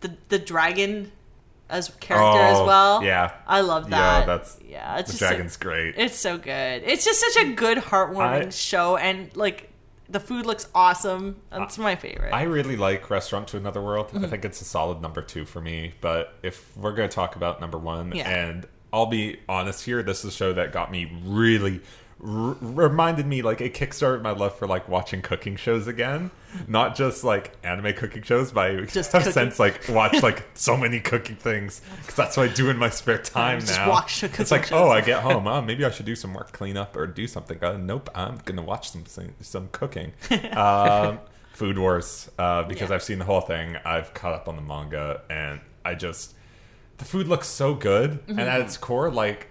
the 0.00 0.16
the 0.28 0.38
dragon 0.38 1.12
as 1.70 1.88
character 2.00 2.38
as 2.40 2.58
Oh, 2.58 2.66
well. 2.66 3.02
yeah. 3.04 3.32
I 3.46 3.62
love 3.62 3.84
Yeah, 3.84 3.98
that. 4.20 4.26
that's- 4.26 4.58
yeah, 4.66 4.98
it's 4.98 5.08
the 5.08 5.12
just 5.12 5.20
so- 5.20 5.28
dragon's 5.28 5.56
great. 5.56 5.94
it's 5.96 6.16
so 6.18 6.36
good. 6.36 6.82
It's 6.84 7.04
just 7.04 7.20
such 7.20 7.44
a 7.44 7.52
good 7.54 7.78
heartwarming 7.78 8.46
I- 8.46 8.50
show 8.50 8.96
and 8.96 9.34
like 9.36 9.70
the 10.08 10.20
food 10.20 10.44
looks 10.44 10.68
awesome. 10.74 11.36
It's 11.50 11.78
my 11.78 11.96
favorite. 11.96 12.34
I 12.34 12.42
really 12.42 12.76
like 12.76 13.08
Restaurant 13.08 13.48
to 13.48 13.56
Another 13.56 13.80
World. 13.80 14.08
Mm-hmm. 14.08 14.26
I 14.26 14.28
think 14.28 14.44
it's 14.44 14.60
a 14.60 14.64
solid 14.64 15.00
number 15.00 15.22
two 15.22 15.46
for 15.46 15.62
me. 15.62 15.94
But 16.02 16.34
if 16.42 16.76
we're 16.76 16.92
going 16.92 17.08
to 17.08 17.14
talk 17.14 17.34
about 17.36 17.62
number 17.62 17.78
one, 17.78 18.12
Yeah. 18.14 18.28
and 18.28 18.66
I'll 18.92 19.06
be 19.06 19.38
honest 19.48 19.84
here, 19.84 20.02
this 20.02 20.20
is 20.24 20.26
a 20.26 20.36
show 20.36 20.52
that 20.52 20.72
got 20.72 20.90
me 20.90 21.10
really, 21.24 21.80
r- 22.22 22.56
reminded 22.60 23.26
me 23.26 23.42
like 23.42 23.60
it 23.60 23.74
kickstarted 23.74 24.22
my 24.22 24.30
love 24.30 24.56
for 24.56 24.66
like 24.66 24.88
watching 24.88 25.22
cooking 25.22 25.56
shows 25.56 25.86
again 25.86 26.30
not 26.68 26.94
just 26.94 27.24
like 27.24 27.56
anime 27.64 27.94
cooking 27.94 28.22
shows 28.22 28.52
but 28.52 28.70
i 28.70 28.80
Just 28.84 29.10
have 29.12 29.22
cooking. 29.22 29.32
since 29.32 29.58
like 29.58 29.88
watched 29.88 30.22
like 30.22 30.44
so 30.52 30.76
many 30.76 31.00
cooking 31.00 31.34
things 31.34 31.80
because 32.00 32.14
that's 32.14 32.36
what 32.36 32.50
i 32.50 32.52
do 32.52 32.68
in 32.68 32.76
my 32.76 32.90
spare 32.90 33.16
time 33.18 33.58
Just 33.60 33.72
now 33.78 33.88
watch 33.88 34.22
it's 34.22 34.50
like 34.50 34.66
shows. 34.66 34.72
oh 34.72 34.90
i 34.90 35.00
get 35.00 35.22
home 35.28 35.46
oh 35.48 35.62
maybe 35.62 35.82
i 35.84 35.90
should 35.90 36.04
do 36.04 36.14
some 36.14 36.34
work 36.34 36.52
clean 36.52 36.76
up 36.76 36.94
or 36.94 37.06
do 37.06 37.26
something 37.26 37.58
uh, 37.64 37.78
nope 37.78 38.10
i'm 38.14 38.38
gonna 38.44 38.62
watch 38.62 38.90
some 38.90 39.04
some 39.40 39.68
cooking 39.72 40.12
um, 40.52 41.18
food 41.54 41.78
wars 41.78 42.30
uh, 42.38 42.62
because 42.64 42.90
Yeah. 42.90 42.96
i've 42.96 43.02
seen 43.02 43.18
the 43.18 43.24
whole 43.24 43.40
thing 43.40 43.76
i've 43.86 44.12
caught 44.14 44.34
up 44.34 44.46
on 44.46 44.56
the 44.56 44.62
manga 44.62 45.22
and 45.30 45.58
i 45.86 45.94
just 45.94 46.34
the 46.98 47.04
food 47.04 47.28
looks 47.28 47.48
so 47.48 47.74
good 47.74 48.20
and 48.28 48.40
at 48.40 48.60
its 48.60 48.76
core 48.76 49.10
like 49.10 49.48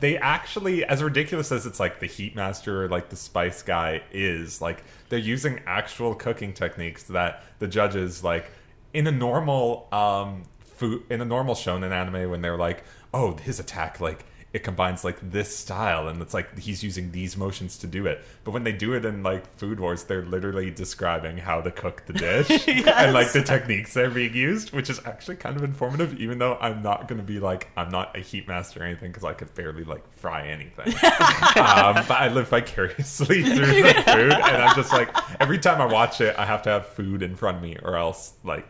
they 0.00 0.16
actually 0.18 0.84
as 0.84 1.02
ridiculous 1.02 1.52
as 1.52 1.66
it's 1.66 1.80
like 1.80 2.00
the 2.00 2.06
heat 2.06 2.34
master 2.34 2.84
or 2.84 2.88
like 2.88 3.10
the 3.10 3.16
spice 3.16 3.62
guy 3.62 4.02
is 4.12 4.60
like 4.60 4.82
they're 5.08 5.18
using 5.18 5.60
actual 5.66 6.14
cooking 6.14 6.52
techniques 6.52 7.04
that 7.04 7.42
the 7.58 7.68
judges 7.68 8.22
like 8.24 8.50
in 8.92 9.06
a 9.06 9.12
normal 9.12 9.88
um 9.92 10.42
food 10.60 11.02
in 11.10 11.20
a 11.20 11.24
normal 11.24 11.54
shonen 11.54 11.92
anime 11.92 12.30
when 12.30 12.42
they're 12.42 12.56
like 12.56 12.84
oh 13.12 13.36
his 13.36 13.60
attack 13.60 14.00
like 14.00 14.24
it 14.54 14.64
combines 14.64 15.04
like 15.04 15.18
this 15.30 15.54
style 15.54 16.08
and 16.08 16.22
it's 16.22 16.32
like 16.32 16.58
he's 16.58 16.82
using 16.82 17.12
these 17.12 17.36
motions 17.36 17.76
to 17.78 17.86
do 17.86 18.06
it. 18.06 18.24
But 18.44 18.52
when 18.52 18.64
they 18.64 18.72
do 18.72 18.94
it 18.94 19.04
in 19.04 19.22
like 19.22 19.44
food 19.58 19.80
wars 19.80 20.04
they're 20.04 20.24
literally 20.24 20.70
describing 20.70 21.36
how 21.38 21.60
to 21.60 21.70
cook 21.70 22.04
the 22.06 22.12
dish 22.12 22.68
and 22.68 23.12
like 23.12 23.32
the 23.32 23.42
techniques 23.42 23.94
that 23.94 24.04
are 24.04 24.10
being 24.10 24.34
used 24.34 24.72
which 24.72 24.88
is 24.90 25.00
actually 25.04 25.36
kind 25.36 25.56
of 25.56 25.64
informative 25.64 26.18
even 26.20 26.38
though 26.38 26.56
i'm 26.60 26.82
not 26.82 27.08
going 27.08 27.18
to 27.20 27.26
be 27.26 27.40
like 27.40 27.68
i'm 27.76 27.90
not 27.90 28.16
a 28.16 28.20
heat 28.20 28.46
master 28.48 28.80
or 28.80 28.84
anything 28.84 29.10
because 29.10 29.24
i 29.24 29.32
could 29.32 29.52
barely 29.54 29.84
like 29.84 30.02
fry 30.14 30.46
anything. 30.46 30.94
Um, 31.54 31.94
but 31.94 32.12
i 32.12 32.28
live 32.28 32.48
vicariously 32.48 33.42
through 33.54 33.82
the 33.82 33.94
food 34.06 34.32
and 34.32 34.62
i'm 34.62 34.74
just 34.74 34.92
like 34.92 35.08
every 35.40 35.58
time 35.58 35.80
i 35.80 35.86
watch 35.86 36.20
it 36.20 36.34
i 36.38 36.44
have 36.44 36.62
to 36.62 36.70
have 36.70 36.86
food 36.86 37.22
in 37.22 37.36
front 37.36 37.58
of 37.58 37.62
me 37.62 37.76
or 37.82 37.96
else 37.96 38.34
like 38.44 38.66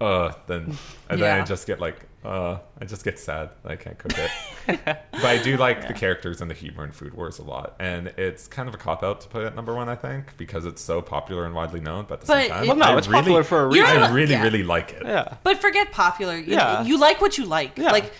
uh 0.00 0.32
then 0.46 0.76
and 1.08 1.20
then 1.20 1.40
i 1.40 1.44
just 1.44 1.66
get 1.66 1.80
like 1.80 2.06
uh 2.24 2.58
i 2.80 2.84
just 2.84 3.04
get 3.04 3.18
sad 3.18 3.50
that 3.62 3.72
i 3.72 3.76
can't 3.76 3.98
cook 3.98 4.12
it 4.16 4.30
but 4.84 5.24
I 5.24 5.42
do 5.42 5.56
like 5.56 5.88
the 5.88 5.92
characters 5.94 6.40
and 6.40 6.48
the 6.48 6.54
humor 6.54 6.84
in 6.84 6.92
Food 6.92 7.14
Wars 7.14 7.40
a 7.40 7.42
lot, 7.42 7.74
and 7.80 8.06
it's 8.16 8.46
kind 8.46 8.68
of 8.68 8.74
a 8.76 8.78
cop 8.78 9.02
out 9.02 9.20
to 9.22 9.28
put 9.28 9.42
it 9.42 9.46
at 9.46 9.56
number 9.56 9.74
one. 9.74 9.88
I 9.88 9.96
think 9.96 10.36
because 10.36 10.64
it's 10.66 10.80
so 10.80 11.02
popular 11.02 11.44
and 11.46 11.52
widely 11.52 11.80
known, 11.80 12.04
but 12.08 12.14
at 12.14 12.20
the 12.20 12.26
But 12.28 12.40
same 12.42 12.50
time, 12.50 12.62
it- 12.62 12.66
Well, 12.68 12.76
no, 12.76 12.84
I 12.84 12.96
it's 12.96 13.08
really, 13.08 13.22
popular 13.22 13.42
for 13.42 13.62
a 13.62 13.66
reason. 13.66 13.84
I 13.84 14.12
really, 14.12 14.30
Yeah. 14.34 14.42
really 14.44 14.62
like 14.62 14.92
it. 14.92 15.02
Yeah. 15.04 15.34
But 15.42 15.60
forget 15.60 15.90
popular. 15.90 16.36
You, 16.36 16.52
Yeah. 16.52 16.84
you 16.84 16.96
like 16.96 17.20
what 17.20 17.38
you 17.38 17.44
like. 17.44 17.76
Yeah. 17.76 17.90
Like 17.90 18.12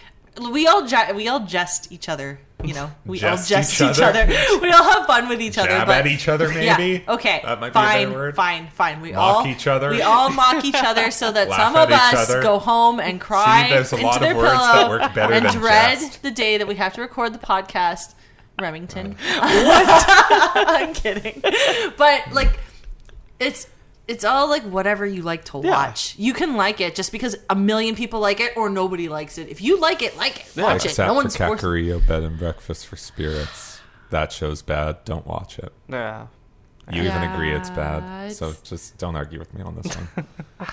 we 0.53 0.67
all 0.67 0.87
ja- 0.87 1.13
we 1.13 1.29
all 1.29 1.41
jest 1.41 1.91
each 1.93 2.09
other. 2.09 2.39
You 2.65 2.75
know, 2.75 2.93
we 3.05 3.19
Jest 3.19 3.51
all 3.51 3.59
jest 3.59 3.73
each 3.75 3.81
each, 3.91 4.01
other? 4.01 4.21
other. 4.23 4.27
we 4.63 4.71
all 4.71 4.85
have 4.85 5.05
fun 5.07 5.29
with 5.29 5.41
each 5.41 5.59
other. 5.59 5.69
Jab 5.71 5.89
but 5.89 5.97
at 5.97 6.07
each 6.07 6.29
other, 6.29 6.49
maybe. 6.55 7.03
Yeah. 7.05 7.15
Okay. 7.15 7.41
that 7.45 7.59
might 7.61 7.71
be 7.73 7.79
a 7.79 7.83
fine. 7.83 8.07
better 8.07 8.19
word. 8.19 8.37
Fine. 8.37 8.69
Fine. 8.69 9.01
We 9.01 9.15
all 9.15 9.33
Mock 9.33 9.47
all 9.47 9.47
each 9.49 9.67
other. 9.67 9.91
We 9.91 10.01
all 10.03 10.31
mock 10.43 10.65
each 10.65 10.77
other 10.77 11.11
so 11.11 11.33
that 11.33 11.49
Laugh 11.49 11.59
some 11.73 11.77
at 11.77 11.83
of 11.83 11.91
each 11.91 12.21
us 12.21 12.31
other. 12.31 12.41
go 12.43 12.61
home 12.61 13.01
and 13.01 13.21
cry 13.21 13.67
there's 13.69 13.93
a 13.93 13.97
into 13.97 14.07
lot 14.07 14.17
of 14.17 14.23
their 14.23 14.37
words 14.37 14.51
pillow 14.53 14.73
that 14.75 14.89
work 14.91 15.15
better 15.15 15.33
and 15.35 15.45
than 15.47 15.55
dread 15.55 15.99
jest. 15.99 16.23
the 16.23 16.31
day 16.31 16.57
that 16.59 16.69
we 16.69 16.77
have 16.77 16.93
to 16.95 17.01
record 17.01 17.35
the 17.35 17.39
podcast. 17.41 18.15
Remington. 18.61 19.17
What? 19.41 20.05
I'm 20.69 20.95
kidding. 20.95 21.43
But 21.97 22.33
like, 22.33 22.61
it's 23.41 23.67
it's 24.13 24.25
all 24.25 24.49
like 24.49 24.63
whatever 24.63 25.05
you 25.07 25.23
like 25.23 25.45
to 25.47 25.61
Yeah. 25.65 25.71
watch. 25.71 26.15
You 26.19 26.33
can 26.35 26.57
like 26.57 26.81
it 26.81 26.95
just 26.95 27.11
because 27.13 27.35
a 27.51 27.55
million 27.55 27.95
people 27.95 28.21
like 28.21 28.41
it 28.41 28.57
or 28.57 28.69
nobody 28.69 29.09
likes 29.09 29.39
it. 29.39 29.49
If 29.49 29.61
you 29.61 29.79
like 29.81 30.03
it, 30.03 30.17
like 30.17 30.41
it. 30.41 30.47
Yeah. 30.55 30.65
Watch 30.65 30.85
it. 30.85 30.91
Except 30.91 31.07
No 31.09 31.15
for 31.15 31.17
one's 31.23 31.37
forced. 31.37 31.65
Kakuriyo 31.65 32.07
Bed 32.07 32.23
and 32.23 32.39
Breakfast 32.39 32.87
for 32.87 32.97
Spirits. 32.97 33.81
That 34.11 34.31
show's 34.33 34.63
bad. 34.63 35.05
Don't 35.05 35.27
watch 35.27 35.59
it. 35.59 35.73
Yeah. 35.89 36.27
You 36.93 37.03
even 37.03 37.23
agree 37.23 37.53
it's 37.53 37.71
Yeah, 37.71 38.01
bad. 38.01 38.33
So 38.33 38.55
just 38.65 38.99
don't 38.99 39.17
argue 39.17 39.39
with 39.39 39.55
me 39.55 39.63
on 39.63 39.77
this 39.77 39.95
one. 39.97 40.27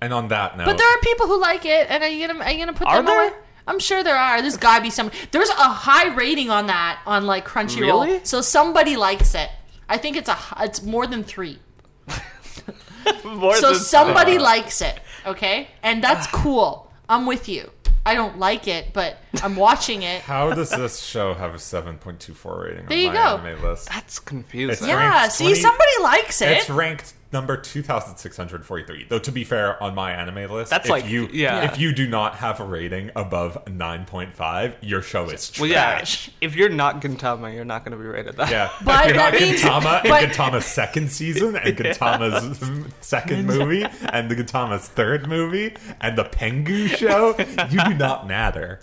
and 0.00 0.12
on 0.12 0.28
that 0.28 0.56
note, 0.56 0.66
But 0.66 0.78
there 0.78 0.86
are 0.88 1.00
people 1.00 1.26
who 1.26 1.40
like 1.40 1.64
it, 1.64 1.86
and 1.90 2.02
are 2.02 2.08
you 2.08 2.26
gonna 2.26 2.44
are 2.44 2.50
you 2.52 2.58
gonna 2.58 2.76
put 2.76 2.86
Are 2.86 2.96
them 2.96 3.06
there? 3.06 3.28
away? 3.28 3.36
I'm 3.66 3.78
sure 3.78 4.02
there 4.02 4.16
are. 4.16 4.40
There's 4.40 4.56
gotta 4.56 4.82
be 4.82 4.90
some. 4.90 5.10
There's 5.30 5.48
a 5.50 5.54
high 5.54 6.14
rating 6.14 6.50
on 6.50 6.66
that 6.68 7.00
on 7.06 7.26
like 7.26 7.46
Crunchyroll. 7.46 7.80
Really? 8.06 8.20
So 8.24 8.40
somebody 8.40 8.96
likes 8.96 9.34
it. 9.34 9.50
I 9.88 9.96
think 9.98 10.16
it's 10.16 10.28
a 10.28 10.36
it's 10.60 10.82
more 10.82 11.06
than 11.06 11.24
three. 11.24 11.58
More 13.24 13.56
So 13.56 13.72
than- 13.72 13.80
somebody 13.80 14.38
likes 14.38 14.80
it, 14.82 15.00
okay, 15.26 15.68
and 15.82 16.02
that's 16.02 16.26
ah. 16.28 16.30
cool. 16.42 16.92
I'm 17.08 17.26
with 17.26 17.48
you. 17.48 17.70
I 18.06 18.14
don't 18.14 18.38
like 18.38 18.66
it, 18.66 18.92
but 18.94 19.18
I'm 19.42 19.56
watching 19.56 20.02
it. 20.02 20.22
how 20.22 20.52
does 20.54 20.70
this 20.70 21.02
show 21.02 21.34
have 21.34 21.54
a 21.54 21.58
7.24 21.58 22.64
rating 22.64 22.86
There 22.86 22.96
on 22.96 23.02
you 23.04 23.08
my 23.08 23.14
go. 23.14 23.36
anime 23.46 23.62
list? 23.62 23.88
That's 23.90 24.18
confusing. 24.18 24.70
It's 24.72 24.86
Yeah. 24.86 24.94
ranked 25.20 25.34
See, 25.34 25.54
somebody 25.54 25.90
likes 26.02 26.40
it. 26.40 26.48
It's 26.58 26.70
ranked 26.70 27.12
number 27.32 27.56
2643. 27.56 29.06
Though 29.08 29.18
to 29.20 29.30
be 29.32 29.44
fair, 29.44 29.80
on 29.82 29.94
my 29.94 30.12
anime 30.12 30.50
list, 30.50 30.70
That's 30.70 30.86
if 30.86 30.90
like- 30.90 31.08
you 31.08 31.28
yeah. 31.32 31.70
if 31.70 31.78
you 31.78 31.92
do 31.92 32.08
not 32.08 32.36
have 32.36 32.58
a 32.60 32.64
rating 32.64 33.10
above 33.14 33.64
9.5, 33.66 34.74
your 34.82 35.02
show 35.02 35.26
is 35.30 35.48
trash. 35.50 35.60
well, 35.60 35.70
yeah. 35.70 36.04
If 36.40 36.56
you're 36.56 36.68
not 36.68 37.00
Gintama, 37.00 37.54
you're 37.54 37.64
not 37.64 37.84
going 37.84 37.96
to 37.96 38.02
be 38.02 38.08
rated 38.08 38.36
that. 38.36 38.50
Yeah, 38.50 38.70
But 38.84 39.00
if 39.02 39.06
you're 39.08 39.16
not 39.16 39.32
that 39.32 39.40
means- 39.40 39.62
Gintama 39.62 40.02
but- 40.02 40.22
in 40.24 40.30
Gintama's 40.30 40.64
second 40.66 41.10
season 41.12 41.56
and 41.56 41.76
Gintama's 41.78 42.60
second 43.00 43.46
movie 43.46 43.84
and 44.12 44.30
the 44.30 44.34
Gintama's 44.36 44.88
third 44.88 45.28
movie 45.28 45.74
and 46.00 46.18
the 46.18 46.24
Pengu 46.24 46.88
show, 46.88 47.36
you 47.70 47.84
do 47.84 47.94
not 47.94 48.26
matter. 48.26 48.80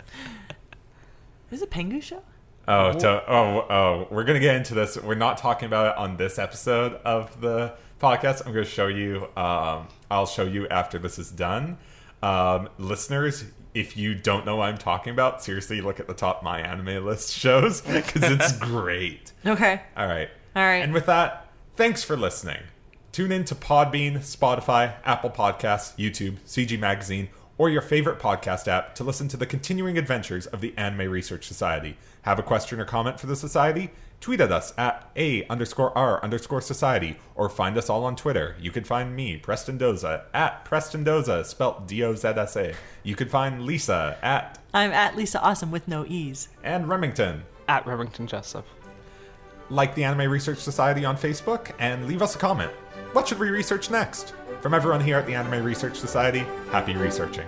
Is 1.52 1.62
it 1.62 1.72
Pengu 1.72 2.02
show? 2.02 2.22
Oh, 2.70 2.92
to, 2.92 3.08
oh, 3.32 3.66
oh, 3.70 4.08
we're 4.12 4.26
gonna 4.26 4.42
get 4.42 4.56
into 4.58 4.74
this. 4.74 4.98
We're 4.98 5.16
not 5.16 5.38
talking 5.38 5.68
about 5.68 5.88
it 5.94 5.98
on 5.98 6.18
this 6.18 6.38
episode 6.38 6.96
of 7.06 7.40
the 7.40 7.74
podcast. 8.00 8.46
I'm 8.46 8.54
gonna 8.54 8.66
show 8.66 8.88
you. 8.88 9.28
Um, 9.36 9.88
I'll 10.10 10.26
show 10.26 10.44
you 10.44 10.68
after 10.70 10.98
this 11.00 11.20
is 11.20 11.32
done. 11.32 11.78
Um, 12.22 12.70
listeners, 12.78 13.46
if 13.74 13.96
you 13.98 14.16
don't 14.16 14.46
know 14.46 14.58
what 14.58 14.70
I'm 14.70 14.78
talking 14.78 15.12
about, 15.14 15.44
seriously, 15.44 15.82
look 15.82 16.00
at 16.00 16.08
the 16.08 16.14
top 16.14 16.44
my 16.44 16.60
anime 16.62 17.06
list 17.06 17.32
shows 17.34 17.82
because 17.82 18.24
it's 18.24 18.52
great. 18.60 19.32
Okay. 19.46 19.82
All 19.96 20.08
right. 20.08 20.30
All 20.56 20.64
right. 20.64 20.78
And 20.84 20.94
with 20.94 21.06
that, 21.06 21.52
thanks 21.76 22.04
for 22.04 22.18
listening. 22.18 22.62
Tune 23.12 23.32
in 23.32 23.46
to 23.46 23.56
Podbean, 23.56 24.20
Spotify, 24.20 24.96
Apple 25.04 25.30
Podcasts, 25.30 25.96
YouTube, 25.98 26.38
CG 26.46 26.78
Magazine, 26.80 27.30
or 27.58 27.70
your 27.70 27.82
favorite 27.82 28.20
podcast 28.20 28.68
app 28.68 28.94
to 28.96 29.04
listen 29.04 29.28
to 29.30 29.38
the 29.38 29.46
continuing 29.46 29.98
adventures 29.98 30.46
of 30.48 30.62
the 30.62 30.74
Anime 30.78 31.10
Research 31.10 31.48
Society. 31.48 31.98
Have 32.24 32.38
a 32.40 32.44
question 32.44 32.80
or 32.80 32.86
comment 32.86 33.20
for 33.20 33.28
the 33.28 33.36
Society? 33.36 33.92
Tweet 34.20 34.42
at 34.42 34.52
us 34.52 34.74
at 34.78 35.10
A 35.16 35.46
underscore 35.48 35.96
R 35.98 36.22
underscore 36.24 36.60
Society, 36.62 37.18
or 37.36 37.50
find 37.50 37.78
us 37.78 37.90
all 37.90 38.04
on 38.04 38.16
Twitter. 38.16 38.56
You 38.60 38.72
can 38.72 38.84
find 38.84 39.16
me, 39.16 39.38
Preston 39.38 39.78
Dozsa, 39.78 40.24
at 40.34 40.66
Preston 40.66 41.06
Dozsa, 41.06 41.46
spelt 41.46 41.88
D 41.88 42.04
O 42.04 42.14
Z 42.16 42.28
S 42.30 42.56
A. 42.58 42.74
You 43.04 43.16
can 43.16 43.30
find 43.30 43.64
Lisa 43.64 44.18
at 44.22 44.58
I'm 44.74 44.92
at 44.92 45.16
Lisa 45.16 45.42
Awesome 45.42 45.72
with 45.72 45.88
no 45.88 46.04
e's. 46.08 46.50
and 46.64 46.90
Remington. 46.90 47.44
At 47.70 47.86
Remington 47.86 48.28
Jessup. 48.28 48.66
like 49.70 49.94
the 49.96 50.04
Anime 50.04 50.32
Research 50.32 50.60
Society 50.60 51.04
on 51.06 51.16
Facebook, 51.18 51.72
and 51.80 52.08
leave 52.08 52.22
us 52.22 52.36
a 52.36 52.40
comment. 52.40 52.72
What 53.14 53.28
should 53.28 53.40
we 53.40 53.50
research 53.50 53.92
next? 53.92 54.34
From 54.62 54.74
everyone 54.74 55.02
here 55.02 55.18
at 55.18 55.26
the 55.28 55.36
Anime 55.36 55.64
Research 55.64 55.96
Society, 55.98 56.46
happy 56.72 56.96
researching. 56.96 57.48